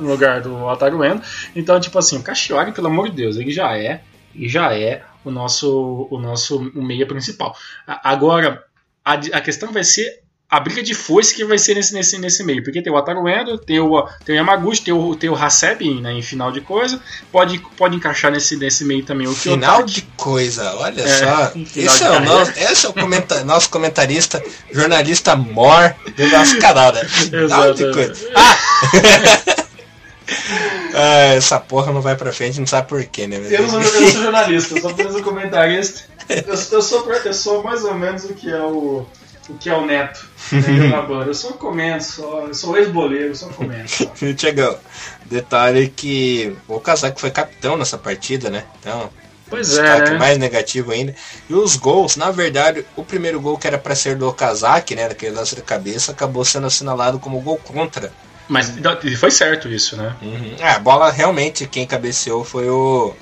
no 0.00 0.08
lugar 0.08 0.40
do 0.40 0.68
Ataru 0.68 1.04
Endo. 1.04 1.22
Então, 1.54 1.78
tipo 1.80 1.98
assim, 1.98 2.18
o 2.18 2.22
Kashiwagi, 2.22 2.72
pelo 2.72 2.86
amor 2.86 3.10
de 3.10 3.16
Deus, 3.16 3.36
ele 3.36 3.50
já 3.50 3.76
é, 3.76 4.02
ele 4.34 4.48
já 4.48 4.74
é 4.76 5.02
o 5.24 5.30
nosso, 5.30 6.08
o 6.10 6.18
nosso 6.18 6.60
meia 6.74 7.06
principal. 7.06 7.56
Agora, 7.86 8.64
a, 9.04 9.14
a 9.14 9.40
questão 9.40 9.72
vai 9.72 9.84
ser 9.84 10.21
a 10.52 10.60
briga 10.60 10.82
de 10.82 10.92
foice 10.92 11.34
que 11.34 11.46
vai 11.46 11.56
ser 11.56 11.76
nesse, 11.76 11.94
nesse, 11.94 12.18
nesse 12.18 12.44
meio. 12.44 12.62
Porque 12.62 12.82
tem 12.82 12.92
o 12.92 12.96
Ataru 12.98 13.26
Endo, 13.26 13.56
tem 13.56 13.80
o, 13.80 14.06
tem 14.22 14.34
o 14.34 14.36
Yamaguchi, 14.36 14.82
tem 14.82 14.92
o, 14.92 15.16
tem 15.16 15.30
o 15.30 15.34
Haseb 15.34 15.98
né, 15.98 16.12
em 16.12 16.20
final 16.20 16.52
de 16.52 16.60
coisa. 16.60 17.00
Pode, 17.32 17.58
pode 17.74 17.96
encaixar 17.96 18.30
nesse, 18.30 18.54
nesse 18.56 18.84
meio 18.84 19.02
também 19.02 19.26
o 19.26 19.34
Final 19.34 19.82
de 19.82 20.02
coisa, 20.14 20.74
olha 20.74 21.00
é, 21.00 21.08
só. 21.08 21.52
Esse 21.74 22.04
é, 22.04 22.10
o 22.10 22.20
nosso, 22.20 22.52
esse 22.54 22.84
é 22.84 22.88
o 22.90 22.92
comenta 22.92 23.42
nosso 23.44 23.70
comentarista, 23.70 24.44
jornalista 24.70 25.34
mor 25.34 25.94
do 26.14 26.28
nosso 26.28 26.58
canal, 26.58 26.92
né? 26.92 27.02
Final 27.06 27.72
de 27.72 27.90
coisa. 27.90 28.30
Ah! 28.34 28.56
ah! 30.92 31.34
essa 31.34 31.58
porra 31.58 31.94
não 31.94 32.02
vai 32.02 32.14
pra 32.14 32.30
frente, 32.30 32.60
não 32.60 32.66
sabe 32.66 32.88
porquê, 32.88 33.26
né? 33.26 33.38
Eu, 33.50 33.66
não, 33.68 33.80
eu 33.80 33.88
sou 33.88 34.10
jornalista, 34.10 34.74
eu 34.74 34.82
sou 34.82 34.90
apenas 34.90 35.14
um 35.14 35.22
comentarista. 35.22 36.02
Eu, 36.28 36.42
eu, 36.44 36.82
sou, 36.82 37.10
eu 37.10 37.32
sou 37.32 37.62
mais 37.62 37.84
ou 37.84 37.94
menos 37.94 38.24
o 38.24 38.34
que 38.34 38.50
é 38.50 38.60
o 38.60 39.06
o 39.48 39.54
que 39.54 39.68
é 39.68 39.74
o 39.74 39.84
Neto 39.84 40.28
né, 40.52 40.88
na 40.88 41.02
banda. 41.02 41.30
Eu 41.30 41.34
só 41.34 41.52
comento, 41.52 42.04
só, 42.04 42.46
eu 42.46 42.54
sou 42.54 42.76
ex-boleiro, 42.76 43.34
só 43.34 43.48
comento. 43.48 44.10
Tiagão, 44.36 44.76
detalhe 45.26 45.88
que 45.88 46.56
o 46.68 46.78
Casaco 46.80 47.20
foi 47.20 47.30
capitão 47.30 47.76
nessa 47.76 47.98
partida, 47.98 48.50
né? 48.50 48.64
Então, 48.80 49.10
pois 49.48 49.76
é, 49.76 50.10
né? 50.10 50.18
mais 50.18 50.38
negativo 50.38 50.92
ainda. 50.92 51.14
E 51.48 51.54
os 51.54 51.76
gols, 51.76 52.16
na 52.16 52.30
verdade, 52.30 52.84
o 52.96 53.04
primeiro 53.04 53.40
gol 53.40 53.58
que 53.58 53.66
era 53.66 53.78
para 53.78 53.94
ser 53.94 54.16
do 54.16 54.28
Okazaki, 54.28 54.94
né, 54.94 55.08
naquele 55.08 55.34
lance 55.34 55.54
de 55.54 55.62
cabeça, 55.62 56.12
acabou 56.12 56.44
sendo 56.44 56.66
assinalado 56.66 57.18
como 57.18 57.40
gol 57.40 57.58
contra. 57.58 58.12
Mas 58.48 58.72
foi 59.18 59.30
certo 59.30 59.68
isso, 59.68 59.96
né? 59.96 60.14
Uhum. 60.20 60.56
É, 60.58 60.72
a 60.72 60.78
bola 60.78 61.10
realmente 61.10 61.66
quem 61.66 61.86
cabeceou 61.86 62.44
foi 62.44 62.68
o 62.68 63.14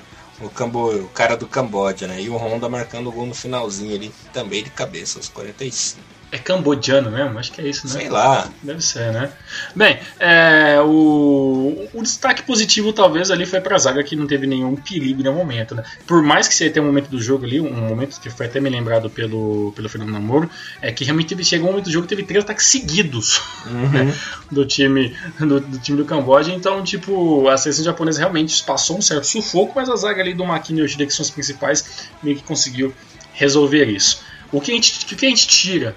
o, 0.43 0.49
Cambo, 0.49 0.89
o 0.95 1.09
cara 1.09 1.35
do 1.35 1.47
Camboja, 1.47 2.07
né? 2.07 2.21
E 2.21 2.29
o 2.29 2.37
Honda 2.37 2.69
marcando 2.69 3.07
o 3.07 3.11
gol 3.11 3.25
no 3.25 3.35
finalzinho 3.35 3.95
ali, 3.95 4.13
também 4.33 4.63
de 4.63 4.69
cabeça, 4.69 5.19
aos 5.19 5.29
45. 5.29 6.20
É 6.31 6.37
cambodiano 6.37 7.11
mesmo? 7.11 7.37
Acho 7.37 7.51
que 7.51 7.59
é 7.59 7.67
isso, 7.67 7.85
né? 7.87 7.93
Sei 7.93 8.09
lá. 8.09 8.49
Deve 8.63 8.81
ser, 8.81 9.11
né? 9.11 9.29
Bem, 9.75 9.99
é, 10.17 10.79
o, 10.79 11.89
o 11.93 12.01
destaque 12.01 12.43
positivo 12.43 12.93
talvez 12.93 13.29
ali 13.29 13.45
foi 13.45 13.59
pra 13.59 13.77
zaga 13.77 14.01
que 14.01 14.15
não 14.15 14.25
teve 14.25 14.47
nenhum 14.47 14.77
perigo 14.77 15.21
no 15.21 15.33
momento, 15.33 15.75
né? 15.75 15.83
Por 16.07 16.23
mais 16.23 16.47
que 16.47 16.55
você 16.55 16.69
tenha 16.69 16.81
um 16.81 16.87
momento 16.87 17.09
do 17.09 17.21
jogo 17.21 17.43
ali, 17.43 17.59
um 17.59 17.89
momento 17.89 18.17
que 18.21 18.29
foi 18.29 18.45
até 18.45 18.61
me 18.61 18.69
lembrado 18.69 19.09
pelo, 19.09 19.73
pelo 19.75 19.89
Fernando 19.89 20.11
Namoro, 20.11 20.49
é 20.81 20.89
que 20.93 21.03
realmente 21.03 21.27
teve, 21.27 21.43
chegou 21.43 21.67
um 21.67 21.71
momento 21.71 21.85
do 21.85 21.91
jogo 21.91 22.07
que 22.07 22.15
teve 22.15 22.23
três 22.23 22.45
ataques 22.45 22.67
seguidos 22.67 23.41
uhum. 23.67 23.89
né? 23.89 24.17
do, 24.49 24.65
time, 24.65 25.13
do, 25.37 25.59
do, 25.59 25.79
time 25.79 25.97
do 25.97 26.05
Camboja. 26.05 26.53
Então, 26.53 26.81
tipo, 26.81 27.49
a 27.49 27.57
seleção 27.57 27.83
japonesa 27.83 28.19
realmente 28.19 28.63
passou 28.63 28.97
um 28.97 29.01
certo 29.01 29.27
sufoco, 29.27 29.73
mas 29.75 29.89
a 29.89 29.97
zaga 29.97 30.21
ali 30.21 30.33
do 30.33 30.45
Makini 30.45 30.79
e 30.79 30.83
Yoshida, 30.83 31.05
que 31.05 31.13
são 31.13 31.23
os 31.23 31.29
principais, 31.29 32.07
meio 32.23 32.37
que 32.37 32.43
conseguiu 32.43 32.93
resolver 33.33 33.85
isso. 33.89 34.23
O 34.49 34.61
que 34.61 34.71
a 34.71 34.75
gente, 34.75 35.13
o 35.13 35.17
que 35.17 35.25
a 35.25 35.29
gente 35.29 35.45
tira 35.45 35.93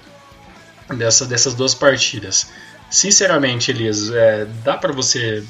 dessa, 0.89 1.25
dessas 1.25 1.53
duas 1.53 1.73
partidas. 1.73 2.47
Sinceramente, 2.89 3.71
Elias, 3.71 4.09
é, 4.11 4.45
dá 4.63 4.77
para 4.77 4.93
você. 4.93 5.43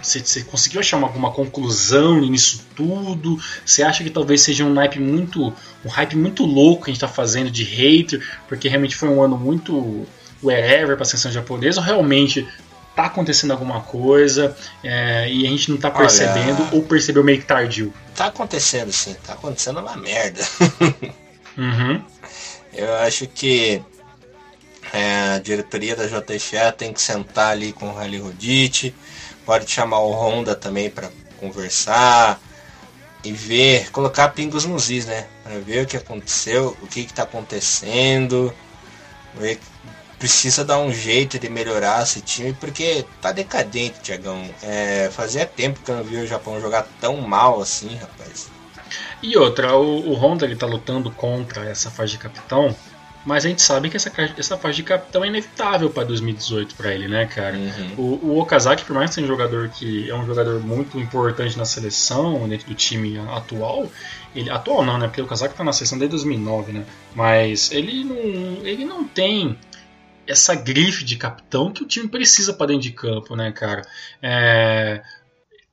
Você, 0.00 0.20
você, 0.20 0.44
conseguiu 0.44 0.78
achar 0.78 0.96
uma, 0.96 1.08
alguma 1.08 1.32
conclusão 1.32 2.20
nisso 2.20 2.64
tudo? 2.76 3.36
Você 3.66 3.82
acha 3.82 4.04
que 4.04 4.10
talvez 4.10 4.42
seja 4.42 4.64
um 4.64 4.74
hype 4.74 5.00
muito. 5.00 5.52
um 5.84 5.88
hype 5.88 6.16
muito 6.16 6.44
louco 6.44 6.84
que 6.84 6.90
a 6.90 6.94
gente 6.94 7.04
está 7.04 7.08
fazendo 7.08 7.50
de 7.50 7.64
hater, 7.64 8.24
porque 8.48 8.68
realmente 8.68 8.96
foi 8.96 9.08
um 9.08 9.22
ano 9.22 9.36
muito 9.36 10.06
wherever 10.42 10.96
para 10.96 11.02
a 11.02 11.04
seleção 11.04 11.32
japonesa, 11.32 11.80
ou 11.80 11.86
realmente 11.86 12.46
tá 12.94 13.06
acontecendo 13.06 13.52
alguma 13.52 13.80
coisa 13.80 14.56
é, 14.82 15.30
e 15.30 15.46
a 15.46 15.50
gente 15.50 15.70
não 15.70 15.78
tá 15.78 15.88
percebendo 15.88 16.62
Olha, 16.62 16.74
ou 16.74 16.82
percebeu 16.82 17.22
meio 17.22 17.38
que 17.38 17.46
tardio? 17.46 17.92
Tá 18.14 18.26
acontecendo 18.26 18.90
sim, 18.90 19.14
tá 19.24 19.34
acontecendo 19.34 19.78
uma 19.78 19.96
merda. 19.96 20.40
uhum. 21.56 22.02
Eu 22.74 22.94
acho 22.96 23.26
que 23.28 23.82
é, 24.92 25.34
a 25.34 25.38
diretoria 25.38 25.94
da 25.94 26.06
JXA 26.06 26.72
tem 26.72 26.92
que 26.92 27.00
sentar 27.00 27.52
ali 27.52 27.72
com 27.72 27.88
o 27.88 27.94
Rally 27.94 28.18
Rodite, 28.18 28.94
pode 29.44 29.70
chamar 29.70 30.00
o 30.00 30.12
Honda 30.12 30.54
também 30.54 30.90
para 30.90 31.10
conversar 31.38 32.40
e 33.24 33.32
ver, 33.32 33.90
colocar 33.90 34.28
pingos 34.28 34.64
nos 34.64 34.90
is, 34.90 35.06
né? 35.06 35.26
Para 35.42 35.58
ver 35.58 35.84
o 35.84 35.86
que 35.86 35.96
aconteceu, 35.96 36.76
o 36.82 36.86
que 36.86 37.00
está 37.00 37.24
acontecendo. 37.24 38.52
Ver, 39.34 39.60
precisa 40.18 40.64
dar 40.64 40.78
um 40.78 40.92
jeito 40.92 41.38
de 41.38 41.48
melhorar 41.48 42.02
esse 42.02 42.20
time, 42.20 42.52
porque 42.54 43.04
tá 43.20 43.32
decadente, 43.32 44.00
Tiagão. 44.00 44.48
É, 44.62 45.10
fazia 45.12 45.44
tempo 45.44 45.80
que 45.80 45.90
eu 45.90 45.96
não 45.96 46.04
vi 46.04 46.16
o 46.16 46.26
Japão 46.26 46.60
jogar 46.60 46.86
tão 47.00 47.16
mal 47.18 47.60
assim, 47.60 47.94
rapaz. 47.96 48.48
E 49.22 49.36
outra, 49.36 49.76
o, 49.76 50.10
o 50.10 50.14
Honda 50.14 50.44
ele 50.44 50.56
tá 50.56 50.66
lutando 50.66 51.10
contra 51.10 51.68
essa 51.68 51.90
fase 51.90 52.12
de 52.12 52.18
capitão 52.18 52.74
mas 53.28 53.44
a 53.44 53.48
gente 53.50 53.60
sabe 53.60 53.90
que 53.90 53.96
essa, 53.98 54.10
essa 54.38 54.56
fase 54.56 54.76
de 54.76 54.82
capitão 54.82 55.22
é 55.22 55.28
inevitável 55.28 55.90
para 55.90 56.04
2018 56.04 56.74
para 56.74 56.94
ele, 56.94 57.06
né, 57.08 57.26
cara? 57.26 57.58
Uhum. 57.58 57.94
O, 57.98 58.26
o, 58.28 58.40
Okazaki, 58.40 58.86
por 58.86 58.94
mais 58.94 59.10
que 59.10 59.16
seja 59.16 59.26
um 59.26 59.28
jogador 59.28 59.68
que 59.68 60.08
é 60.08 60.14
um 60.14 60.24
jogador 60.24 60.58
muito 60.60 60.98
importante 60.98 61.58
na 61.58 61.66
seleção, 61.66 62.48
dentro 62.48 62.66
do 62.66 62.74
time 62.74 63.18
atual, 63.18 63.86
ele 64.34 64.48
atual 64.48 64.82
não, 64.82 64.96
né? 64.96 65.08
Porque 65.08 65.20
o 65.20 65.26
Okazaki 65.26 65.54
tá 65.54 65.62
na 65.62 65.74
seleção 65.74 65.98
desde 65.98 66.12
2009, 66.16 66.72
né? 66.72 66.86
Mas 67.14 67.70
ele 67.70 68.02
não, 68.02 68.16
ele 68.66 68.86
não 68.86 69.04
tem 69.04 69.58
essa 70.26 70.54
grife 70.54 71.04
de 71.04 71.16
capitão 71.16 71.70
que 71.70 71.82
o 71.82 71.86
time 71.86 72.08
precisa 72.08 72.54
para 72.54 72.68
dentro 72.68 72.84
de 72.84 72.92
campo, 72.92 73.36
né, 73.36 73.52
cara? 73.52 73.82
É, 74.22 75.02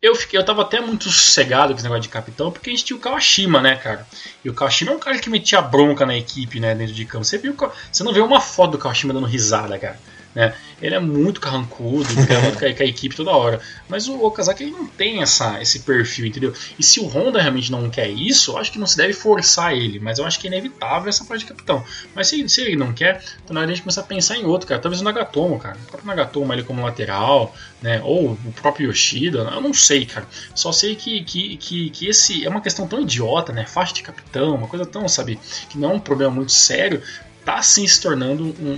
eu, 0.01 0.15
fiquei, 0.15 0.39
eu 0.39 0.45
tava 0.45 0.61
até 0.61 0.79
muito 0.79 1.09
sossegado 1.09 1.73
com 1.73 1.77
esse 1.77 1.83
negócio 1.83 2.03
de 2.03 2.09
capitão, 2.09 2.51
porque 2.51 2.69
a 2.69 2.73
gente 2.73 2.85
tinha 2.85 2.97
o 2.97 2.99
Kawashima, 2.99 3.61
né, 3.61 3.75
cara? 3.75 4.05
E 4.43 4.49
o 4.49 4.53
Kawashima 4.53 4.91
é 4.91 4.95
um 4.95 4.99
cara 4.99 5.17
que 5.17 5.29
metia 5.29 5.61
bronca 5.61 6.05
na 6.05 6.15
equipe, 6.15 6.59
né, 6.59 6.75
dentro 6.75 6.93
de 6.93 7.05
campo. 7.05 7.25
Você, 7.25 7.37
viu, 7.37 7.55
você 7.91 8.03
não 8.03 8.13
vê 8.13 8.19
uma 8.19 8.39
foto 8.39 8.71
do 8.71 8.77
Kawashima 8.77 9.13
dando 9.13 9.25
risada, 9.25 9.77
cara. 9.79 9.99
Né? 10.35 10.53
Ele 10.81 10.93
é 10.93 10.99
muito 10.99 11.39
carrancudo, 11.39 12.13
muito 12.13 12.27
com, 12.59 12.65
a, 12.65 12.73
com 12.73 12.83
a 12.83 12.85
equipe 12.85 13.15
toda 13.15 13.31
hora. 13.31 13.61
Mas 13.87 14.09
o 14.09 14.21
Okazaki 14.21 14.63
ele 14.63 14.71
não 14.71 14.85
tem 14.85 15.21
essa, 15.21 15.61
esse 15.61 15.79
perfil, 15.79 16.25
entendeu? 16.25 16.53
E 16.77 16.83
se 16.83 16.99
o 16.99 17.07
Honda 17.07 17.41
realmente 17.41 17.71
não 17.71 17.89
quer 17.89 18.09
isso, 18.09 18.51
eu 18.51 18.57
acho 18.57 18.71
que 18.71 18.77
não 18.77 18.85
se 18.85 18.97
deve 18.97 19.13
forçar 19.13 19.73
ele. 19.73 19.97
Mas 19.97 20.19
eu 20.19 20.25
acho 20.25 20.37
que 20.37 20.47
é 20.47 20.51
inevitável 20.51 21.07
essa 21.07 21.23
parte 21.23 21.41
de 21.41 21.45
capitão. 21.47 21.83
Mas 22.13 22.27
se, 22.27 22.47
se 22.49 22.61
ele 22.61 22.75
não 22.75 22.91
quer, 22.91 23.23
então 23.43 23.53
na 23.53 23.61
hora 23.61 23.71
a 23.71 23.73
gente 23.73 23.83
começar 23.83 24.01
a 24.01 24.03
pensar 24.03 24.37
em 24.37 24.45
outro, 24.45 24.67
cara. 24.67 24.81
Talvez 24.81 24.99
o 24.99 25.05
Nagatomo, 25.05 25.57
cara. 25.57 25.77
O 25.77 25.87
próprio 25.87 26.07
Nagatomo 26.07 26.51
ele 26.51 26.63
como 26.63 26.83
lateral, 26.83 27.55
né? 27.81 28.01
Ou 28.03 28.31
o 28.31 28.53
próprio 28.61 28.89
Yoshida. 28.89 29.37
Eu 29.39 29.61
não 29.61 29.73
sei, 29.73 30.05
cara. 30.05 30.27
Só 30.53 30.73
sei 30.73 30.95
que, 30.97 31.23
que, 31.23 31.55
que, 31.55 31.89
que 31.91 32.07
esse 32.09 32.45
é 32.45 32.49
uma 32.49 32.61
questão 32.61 32.85
tão 32.85 33.01
idiota, 33.01 33.53
né? 33.53 33.65
Faixa 33.65 33.93
de 33.93 34.03
capitão, 34.03 34.55
uma 34.55 34.67
coisa 34.67 34.85
tão, 34.85 35.07
sabe? 35.07 35.39
Que 35.69 35.77
não 35.77 35.91
é 35.91 35.93
um 35.93 35.99
problema 35.99 36.33
muito 36.33 36.51
sério. 36.51 37.01
Tá 37.45 37.61
sim 37.61 37.87
se 37.87 38.01
tornando 38.01 38.43
um, 38.59 38.71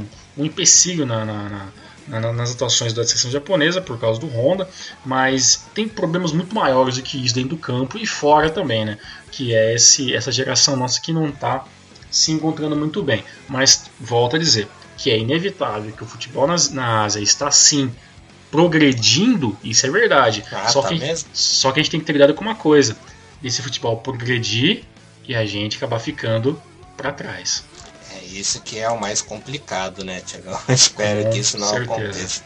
um 0.00 0.06
um 0.36 0.44
empecilho 0.44 1.06
na, 1.06 1.24
na, 1.24 1.68
na, 2.08 2.32
nas 2.32 2.52
atuações 2.52 2.92
da 2.92 3.04
seleção 3.04 3.30
japonesa 3.30 3.80
por 3.80 3.98
causa 3.98 4.20
do 4.20 4.26
Honda, 4.26 4.68
mas 5.04 5.66
tem 5.74 5.88
problemas 5.88 6.32
muito 6.32 6.54
maiores 6.54 6.96
do 6.96 7.02
que 7.02 7.24
isso 7.24 7.34
dentro 7.34 7.50
do 7.50 7.56
campo 7.56 7.98
e 7.98 8.06
fora 8.06 8.50
também, 8.50 8.84
né? 8.84 8.98
Que 9.30 9.54
é 9.54 9.74
esse, 9.74 10.14
essa 10.14 10.30
geração 10.30 10.76
nossa 10.76 11.00
que 11.00 11.12
não 11.12 11.28
está 11.28 11.64
se 12.10 12.32
encontrando 12.32 12.76
muito 12.76 13.02
bem. 13.02 13.24
Mas 13.48 13.90
volto 14.00 14.36
a 14.36 14.38
dizer 14.38 14.68
que 14.96 15.10
é 15.10 15.18
inevitável 15.18 15.92
que 15.92 16.02
o 16.02 16.06
futebol 16.06 16.46
na, 16.46 17.04
Ásia 17.04 17.20
está 17.20 17.50
sim 17.50 17.92
progredindo, 18.50 19.56
isso 19.62 19.86
é 19.86 19.90
verdade. 19.90 20.44
Ah, 20.50 20.68
só, 20.68 20.82
tá 20.82 20.88
que, 20.88 20.98
mesmo? 20.98 21.28
só 21.32 21.72
que 21.72 21.80
a 21.80 21.82
gente 21.82 21.90
tem 21.90 22.00
que 22.00 22.06
ter 22.06 22.12
cuidado 22.12 22.34
com 22.34 22.42
uma 22.42 22.54
coisa: 22.54 22.96
esse 23.42 23.60
futebol 23.60 23.96
progredir 23.98 24.84
e 25.26 25.34
a 25.34 25.44
gente 25.44 25.76
acabar 25.76 25.98
ficando 25.98 26.60
para 26.96 27.12
trás. 27.12 27.64
Isso 28.26 28.60
que 28.62 28.78
é 28.78 28.88
o 28.88 29.00
mais 29.00 29.22
complicado, 29.22 30.04
né, 30.04 30.20
Tiagão? 30.20 30.58
Espero 30.68 31.24
Com 31.24 31.30
que 31.30 31.38
isso 31.38 31.58
não 31.58 31.68
certeza. 31.68 31.92
aconteça. 31.92 32.42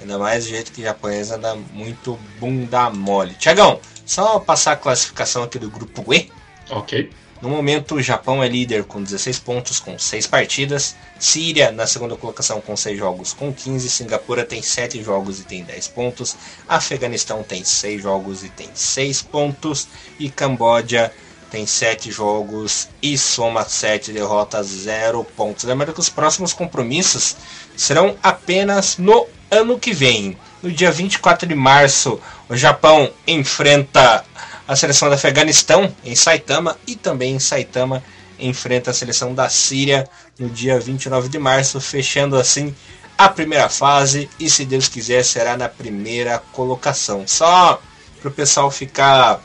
Ainda 0.00 0.18
mais 0.18 0.44
do 0.44 0.50
jeito 0.50 0.72
que 0.72 0.80
o 0.80 0.84
japonês 0.84 1.30
anda 1.30 1.54
muito 1.54 2.18
bunda 2.40 2.90
mole. 2.90 3.34
Tiagão, 3.34 3.80
só 4.04 4.40
passar 4.40 4.72
a 4.72 4.76
classificação 4.76 5.44
aqui 5.44 5.58
do 5.58 5.70
grupo 5.70 6.12
E. 6.12 6.30
Ok. 6.70 7.10
No 7.40 7.48
momento, 7.48 7.96
o 7.96 8.02
Japão 8.02 8.40
é 8.40 8.48
líder 8.48 8.84
com 8.84 9.02
16 9.02 9.40
pontos, 9.40 9.80
com 9.80 9.98
6 9.98 10.28
partidas. 10.28 10.94
Síria 11.18 11.72
na 11.72 11.88
segunda 11.88 12.14
colocação 12.14 12.60
com 12.60 12.76
6 12.76 12.96
jogos, 12.96 13.32
com 13.32 13.52
15. 13.52 13.90
Singapura 13.90 14.44
tem 14.44 14.62
7 14.62 15.02
jogos 15.02 15.40
e 15.40 15.42
tem 15.42 15.64
10 15.64 15.88
pontos. 15.88 16.36
Afeganistão 16.68 17.42
tem 17.42 17.64
6 17.64 18.00
jogos 18.00 18.44
e 18.44 18.48
tem 18.48 18.68
6 18.72 19.22
pontos. 19.22 19.88
E 20.20 20.30
Camboja 20.30 21.12
tem 21.52 21.66
7 21.66 22.10
jogos 22.10 22.88
e 23.02 23.18
soma 23.18 23.62
7 23.62 24.10
derrotas, 24.10 24.68
0 24.68 25.22
pontos. 25.36 25.64
Lembrando 25.64 25.92
que 25.92 26.00
os 26.00 26.08
próximos 26.08 26.54
compromissos 26.54 27.36
serão 27.76 28.16
apenas 28.22 28.96
no 28.96 29.26
ano 29.50 29.78
que 29.78 29.92
vem. 29.92 30.34
No 30.62 30.72
dia 30.72 30.90
24 30.90 31.46
de 31.46 31.54
março, 31.54 32.18
o 32.48 32.56
Japão 32.56 33.12
enfrenta 33.26 34.24
a 34.66 34.74
seleção 34.74 35.10
do 35.10 35.14
Afeganistão 35.14 35.94
em 36.02 36.16
Saitama 36.16 36.78
e 36.86 36.96
também 36.96 37.34
em 37.34 37.38
Saitama 37.38 38.02
enfrenta 38.38 38.90
a 38.90 38.94
seleção 38.94 39.34
da 39.34 39.50
Síria 39.50 40.08
no 40.38 40.48
dia 40.48 40.80
29 40.80 41.28
de 41.28 41.38
março, 41.38 41.82
fechando 41.82 42.36
assim 42.36 42.74
a 43.18 43.28
primeira 43.28 43.68
fase 43.68 44.30
e 44.40 44.48
se 44.48 44.64
Deus 44.64 44.88
quiser 44.88 45.22
será 45.22 45.54
na 45.58 45.68
primeira 45.68 46.38
colocação. 46.52 47.24
Só 47.28 47.78
para 48.20 48.28
o 48.30 48.32
pessoal 48.32 48.70
ficar 48.70 49.42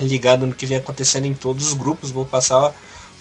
ligado 0.00 0.46
no 0.46 0.54
que 0.54 0.66
vem 0.66 0.78
acontecendo 0.78 1.26
em 1.26 1.34
todos 1.34 1.68
os 1.68 1.74
grupos. 1.74 2.10
Vou 2.10 2.24
passar 2.24 2.74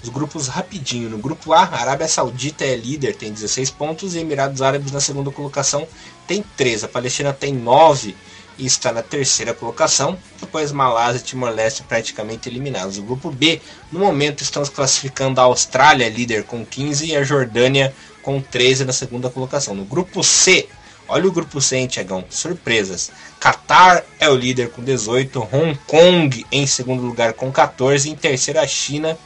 os 0.03 0.09
grupos 0.09 0.47
rapidinho. 0.47 1.09
No 1.09 1.17
grupo 1.17 1.53
A, 1.53 1.63
a 1.63 1.81
Arábia 1.81 2.07
Saudita 2.07 2.63
é 2.63 2.75
líder, 2.75 3.15
tem 3.15 3.31
16 3.31 3.71
pontos, 3.71 4.15
e 4.15 4.19
Emirados 4.19 4.61
Árabes 4.61 4.91
na 4.91 4.99
segunda 4.99 5.31
colocação 5.31 5.87
tem 6.27 6.43
13. 6.55 6.85
A 6.85 6.87
Palestina 6.87 7.33
tem 7.33 7.53
9 7.53 8.15
e 8.57 8.65
está 8.65 8.91
na 8.91 9.01
terceira 9.01 9.53
colocação. 9.53 10.17
Depois 10.39 10.71
Malásia 10.71 11.19
e 11.19 11.23
Timor-Leste 11.23 11.83
praticamente 11.83 12.47
eliminados. 12.49 12.97
O 12.97 13.03
grupo 13.03 13.31
B, 13.31 13.61
no 13.91 13.99
momento, 13.99 14.41
estamos 14.41 14.69
classificando 14.69 15.39
a 15.41 15.43
Austrália, 15.43 16.09
líder 16.09 16.43
com 16.43 16.65
15, 16.65 17.07
e 17.07 17.15
a 17.15 17.23
Jordânia 17.23 17.93
com 18.21 18.41
13 18.41 18.85
na 18.85 18.93
segunda 18.93 19.29
colocação. 19.29 19.75
No 19.75 19.85
grupo 19.85 20.23
C, 20.23 20.67
Olha 21.07 21.27
o 21.27 21.31
grupo 21.31 21.61
C, 21.61 21.87
Tiagão. 21.87 22.23
Surpresas. 22.29 23.11
Qatar 23.39 24.03
é 24.19 24.29
o 24.29 24.35
líder 24.35 24.71
com 24.71 24.83
18. 24.83 25.39
Hong 25.51 25.79
Kong 25.85 26.45
em 26.51 26.65
segundo 26.65 27.03
lugar 27.03 27.33
com 27.33 27.51
14. 27.51 28.09
Em 28.09 28.15
terceiro, 28.15 28.59
a 28.59 28.67
China 28.67 29.17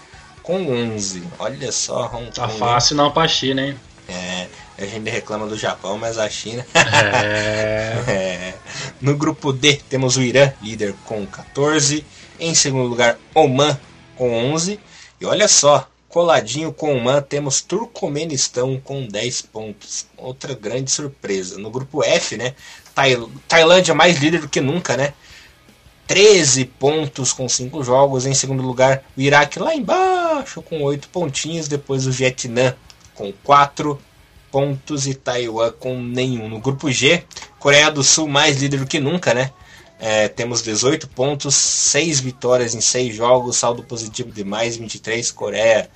com 0.44 0.68
11. 0.68 1.24
Olha 1.38 1.72
só, 1.72 2.06
Hong 2.08 2.32
tá 2.32 2.48
Kong. 2.48 2.60
Tá 2.60 2.66
fácil 2.66 2.96
não 2.96 3.12
pra 3.12 3.28
China, 3.28 3.62
hein? 3.62 3.80
É, 4.10 4.48
a 4.78 4.86
gente 4.86 5.10
reclama 5.10 5.46
do 5.46 5.58
Japão, 5.58 5.98
mas 5.98 6.18
a 6.18 6.30
China. 6.30 6.66
É. 6.74 8.04
é. 8.12 8.54
No 9.00 9.16
grupo 9.16 9.54
D 9.54 9.80
temos 9.90 10.18
o 10.18 10.22
Irã, 10.22 10.52
líder 10.62 10.94
com 11.06 11.26
14. 11.26 12.06
Em 12.40 12.56
segundo 12.56 12.90
lugar, 12.90 13.18
Oman 13.34 13.78
com 14.16 14.32
11. 14.54 14.80
E 15.22 15.26
olha 15.26 15.48
só, 15.48 15.88
Coladinho 16.10 16.74
com 16.74 16.98
o 16.98 17.00
Man, 17.00 17.22
temos 17.22 17.62
Turcomenistão 17.62 18.82
com 18.84 19.08
10 19.08 19.44
pontos. 19.44 20.08
Outra 20.18 20.56
grande 20.56 20.90
surpresa. 20.90 21.60
No 21.60 21.70
grupo 21.70 22.04
F, 22.04 22.36
né? 22.36 22.56
Tailândia 23.48 23.94
mais 23.94 24.18
líder 24.18 24.42
do 24.42 24.50
que 24.50 24.60
nunca, 24.60 24.98
né? 24.98 25.14
13 26.08 26.66
pontos 26.66 27.32
com 27.32 27.48
5 27.48 27.84
jogos. 27.84 28.26
Em 28.26 28.34
segundo 28.34 28.64
lugar, 28.64 29.04
o 29.16 29.22
Iraque 29.22 29.60
lá 29.60 29.76
embaixo 29.76 30.64
com 30.64 30.82
8 30.82 31.10
pontinhos. 31.10 31.68
Depois 31.68 32.08
o 32.08 32.12
Vietnã 32.12 32.76
com 33.14 33.32
4 33.44 34.02
pontos 34.52 35.06
e 35.06 35.14
Taiwan 35.14 35.72
com 35.74 36.02
nenhum. 36.02 36.50
No 36.50 36.60
grupo 36.60 36.92
G, 36.92 37.24
Coreia 37.60 37.92
do 37.92 38.04
Sul 38.04 38.28
mais 38.28 38.60
líder 38.60 38.80
do 38.80 38.88
que 38.88 39.00
nunca, 39.00 39.32
né? 39.36 39.52
É, 40.00 40.30
temos 40.30 40.62
18 40.62 41.10
pontos, 41.10 41.54
6 41.56 42.22
vitórias 42.22 42.74
em 42.74 42.80
6 42.80 43.14
jogos, 43.14 43.58
saldo 43.58 43.84
positivo 43.84 44.32
de 44.32 44.46
mais 44.46 44.78
23. 44.78 45.30
Coreia 45.32 45.90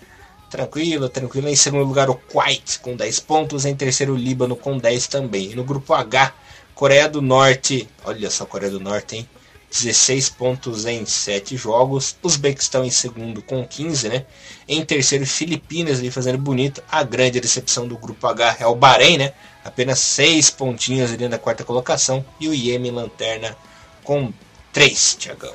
tranquilo, 0.49 1.07
tranquilo. 1.07 1.47
Em 1.47 1.55
segundo 1.55 1.85
lugar, 1.85 2.09
o 2.09 2.15
Kuwait 2.15 2.79
com 2.79 2.95
10 2.95 3.19
pontos. 3.21 3.65
Em 3.65 3.73
terceiro, 3.73 4.13
o 4.13 4.17
Líbano 4.17 4.55
com 4.55 4.77
10 4.77 5.07
também. 5.07 5.51
E 5.51 5.55
no 5.55 5.63
grupo 5.63 5.93
H, 5.93 6.33
Coreia 6.75 7.07
do 7.07 7.21
Norte, 7.21 7.87
olha 8.03 8.29
só, 8.29 8.45
Coreia 8.45 8.71
do 8.71 8.79
Norte, 8.79 9.15
hein? 9.15 9.29
16 9.71 10.29
pontos 10.29 10.85
em 10.85 11.05
7 11.05 11.55
jogos. 11.55 12.15
Uzbequistão 12.21 12.83
em 12.83 12.91
segundo 12.91 13.41
com 13.41 13.65
15, 13.65 14.09
né? 14.09 14.25
Em 14.67 14.85
terceiro, 14.85 15.25
Filipinas 15.25 15.99
ali 15.99 16.11
fazendo 16.11 16.37
bonito. 16.37 16.83
A 16.91 17.03
grande 17.03 17.39
decepção 17.39 17.87
do 17.87 17.97
grupo 17.97 18.27
H 18.27 18.57
é 18.59 18.67
o 18.67 18.75
Bahrein, 18.75 19.17
né? 19.17 19.33
Apenas 19.63 19.97
6 19.99 20.51
pontinhos 20.51 21.11
ali 21.11 21.27
na 21.27 21.39
quarta 21.39 21.63
colocação. 21.63 22.23
E 22.39 22.47
o 22.49 22.53
Iêmen 22.53 22.91
lanterna 22.91 23.57
com 24.03 24.33
3, 24.71 25.15
Tiagão. 25.19 25.53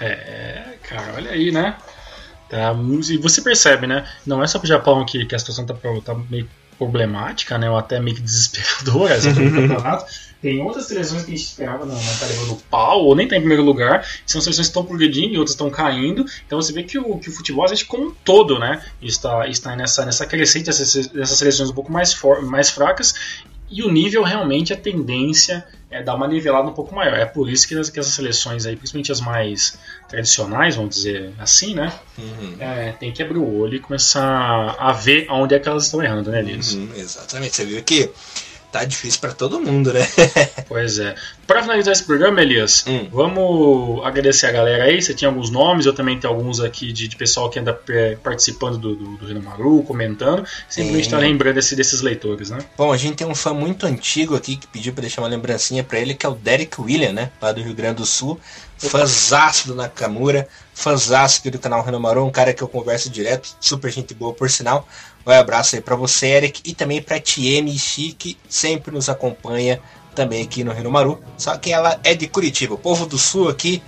É, 0.00 0.74
cara, 0.82 1.14
olha 1.16 1.30
aí, 1.32 1.50
né? 1.50 1.76
Tá, 2.48 2.74
e 3.10 3.18
você 3.18 3.42
percebe, 3.42 3.86
né? 3.86 4.08
Não 4.24 4.42
é 4.42 4.46
só 4.46 4.58
pro 4.58 4.66
Japão 4.66 5.04
que, 5.04 5.26
que 5.26 5.34
a 5.34 5.38
situação 5.38 5.66
tá, 5.66 5.74
tá 6.04 6.14
meio 6.30 6.48
problemática, 6.78 7.58
né? 7.58 7.68
Ou 7.68 7.76
até 7.76 8.00
meio 8.00 8.16
que 8.16 8.22
desesperadora 8.22 9.14
essa 9.14 9.32
do 9.34 9.40
campeonato. 9.40 10.06
Tem 10.40 10.62
outras 10.62 10.86
seleções 10.86 11.24
que 11.24 11.32
a 11.32 11.36
gente 11.36 11.44
esperava 11.44 11.84
não, 11.84 11.96
não 11.96 12.16
tá 12.16 12.26
levando 12.26 12.56
pau, 12.70 13.04
ou 13.04 13.16
nem 13.16 13.26
tá 13.26 13.36
em 13.36 13.40
primeiro 13.40 13.62
lugar. 13.62 14.08
São 14.24 14.40
seleções 14.40 14.68
que 14.68 14.70
estão 14.70 14.84
progredindo 14.84 15.34
e 15.34 15.38
outras 15.38 15.54
estão 15.54 15.68
caindo. 15.68 16.24
Então 16.46 16.62
você 16.62 16.72
vê 16.72 16.84
que 16.84 16.96
o, 16.96 17.18
que 17.18 17.28
o 17.28 17.32
futebol, 17.32 17.64
às 17.64 17.72
vezes, 17.72 17.84
como 17.84 18.06
um 18.06 18.14
todo, 18.24 18.58
né? 18.58 18.80
Está, 19.02 19.48
está 19.48 19.74
nessa, 19.74 20.06
nessa 20.06 20.24
crescente 20.24 20.66
dessas, 20.66 21.08
dessas 21.08 21.36
seleções 21.36 21.70
um 21.70 21.74
pouco 21.74 21.90
mais, 21.90 22.14
for, 22.14 22.40
mais 22.40 22.70
fracas. 22.70 23.42
E 23.70 23.82
o 23.82 23.90
nível 23.90 24.22
realmente, 24.22 24.72
a 24.72 24.76
tendência 24.76 25.66
é 25.90 26.02
dar 26.02 26.14
uma 26.14 26.28
nivelada 26.28 26.68
um 26.68 26.72
pouco 26.72 26.94
maior. 26.94 27.18
É 27.18 27.24
por 27.24 27.48
isso 27.50 27.66
que, 27.66 27.74
as, 27.74 27.88
que 27.90 27.98
essas 27.98 28.12
seleções 28.12 28.66
aí, 28.66 28.76
principalmente 28.76 29.12
as 29.12 29.20
mais 29.20 29.78
tradicionais, 30.08 30.76
vamos 30.76 30.96
dizer 30.96 31.32
assim, 31.38 31.74
né? 31.74 31.92
Uhum. 32.18 32.56
É, 32.58 32.92
tem 32.92 33.12
que 33.12 33.22
abrir 33.22 33.38
o 33.38 33.58
olho 33.58 33.76
e 33.76 33.80
começar 33.80 34.76
a 34.78 34.92
ver 34.92 35.26
onde 35.30 35.54
é 35.54 35.58
que 35.58 35.68
elas 35.68 35.84
estão 35.84 36.02
errando, 36.02 36.30
né, 36.30 36.40
Elias? 36.40 36.74
Uhum, 36.74 36.90
exatamente. 36.94 37.56
Você 37.56 37.64
viu 37.64 37.82
que 37.82 38.10
tá 38.78 38.84
difícil 38.84 39.20
para 39.20 39.32
todo 39.32 39.60
mundo, 39.60 39.92
né? 39.92 40.06
pois 40.68 40.98
é. 40.98 41.14
Para 41.46 41.62
finalizar 41.62 41.92
esse 41.92 42.04
programa, 42.04 42.40
Elias, 42.40 42.84
hum. 42.86 43.08
vamos 43.10 44.04
agradecer 44.04 44.46
a 44.46 44.52
galera 44.52 44.84
aí. 44.84 45.02
Você 45.02 45.14
tinha 45.14 45.28
alguns 45.28 45.50
nomes, 45.50 45.86
eu 45.86 45.92
também 45.92 46.18
tenho 46.18 46.32
alguns 46.32 46.60
aqui 46.60 46.92
de, 46.92 47.08
de 47.08 47.16
pessoal 47.16 47.50
que 47.50 47.58
anda 47.58 47.78
é, 47.88 48.16
participando 48.16 48.78
do, 48.78 48.94
do, 48.94 49.16
do 49.16 49.42
Maru, 49.42 49.82
comentando. 49.82 50.46
Sempre 50.68 50.92
a 50.92 50.96
gente 50.96 51.10
tá 51.10 51.18
lembrando 51.18 51.58
esse, 51.58 51.74
desses 51.74 52.00
leitores, 52.02 52.50
né? 52.50 52.58
Bom, 52.76 52.92
a 52.92 52.96
gente 52.96 53.16
tem 53.16 53.26
um 53.26 53.34
fã 53.34 53.52
muito 53.52 53.86
antigo 53.86 54.36
aqui 54.36 54.56
que 54.56 54.66
pediu 54.66 54.92
para 54.92 55.02
deixar 55.02 55.22
uma 55.22 55.28
lembrancinha 55.28 55.82
para 55.82 55.98
ele, 55.98 56.14
que 56.14 56.24
é 56.24 56.28
o 56.28 56.34
Derek 56.34 56.80
William, 56.80 57.12
né? 57.12 57.30
Lá 57.40 57.50
do 57.50 57.62
Rio 57.62 57.74
Grande 57.74 57.96
do 57.96 58.06
Sul. 58.06 58.38
Fãzaço 58.78 59.68
do 59.68 59.74
Nakamura, 59.74 60.48
fãzaço 60.72 61.40
aqui 61.40 61.50
do 61.50 61.58
canal 61.58 61.82
Renomaru, 61.82 62.24
um 62.24 62.30
cara 62.30 62.54
que 62.54 62.62
eu 62.62 62.68
converso 62.68 63.10
direto, 63.10 63.56
super 63.60 63.90
gente 63.90 64.14
boa 64.14 64.32
por 64.32 64.48
sinal. 64.48 64.86
Um 65.26 65.30
abraço 65.30 65.74
aí 65.74 65.82
para 65.82 65.96
você, 65.96 66.26
Eric, 66.26 66.62
e 66.64 66.74
também 66.74 67.02
para 67.02 67.20
Tieme 67.20 67.76
Chique, 67.78 68.38
sempre 68.48 68.94
nos 68.94 69.08
acompanha 69.08 69.80
também 70.14 70.42
aqui 70.42 70.64
no 70.64 70.72
Renomaru. 70.72 71.22
Só 71.36 71.56
que 71.56 71.72
ela 71.72 71.98
é 72.04 72.14
de 72.14 72.26
Curitiba, 72.28 72.74
o 72.74 72.78
povo 72.78 73.04
do 73.04 73.18
sul 73.18 73.48
aqui 73.48 73.82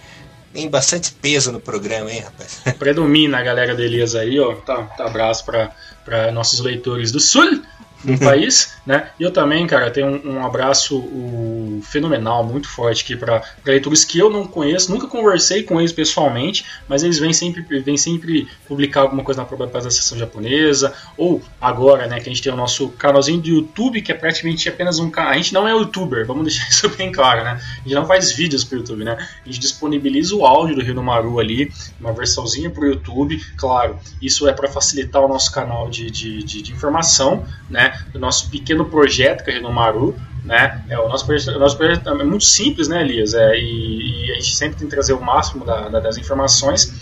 tem 0.52 0.68
bastante 0.68 1.12
peso 1.12 1.52
no 1.52 1.60
programa, 1.60 2.10
hein, 2.10 2.20
rapaz? 2.20 2.60
Predomina 2.78 3.38
a 3.38 3.42
galera 3.42 3.74
do 3.74 3.82
Elias 3.82 4.14
aí, 4.14 4.38
ó. 4.38 4.54
Tá, 4.56 4.82
tá 4.82 5.06
abraço 5.06 5.44
para 5.44 6.32
nossos 6.32 6.60
leitores 6.60 7.12
do 7.12 7.20
sul 7.20 7.62
no 8.04 8.18
país, 8.18 8.72
né? 8.90 9.10
E 9.20 9.22
eu 9.22 9.30
também, 9.30 9.64
cara, 9.68 9.88
tenho 9.88 10.08
um, 10.08 10.32
um 10.34 10.44
abraço 10.44 10.98
o, 10.98 11.80
fenomenal, 11.84 12.42
muito 12.42 12.68
forte 12.68 13.04
aqui 13.04 13.14
para 13.14 13.40
leitores 13.64 14.04
que 14.04 14.18
eu 14.18 14.28
não 14.28 14.44
conheço, 14.44 14.90
nunca 14.90 15.06
conversei 15.06 15.62
com 15.62 15.78
eles 15.78 15.92
pessoalmente, 15.92 16.64
mas 16.88 17.04
eles 17.04 17.16
vêm 17.20 17.32
sempre, 17.32 17.62
vêm 17.80 17.96
sempre 17.96 18.48
publicar 18.66 19.02
alguma 19.02 19.22
coisa 19.22 19.42
na 19.42 19.46
própria 19.46 19.80
da 19.80 19.90
sessão 19.92 20.18
japonesa, 20.18 20.92
ou 21.16 21.40
agora, 21.60 22.08
né, 22.08 22.18
que 22.18 22.28
a 22.28 22.32
gente 22.32 22.42
tem 22.42 22.52
o 22.52 22.56
nosso 22.56 22.88
canalzinho 22.88 23.40
do 23.40 23.48
YouTube, 23.48 24.02
que 24.02 24.10
é 24.10 24.14
praticamente 24.14 24.68
apenas 24.68 24.98
um 24.98 25.08
canal. 25.08 25.30
A 25.30 25.36
gente 25.36 25.54
não 25.54 25.68
é 25.68 25.70
youtuber, 25.70 26.26
vamos 26.26 26.42
deixar 26.50 26.68
isso 26.68 26.88
bem 26.88 27.12
claro, 27.12 27.44
né? 27.44 27.60
A 27.62 27.82
gente 27.84 27.94
não 27.94 28.06
faz 28.06 28.32
vídeos 28.32 28.64
pro 28.64 28.78
YouTube, 28.78 29.04
né? 29.04 29.16
A 29.20 29.46
gente 29.46 29.60
disponibiliza 29.60 30.34
o 30.34 30.44
áudio 30.44 30.74
do 30.74 30.82
Rio 30.82 30.96
do 30.96 31.02
Maru 31.02 31.38
ali, 31.38 31.72
uma 32.00 32.12
versãozinha 32.12 32.68
pro 32.70 32.84
YouTube, 32.84 33.40
claro, 33.56 34.00
isso 34.20 34.48
é 34.48 34.52
para 34.52 34.68
facilitar 34.68 35.22
o 35.22 35.28
nosso 35.28 35.52
canal 35.52 35.88
de, 35.88 36.10
de, 36.10 36.42
de, 36.42 36.60
de 36.60 36.72
informação, 36.72 37.46
né? 37.68 38.04
Do 38.12 38.18
nosso 38.18 38.50
pequeno 38.50 38.79
projeto 38.86 39.44
que 39.44 39.50
é 39.50 39.60
o 39.60 39.72
Maru, 39.72 40.16
né? 40.44 40.82
É, 40.88 40.98
o 40.98 41.08
nosso 41.08 41.26
projeto, 41.26 41.56
o 41.56 41.58
nosso 41.58 41.76
projeto 41.76 42.08
é 42.08 42.24
muito 42.24 42.44
simples, 42.44 42.88
né, 42.88 43.02
Elias? 43.02 43.34
É, 43.34 43.56
e, 43.56 44.26
e, 44.26 44.32
a 44.32 44.34
gente 44.34 44.54
sempre 44.54 44.78
tem 44.78 44.88
que 44.88 44.94
trazer 44.94 45.12
o 45.12 45.20
máximo 45.20 45.64
da, 45.64 45.88
da, 45.88 46.00
das 46.00 46.16
informações. 46.16 46.92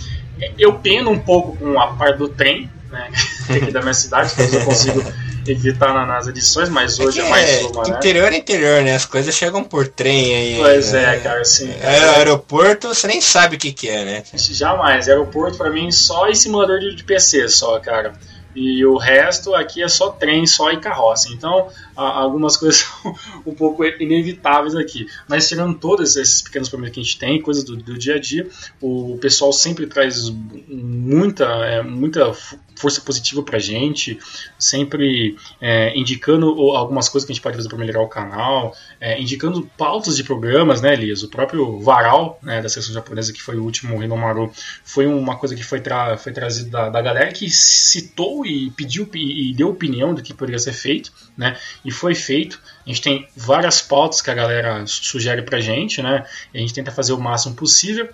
Eu 0.58 0.74
peno 0.74 1.10
um 1.10 1.18
pouco 1.18 1.56
com 1.56 1.78
a 1.80 1.88
parte 1.88 2.18
do 2.18 2.28
trem, 2.28 2.70
né? 2.90 3.10
aqui 3.48 3.70
da 3.70 3.80
minha 3.80 3.94
cidade, 3.94 4.34
que 4.34 4.56
eu 4.56 4.64
consigo 4.64 5.02
evitar 5.46 5.94
na, 5.94 6.04
nas 6.04 6.26
edições, 6.26 6.68
mas 6.68 6.98
hoje 6.98 7.20
é, 7.20 7.26
é 7.26 7.30
mais 7.30 7.62
uma, 7.64 7.82
né? 7.82 7.96
Interior 7.96 8.32
é 8.32 8.36
interior, 8.36 8.82
né? 8.82 8.94
As 8.94 9.06
coisas 9.06 9.34
chegam 9.34 9.64
por 9.64 9.88
trem 9.88 10.34
aí. 10.34 10.56
Pois 10.58 10.92
é, 10.94 11.16
é 11.16 11.20
cara, 11.20 11.40
assim. 11.40 11.70
É, 11.80 12.16
aeroporto, 12.16 12.88
você 12.88 13.06
nem 13.06 13.20
sabe 13.20 13.56
o 13.56 13.58
que, 13.58 13.72
que 13.72 13.88
é, 13.88 14.04
né? 14.04 14.22
Jamais. 14.34 15.08
Aeroporto, 15.08 15.56
pra 15.56 15.70
mim, 15.70 15.90
só 15.90 16.28
em 16.28 16.34
simulador 16.34 16.78
de, 16.78 16.94
de 16.94 17.04
PC, 17.04 17.48
só, 17.48 17.78
cara. 17.80 18.14
E 18.60 18.84
o 18.84 18.96
resto 18.96 19.54
aqui 19.54 19.82
é 19.82 19.88
só 19.88 20.10
trem, 20.10 20.44
só 20.46 20.72
e 20.72 20.78
carroça. 20.78 21.28
Então, 21.32 21.68
algumas 21.98 22.56
coisas 22.56 22.86
um 23.44 23.54
pouco 23.54 23.84
inevitáveis 23.84 24.74
aqui. 24.76 25.06
Mas 25.28 25.48
tirando 25.48 25.78
todos 25.78 26.16
esses 26.16 26.42
pequenos 26.42 26.68
problemas 26.68 26.94
que 26.94 27.00
a 27.00 27.02
gente 27.02 27.18
tem, 27.18 27.42
coisas 27.42 27.64
do, 27.64 27.76
do 27.76 27.98
dia 27.98 28.14
a 28.14 28.20
dia, 28.20 28.48
o 28.80 29.18
pessoal 29.20 29.52
sempre 29.52 29.86
traz 29.86 30.30
muita, 30.68 31.44
é, 31.44 31.82
muita 31.82 32.32
força 32.78 33.00
positiva 33.00 33.42
pra 33.42 33.58
gente, 33.58 34.18
sempre 34.58 35.36
é, 35.60 35.96
indicando 35.98 36.46
algumas 36.72 37.08
coisas 37.08 37.26
que 37.26 37.32
a 37.32 37.34
gente 37.34 37.42
pode 37.42 37.56
fazer 37.56 37.68
para 37.68 37.78
melhorar 37.78 38.02
o 38.02 38.08
canal, 38.08 38.74
é, 39.00 39.20
indicando 39.20 39.68
pautas 39.76 40.16
de 40.16 40.22
programas, 40.22 40.80
né, 40.80 40.92
Elias? 40.92 41.22
O 41.22 41.28
próprio 41.28 41.80
Varal, 41.80 42.38
né, 42.42 42.62
da 42.62 42.68
seção 42.68 42.94
japonesa, 42.94 43.32
que 43.32 43.42
foi 43.42 43.56
o 43.56 43.64
último 43.64 43.98
Rinomaru, 43.98 44.52
foi 44.84 45.06
uma 45.06 45.36
coisa 45.36 45.56
que 45.56 45.64
foi, 45.64 45.80
tra 45.80 46.16
foi 46.16 46.32
trazida 46.32 46.70
da, 46.70 46.88
da 46.88 47.02
galera 47.02 47.32
que 47.32 47.50
citou 47.50 48.46
e 48.46 48.70
pediu 48.70 49.08
e, 49.14 49.50
e 49.50 49.54
deu 49.54 49.68
opinião 49.70 50.14
do 50.14 50.22
que 50.22 50.32
poderia 50.32 50.58
ser 50.58 50.72
feito, 50.72 51.12
né? 51.36 51.56
E 51.88 51.90
foi 51.90 52.14
feito. 52.14 52.60
A 52.84 52.88
gente 52.88 53.00
tem 53.00 53.26
várias 53.34 53.80
pautas 53.80 54.20
que 54.20 54.30
a 54.30 54.34
galera 54.34 54.86
sugere 54.86 55.40
pra 55.40 55.58
gente, 55.58 56.02
né? 56.02 56.26
A 56.54 56.58
gente 56.58 56.74
tenta 56.74 56.90
fazer 56.90 57.14
o 57.14 57.18
máximo 57.18 57.54
possível. 57.54 58.10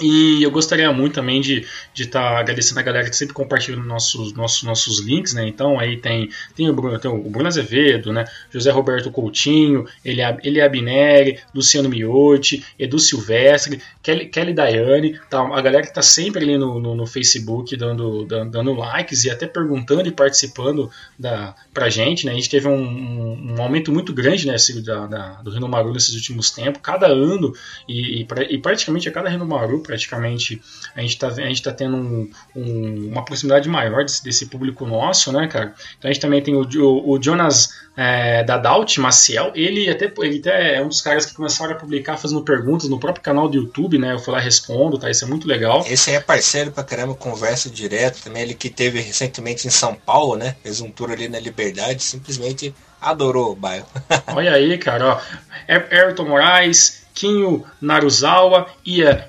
E 0.00 0.42
eu 0.42 0.50
gostaria 0.50 0.90
muito 0.90 1.14
também 1.14 1.40
de 1.40 1.66
estar 1.94 2.32
tá 2.32 2.38
agradecendo 2.38 2.80
a 2.80 2.82
galera 2.82 3.10
que 3.10 3.14
sempre 3.14 3.34
compartilha 3.34 3.76
nossos, 3.76 4.32
nossos, 4.32 4.62
nossos 4.62 5.00
links, 5.00 5.34
né? 5.34 5.46
Então 5.46 5.78
aí 5.78 5.98
tem, 5.98 6.30
tem, 6.56 6.70
o, 6.70 6.72
Bruno, 6.72 6.98
tem 6.98 7.10
o 7.10 7.18
Bruno 7.28 7.46
Azevedo, 7.46 8.10
né? 8.10 8.24
José 8.50 8.70
Roberto 8.70 9.10
Coutinho, 9.10 9.86
Eli 10.02 10.60
Abineri, 10.62 11.38
Luciano 11.54 11.90
Miotti, 11.90 12.64
Edu 12.78 12.98
Silvestre, 12.98 13.82
Kelly, 14.02 14.28
Kelly 14.28 14.54
Daiane, 14.54 15.20
tá? 15.28 15.42
a 15.42 15.60
galera 15.60 15.82
que 15.82 15.90
está 15.90 16.00
sempre 16.00 16.42
ali 16.42 16.56
no, 16.56 16.80
no, 16.80 16.94
no 16.94 17.06
Facebook 17.06 17.76
dando, 17.76 18.24
dando, 18.24 18.50
dando, 18.50 18.72
likes 18.72 19.24
e 19.24 19.30
até 19.30 19.46
perguntando 19.46 20.08
e 20.08 20.12
participando 20.12 20.90
da, 21.18 21.54
pra 21.74 21.90
gente, 21.90 22.24
né? 22.24 22.32
A 22.32 22.34
gente 22.34 22.48
teve 22.48 22.66
um, 22.66 22.82
um, 22.82 23.54
um 23.56 23.62
aumento 23.62 23.92
muito 23.92 24.14
grande, 24.14 24.46
né, 24.46 24.56
da, 24.82 25.06
da, 25.06 25.28
do 25.42 25.50
Renomaru 25.50 25.92
nesses 25.92 26.14
últimos 26.14 26.50
tempos, 26.50 26.80
cada 26.82 27.08
ano 27.08 27.52
e, 27.86 28.22
e, 28.22 28.26
e 28.48 28.58
praticamente 28.58 29.06
a 29.06 29.12
cada 29.12 29.28
Renomaru 29.28 29.81
praticamente 29.82 30.62
a 30.94 31.00
gente 31.00 31.10
está 31.10 31.28
a 31.28 31.48
gente 31.48 31.62
tá 31.62 31.72
tendo 31.72 31.96
um, 31.96 32.30
um, 32.54 33.08
uma 33.10 33.24
proximidade 33.24 33.68
maior 33.68 34.04
desse, 34.04 34.22
desse, 34.22 34.46
público 34.46 34.86
nosso, 34.86 35.32
né, 35.32 35.46
cara? 35.48 35.74
Então 35.98 36.10
a 36.10 36.12
gente 36.12 36.22
também 36.22 36.42
tem 36.42 36.54
o, 36.54 36.62
o, 36.62 37.10
o 37.10 37.22
Jonas 37.22 37.70
é, 37.96 38.42
da 38.44 38.56
Daut, 38.56 39.00
Maciel, 39.00 39.52
ele 39.54 39.90
até, 39.90 40.12
ele 40.18 40.38
até 40.38 40.76
é 40.76 40.82
um 40.82 40.88
dos 40.88 41.00
caras 41.00 41.26
que 41.26 41.34
começaram 41.34 41.72
a 41.72 41.76
publicar 41.76 42.16
fazendo 42.16 42.42
perguntas 42.42 42.88
no 42.88 42.98
próprio 42.98 43.22
canal 43.22 43.48
do 43.48 43.56
YouTube, 43.56 43.98
né? 43.98 44.14
Eu 44.14 44.18
fui 44.18 44.32
lá 44.32 44.40
respondo, 44.40 44.98
tá? 44.98 45.10
Isso 45.10 45.24
é 45.24 45.28
muito 45.28 45.46
legal. 45.46 45.84
Esse 45.86 46.10
aí 46.10 46.16
é 46.16 46.20
parceiro 46.20 46.72
pra 46.72 46.84
caramba, 46.84 47.14
conversa 47.14 47.68
direto 47.68 48.22
também. 48.22 48.42
Ele 48.42 48.54
que 48.54 48.70
teve 48.70 49.00
recentemente 49.00 49.66
em 49.66 49.70
São 49.70 49.94
Paulo, 49.94 50.36
né? 50.36 50.56
Fez 50.62 50.80
um 50.80 50.90
tour 50.90 51.10
ali 51.10 51.28
na 51.28 51.38
Liberdade, 51.38 52.02
simplesmente 52.02 52.74
adorou 53.00 53.52
o 53.52 53.56
bairro. 53.56 53.86
Olha 54.34 54.52
aí, 54.52 54.78
cara, 54.78 55.14
ó. 55.14 55.20
Ayrton 55.68 56.28
Moraes, 56.28 57.01
Kinho 57.14 57.64
Naruzawa, 57.80 58.66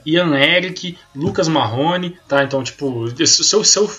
Ian 0.05 0.35
Eric, 0.35 0.97
Lucas 1.15 1.47
Marrone, 1.47 2.17
tá? 2.27 2.43
Então, 2.43 2.63
tipo, 2.63 3.07
se 3.25 3.55
eu, 3.55 3.63
se 3.63 3.77
eu 3.77 3.89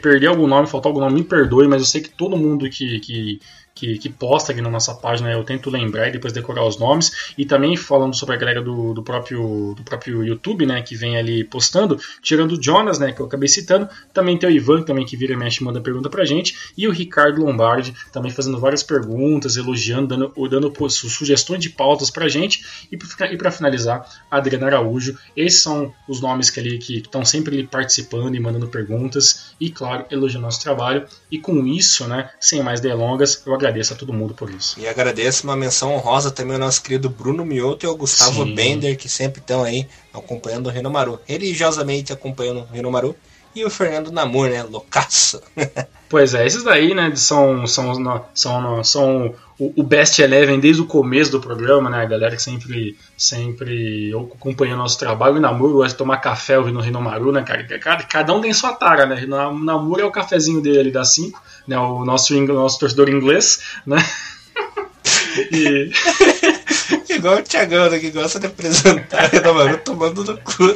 perder 0.00 0.28
algum 0.28 0.46
nome, 0.46 0.66
faltar 0.66 0.90
algum 0.90 1.00
nome, 1.00 1.20
me 1.20 1.24
perdoe, 1.24 1.68
mas 1.68 1.82
eu 1.82 1.86
sei 1.86 2.00
que 2.00 2.08
todo 2.08 2.36
mundo 2.36 2.68
que, 2.70 3.00
que 3.00 3.40
que, 3.80 3.98
que, 3.98 4.10
posta 4.10 4.52
aqui 4.52 4.60
na 4.60 4.68
nossa 4.68 4.94
página, 4.94 5.32
eu 5.32 5.42
tento 5.42 5.70
lembrar 5.70 6.08
e 6.08 6.12
depois 6.12 6.32
decorar 6.32 6.66
os 6.66 6.78
nomes. 6.78 7.32
E 7.38 7.46
também 7.46 7.76
falando 7.76 8.14
sobre 8.14 8.34
a 8.34 8.38
galera 8.38 8.60
do, 8.60 8.92
do, 8.92 9.02
próprio, 9.02 9.74
do 9.74 9.82
próprio 9.82 10.22
YouTube, 10.22 10.66
né, 10.66 10.82
que 10.82 10.94
vem 10.94 11.16
ali 11.16 11.42
postando, 11.42 11.98
tirando 12.20 12.52
o 12.52 12.62
Jonas, 12.62 12.98
né, 12.98 13.12
que 13.12 13.20
eu 13.20 13.26
acabei 13.26 13.48
citando, 13.48 13.88
também 14.12 14.36
tem 14.36 14.50
o 14.50 14.52
Ivan, 14.52 14.82
também 14.82 15.06
que 15.06 15.16
vira 15.16 15.32
e 15.32 15.36
mexe 15.36 15.64
manda 15.64 15.80
pergunta 15.80 16.10
pra 16.10 16.24
gente, 16.24 16.72
e 16.76 16.86
o 16.86 16.92
Ricardo 16.92 17.42
Lombardi, 17.42 17.94
também 18.12 18.30
fazendo 18.30 18.58
várias 18.58 18.82
perguntas, 18.82 19.56
elogiando, 19.56 20.08
dando, 20.08 20.48
dando 20.48 20.90
sugestões 20.90 21.60
de 21.60 21.70
pautas 21.70 22.10
pra 22.10 22.28
gente. 22.28 22.86
E 22.92 23.36
para 23.36 23.50
finalizar, 23.50 24.06
Adriana 24.30 24.66
Araújo. 24.66 25.18
Esses 25.36 25.62
são 25.62 25.92
os 26.08 26.20
nomes 26.20 26.50
que 26.50 26.60
ali 26.60 26.78
que 26.78 26.98
estão 26.98 27.24
sempre 27.24 27.56
ali 27.56 27.66
participando 27.66 28.34
e 28.34 28.40
mandando 28.40 28.68
perguntas, 28.68 29.54
e 29.60 29.70
claro, 29.70 30.04
elogiando 30.10 30.44
nosso 30.44 30.62
trabalho. 30.62 31.06
E 31.30 31.38
com 31.38 31.66
isso, 31.66 32.06
né, 32.06 32.30
sem 32.38 32.62
mais 32.62 32.80
delongas, 32.80 33.42
eu 33.46 33.54
agradeço 33.54 33.69
a 33.70 33.96
todo 33.96 34.12
mundo 34.12 34.34
por 34.34 34.50
isso. 34.50 34.78
E 34.78 34.86
agradeço 34.86 35.44
uma 35.44 35.56
menção 35.56 35.94
honrosa 35.94 36.30
também 36.30 36.54
ao 36.54 36.60
nosso 36.60 36.82
querido 36.82 37.08
Bruno 37.08 37.44
Mioto 37.44 37.86
e 37.86 37.88
ao 37.88 37.96
Gustavo 37.96 38.44
Sim. 38.44 38.54
Bender, 38.54 38.96
que 38.96 39.08
sempre 39.08 39.40
estão 39.40 39.62
aí 39.62 39.86
acompanhando 40.12 40.66
o 40.66 40.70
Renomaru. 40.70 41.20
Religiosamente 41.24 42.12
acompanhando 42.12 42.60
o 42.60 42.74
Renomaru. 42.74 43.14
E 43.54 43.64
o 43.64 43.70
Fernando 43.70 44.12
Namur, 44.12 44.48
né? 44.48 44.62
Loucaço. 44.62 45.42
pois 46.08 46.34
é, 46.34 46.46
esses 46.46 46.62
daí, 46.62 46.94
né, 46.94 47.12
são, 47.16 47.66
são, 47.66 48.24
são, 48.34 48.84
são 48.84 49.34
o, 49.58 49.82
Best 49.82 50.22
Eleven 50.22 50.58
desde 50.58 50.80
o 50.80 50.86
começo 50.86 51.30
do 51.30 51.40
programa, 51.40 51.90
né? 51.90 52.02
A 52.02 52.06
galera 52.06 52.34
que 52.34 52.42
sempre, 52.42 52.96
sempre 53.16 54.12
acompanha 54.14 54.74
o 54.74 54.78
nosso 54.78 54.98
trabalho. 54.98 55.36
O 55.36 55.40
Namur 55.40 55.72
gosta 55.72 55.90
de 55.92 55.98
tomar 55.98 56.16
café 56.18 56.58
ouvindo 56.58 56.78
o 56.78 56.82
Rinomaru, 56.82 57.30
né, 57.32 57.42
cara? 57.42 57.64
Cada, 57.78 58.02
cada 58.04 58.32
um 58.32 58.40
tem 58.40 58.52
sua 58.54 58.72
tara, 58.72 59.04
né? 59.04 59.22
O 59.24 59.58
Namur 59.58 60.00
é 60.00 60.04
o 60.04 60.10
cafezinho 60.10 60.62
dele 60.62 60.80
ali 60.80 60.90
da 60.90 61.04
5, 61.04 61.42
né? 61.68 61.78
O 61.78 62.04
nosso, 62.04 62.34
nosso 62.46 62.78
torcedor 62.78 63.10
inglês, 63.10 63.60
né? 63.84 63.98
e... 65.52 65.90
Igual 67.10 67.36
o 67.36 67.42
Thiagão, 67.42 67.90
né, 67.90 67.98
que 67.98 68.10
gosta 68.10 68.40
de 68.40 68.46
apresentar 68.46 69.30
o 69.34 69.78
tomando 69.78 70.24
no 70.24 70.38
cu. 70.38 70.74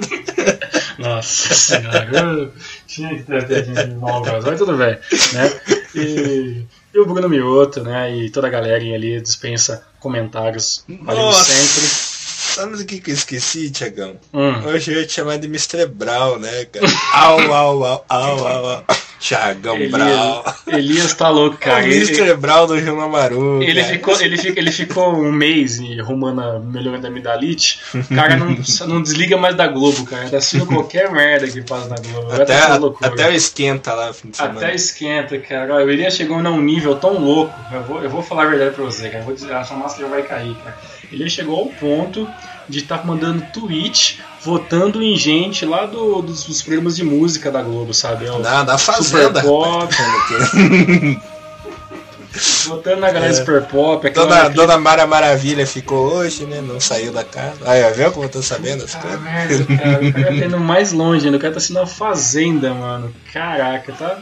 Nossa 1.05 1.55
senhora, 1.55 2.51
tinha 2.87 3.15
que 3.17 3.25
ter 3.25 3.65
gente 3.65 3.95
mal, 3.95 4.23
mas 4.43 4.59
tudo 4.59 4.77
bem, 4.77 4.99
né? 5.33 5.61
E 5.95 6.67
e 6.95 6.99
o 7.01 7.05
Bruno 7.05 7.29
Mioto, 7.29 7.83
né? 7.83 8.15
E 8.15 8.31
toda 8.31 8.47
a 8.47 8.51
galerinha 8.51 8.95
ali 8.95 9.21
dispensa 9.21 9.85
comentários. 9.99 10.85
Valeu 11.03 11.33
sempre. 11.33 12.15
Sabe 12.55 12.75
o 12.77 12.87
que, 12.87 13.01
que 13.01 13.11
eu 13.11 13.15
esqueci, 13.15 13.69
Tiagão? 13.69 14.17
Hum. 14.33 14.65
Hoje 14.65 14.93
eu 14.93 15.01
ia 15.01 15.07
te 15.07 15.15
chamar 15.15 15.39
de 15.39 15.49
Mr. 15.49 15.87
Brown, 15.89 16.39
né, 16.39 16.67
cara? 16.67 16.87
au, 17.15 17.53
au, 17.53 17.85
au, 17.85 18.05
au, 18.09 18.47
au, 18.47 18.67
au. 18.67 18.85
Thiagão 19.27 19.77
Elias, 19.77 19.91
Brown. 19.91 20.43
Elias 20.67 21.15
tá 21.15 21.31
louco, 21.31 21.57
cara. 21.57 21.85
O 21.85 21.87
Mr. 21.87 22.35
Brown 22.35 22.67
do 22.67 22.75
Rio 22.75 23.09
Maru. 23.09 23.63
Ele 23.63 23.83
ficou, 23.83 24.21
ele, 24.21 24.37
fica, 24.37 24.61
ele 24.61 24.71
ficou 24.71 25.15
um 25.15 25.33
mês 25.33 25.81
rumando 26.01 26.43
a 26.43 26.59
melhorando 26.59 27.07
a 27.07 27.11
Midalite. 27.11 27.81
O 27.95 28.15
cara 28.15 28.37
não, 28.37 28.55
não 28.87 29.03
desliga 29.03 29.39
mais 29.39 29.55
da 29.57 29.67
Globo, 29.67 30.05
cara. 30.05 30.29
Tá 30.29 30.37
assistindo 30.37 30.67
qualquer 30.67 31.11
merda 31.11 31.49
que 31.49 31.63
faz 31.63 31.89
na 31.89 31.97
Globo. 31.97 32.33
Até, 32.33 32.61
tá 32.61 32.79
até 33.01 33.29
o 33.31 33.33
esquenta 33.33 33.95
lá. 33.95 34.13
Fim 34.13 34.29
de 34.29 34.37
semana. 34.37 34.59
Até 34.61 34.75
esquenta, 34.75 35.39
cara. 35.39 35.75
O 35.77 35.91
Elias 35.91 36.15
chegou 36.15 36.43
num 36.43 36.61
nível 36.61 36.97
tão 36.97 37.19
louco. 37.19 37.55
Eu 37.73 37.83
vou, 37.83 38.03
eu 38.03 38.11
vou 38.11 38.23
falar 38.23 38.45
a 38.45 38.51
verdade 38.51 38.75
pra 38.75 38.85
você, 38.85 39.09
cara. 39.09 39.21
Eu 39.21 39.25
vou 39.25 39.35
dizer, 39.35 39.55
a 39.55 39.65
sua 39.65 39.79
máscara 39.79 40.07
vai 40.09 40.23
cair, 40.23 40.55
cara. 40.57 40.77
Ele 41.11 41.31
chegou 41.31 41.61
ao 41.61 41.67
ponto 41.67 42.29
de 42.69 42.81
estar 42.81 42.99
tá 42.99 43.05
mandando 43.05 43.45
tweet 43.53 44.23
votando 44.45 45.03
em 45.03 45.17
gente 45.17 45.65
lá 45.65 45.87
do, 45.87 46.21
dos, 46.21 46.45
dos, 46.45 46.61
programas 46.61 46.95
de 46.97 47.03
música 47.03 47.51
da 47.51 47.63
Globo, 47.63 47.95
sabe? 47.95 48.27
É 48.27 48.29
Não, 48.31 48.65
da 48.65 48.77
Fazenda. 48.77 49.41
Super 49.41 49.43
Pop. 49.43 49.95
Votando 52.67 53.01
na 53.01 53.13
galera 53.13 53.33
é. 53.33 53.35
Super 53.35 53.63
Pop. 53.63 54.11
Dona, 54.11 54.49
Dona 54.49 54.77
Mara 54.77 55.07
Maravilha 55.07 55.67
ficou 55.67 56.15
hoje, 56.15 56.45
né? 56.45 56.61
Não 56.61 56.81
saiu 56.81 57.13
da 57.13 57.23
casa. 57.23 57.59
Aí, 57.65 57.93
viu 57.93 58.11
como 58.11 58.25
eu 58.25 58.29
tô 58.29 58.43
sabendo 58.43 58.85
as 58.85 58.95
ah, 58.97 58.99
coisas? 58.99 59.21
Merda, 59.21 59.65
cara. 59.65 60.05
O 60.05 60.13
cara 60.13 60.27
tá 60.27 60.47
indo 60.47 60.59
mais 60.59 60.93
longe 60.93 61.27
ainda. 61.27 61.39
O 61.39 61.41
cara 61.41 61.55
tá 61.55 61.61
sendo 61.61 61.79
uma 61.79 61.87
fazenda, 61.87 62.75
mano. 62.75 63.15
Caraca, 63.33 63.93
tá, 63.93 64.19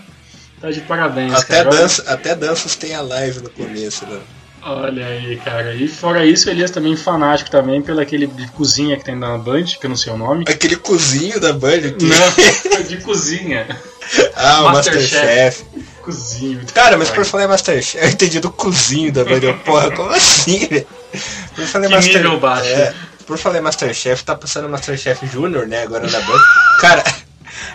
tá 0.61 0.71
de 0.71 0.83
parabéns, 0.83 1.33
até 1.33 1.65
cara. 1.65 1.71
Dança, 1.71 2.05
até 2.07 2.35
danças 2.35 2.77
tem 2.77 2.95
a 2.95 3.01
live 3.01 3.41
no 3.41 3.51
começo, 3.51 4.05
né? 4.07 4.21
Olha 4.65 5.07
aí, 5.07 5.37
cara. 5.39 5.75
E 5.75 5.89
fora 5.89 6.25
isso, 6.25 6.49
Elias 6.49 6.71
também 6.71 6.97
fanático 6.97 7.51
também 7.51 7.83
pelo 7.83 8.01
aquele 8.01 8.29
de 8.29 8.47
cozinha 8.49 8.97
que 8.97 9.05
tem 9.05 9.17
na 9.17 9.37
Band, 9.37 9.65
que 9.65 9.85
eu 9.85 9.91
não 9.91 9.97
sei 9.97 10.13
o 10.13 10.17
nome. 10.17 10.45
Aquele 10.49 10.77
cozinho 10.77 11.41
da 11.41 11.53
Band? 11.53 11.81
Que... 11.81 12.05
Não, 12.05 12.83
de 12.87 12.99
cozinha. 12.99 13.67
Ah, 14.37 14.63
o 14.63 14.73
Masterchef. 14.73 15.65
Master 15.65 15.83
cozinho. 16.03 16.61
Cara, 16.75 16.97
mas 16.97 17.11
por 17.11 17.25
falar 17.25 17.45
em 17.45 17.49
Masterchef, 17.49 18.05
eu 18.05 18.11
entendi 18.11 18.41
do 18.41 18.51
cozinho 18.51 19.13
da 19.13 19.25
Band. 19.25 19.41
Porra, 19.65 19.91
como 19.91 20.11
assim, 20.11 20.67
velho? 20.67 20.87
Por 21.55 21.65
falar 21.67 21.87
em 21.87 21.91
Master... 21.91 22.39
baixo. 22.39 22.69
É, 22.69 22.95
por 23.27 23.39
falar 23.39 23.59
em 23.59 23.63
Masterchef, 23.63 24.25
tá 24.25 24.35
passando 24.37 24.69
Masterchef 24.69 25.27
Júnior, 25.27 25.67
né, 25.67 25.83
agora 25.83 26.09
na 26.09 26.21
Band. 26.21 26.41
Cara... 26.81 27.05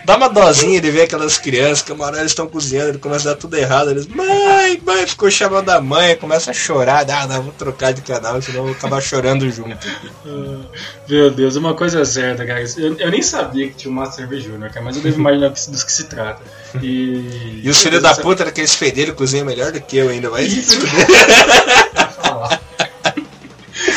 Dá 0.06 0.16
uma 0.16 0.30
dozinha 0.30 0.80
de 0.80 0.90
ver 0.90 1.04
aquelas 1.04 1.38
crianças 1.38 1.82
que 1.82 1.92
uma 1.92 2.06
hora 2.06 2.20
eles 2.20 2.32
estão 2.32 2.48
cozinhando, 2.48 2.90
ele 2.90 2.98
começa 2.98 3.30
a 3.30 3.34
dar 3.34 3.40
tudo 3.40 3.56
errado. 3.58 3.92
Eles, 3.92 4.08
mãe, 4.08 4.82
mãe, 4.86 5.08
ficou 5.08 5.30
chamando 5.30 5.70
a 5.70 5.82
mãe, 5.82 6.16
começa 6.16 6.52
a 6.52 6.54
chorar. 6.54 7.06
Ah, 7.10 7.28
não, 7.28 7.44
vou 7.44 7.54
trocar 7.54 7.94
de 7.94 8.02
canal, 8.02 8.42
senão 8.42 8.60
eu 8.60 8.66
vou 8.66 8.74
acabar 8.74 9.02
chorando 9.02 9.50
junto. 9.50 9.88
Meu 11.08 11.32
Deus, 11.32 11.56
uma 11.56 11.74
coisa 11.74 12.04
certa, 12.06 12.46
cara. 12.46 12.64
Eu, 12.78 12.98
eu 12.98 13.12
nem 13.12 13.22
sabia 13.22 13.68
que 13.70 13.76
tinha 13.76 13.92
o 13.92 13.94
Master 13.94 14.28
V 14.28 14.40
Junior, 14.40 14.72
mas 14.84 14.98
eu 14.98 15.02
devo 15.02 15.20
imaginar 15.20 15.50
dos 15.50 15.84
que 15.84 15.92
se 15.92 16.06
trata. 16.06 16.42
E, 16.82 17.62
e 17.64 17.70
os 17.70 17.82
filhos 17.82 18.02
da 18.02 18.16
puta, 18.16 18.44
aqueles 18.44 18.74
fedelhos 18.74 19.16
cozinham 19.16 19.46
melhor 19.46 19.72
do 19.72 19.82
que 19.82 19.98
eu 19.98 20.10
ainda, 20.10 20.30
vai 20.30 20.48
se 20.50 20.78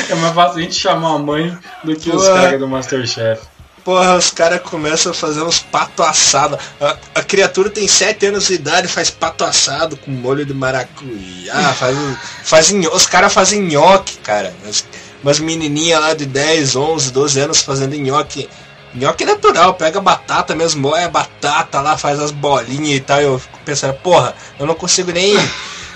É 0.09 0.15
mais 0.17 0.35
fácil 0.35 0.59
a 0.59 0.63
gente 0.63 0.75
chamar 0.75 1.15
a 1.15 1.19
mãe 1.19 1.57
do 1.85 1.95
que 1.95 2.11
Pô, 2.11 2.17
os 2.17 2.27
caras 2.27 2.59
do 2.59 2.67
Masterchef. 2.67 3.43
Porra, 3.85 4.17
os 4.17 4.31
caras 4.31 4.61
começam 4.63 5.13
a 5.13 5.15
fazer 5.15 5.43
uns 5.43 5.59
pato 5.59 6.03
assado. 6.03 6.59
A, 6.81 6.97
a, 7.15 7.23
criatura 7.23 7.71
tem 7.71 7.89
7 7.89 8.27
anos 8.27 8.47
de 8.49 8.55
idade 8.55 8.89
faz 8.89 9.09
pato 9.11 9.45
assado 9.45 9.97
com 9.97 10.11
molho 10.11 10.45
de 10.45 10.53
maracujá. 10.53 11.73
Faz, 11.75 11.97
faz 12.45 12.71
os 12.71 13.07
caras 13.07 13.33
fazem 13.33 13.63
nhoque, 13.63 14.19
cara. 14.19 14.55
As, 14.69 14.85
umas 15.23 15.39
menininhas 15.39 16.01
lá 16.01 16.15
de 16.15 16.27
10, 16.27 16.77
11, 16.77 17.13
12 17.13 17.41
anos 17.41 17.63
fazendo 17.63 17.95
nhoque. 17.97 18.49
Nhoque 18.93 19.25
natural, 19.25 19.75
pega 19.75 20.01
batata 20.01 20.55
mesmo, 20.55 20.97
é 20.97 21.09
batata 21.09 21.81
lá, 21.81 21.97
faz 21.97 22.19
as 22.19 22.33
bolinhas 22.33 22.97
e 22.97 23.01
tal. 23.01 23.21
Eu 23.21 23.39
fico 23.39 23.59
pensando, 23.65 23.95
porra, 23.95 24.35
eu 24.59 24.67
não 24.67 24.75
consigo 24.75 25.13
nem 25.13 25.37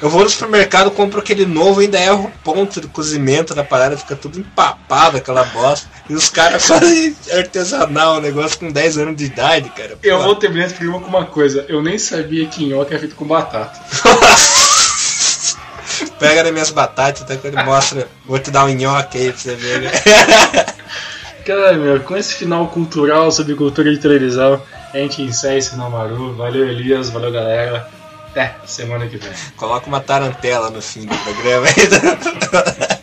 eu 0.03 0.11
vou 0.11 0.23
no 0.23 0.29
supermercado, 0.29 0.91
compro 0.91 1.21
aquele 1.21 1.47
novo 1.47 1.81
ainda 1.81 1.99
erro 1.99 2.27
o 2.27 2.39
ponto 2.43 2.81
de 2.81 2.89
cozimento 2.89 3.55
da 3.55 3.65
parada, 3.65 3.97
fica 3.97 4.15
tudo 4.15 4.39
empapado 4.39 5.17
aquela 5.17 5.45
bosta. 5.45 5.89
E 6.09 6.15
os 6.15 6.29
caras 6.29 6.65
fazem 6.67 7.17
artesanal, 7.33 8.17
um 8.17 8.21
negócio 8.21 8.59
com 8.59 8.71
10 8.71 8.99
anos 8.99 9.17
de 9.17 9.25
idade, 9.25 9.71
cara. 9.71 9.97
Eu 10.03 10.23
vou 10.23 10.37
terminar 10.37 10.67
esse 10.67 10.75
programa 10.75 11.01
com 11.01 11.09
uma 11.09 11.27
coisa. 11.27 11.65
Eu 11.69 11.83
nem 11.83 11.99
sabia 11.99 12.47
que 12.47 12.67
nhoque 12.67 12.95
é 12.95 12.99
feito 12.99 13.15
com 13.15 13.25
batata. 13.25 13.81
Pega 16.19 16.43
nas 16.43 16.53
minhas 16.53 16.71
batatas, 16.71 17.23
até 17.23 17.37
quando 17.37 17.55
ele 17.55 17.65
mostra. 17.65 18.09
Vou 18.27 18.39
te 18.39 18.51
dar 18.51 18.65
um 18.65 18.69
nhoque 18.69 19.19
aí 19.19 19.31
pra 19.31 19.41
você 19.41 19.55
ver. 19.55 19.83
Né? 19.83 19.91
Cara, 21.45 21.75
meu, 21.75 22.01
com 22.01 22.17
esse 22.17 22.35
final 22.35 22.67
cultural 22.69 23.31
sobre 23.31 23.55
cultura 23.55 23.93
de 23.93 23.99
televisão, 23.99 24.61
a 24.93 24.99
gente 24.99 25.21
encerra 25.21 25.57
esse 25.57 25.77
Maru. 25.77 26.35
Valeu, 26.35 26.67
Elias. 26.67 27.11
Valeu, 27.11 27.31
galera. 27.31 27.87
Até 28.35 28.53
semana 28.67 29.07
que 29.07 29.17
vem. 29.17 29.31
Coloca 29.57 29.87
uma 29.87 30.01
tarantela 30.01 30.69
no 30.69 30.83
fim 30.83 31.07
do 31.07 31.17
programa. 31.19 31.69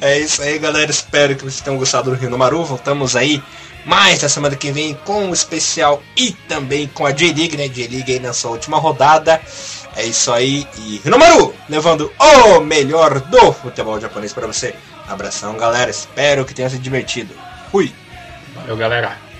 é 0.00 0.20
isso 0.20 0.40
aí, 0.42 0.60
galera. 0.60 0.88
Espero 0.88 1.34
que 1.34 1.42
vocês 1.42 1.60
tenham 1.60 1.76
gostado 1.76 2.08
do 2.08 2.16
Rio 2.16 2.30
no 2.30 2.38
Maru. 2.38 2.64
Voltamos 2.64 3.16
aí 3.16 3.42
mais 3.84 4.22
na 4.22 4.28
semana 4.28 4.54
que 4.54 4.70
vem 4.70 4.94
com 5.04 5.30
o 5.30 5.34
especial 5.34 6.00
e 6.16 6.30
também 6.30 6.86
com 6.86 7.04
a 7.04 7.10
J-League, 7.10 7.56
né? 7.56 7.66
J-League 7.66 8.12
aí 8.12 8.20
na 8.20 8.32
sua 8.32 8.52
última 8.52 8.78
rodada. 8.78 9.40
É 9.96 10.04
isso 10.04 10.32
aí. 10.32 10.68
E 10.78 11.02
Maru 11.10 11.52
levando 11.68 12.12
o 12.16 12.60
melhor 12.60 13.18
do 13.18 13.52
futebol 13.52 14.00
japonês 14.00 14.32
para 14.32 14.46
você. 14.46 14.72
Abração, 15.08 15.56
galera. 15.56 15.90
Espero 15.90 16.44
que 16.44 16.54
tenha 16.54 16.70
se 16.70 16.78
divertido. 16.78 17.34
Fui. 17.72 17.92
Valeu, 18.54 18.76
galera. 18.76 19.30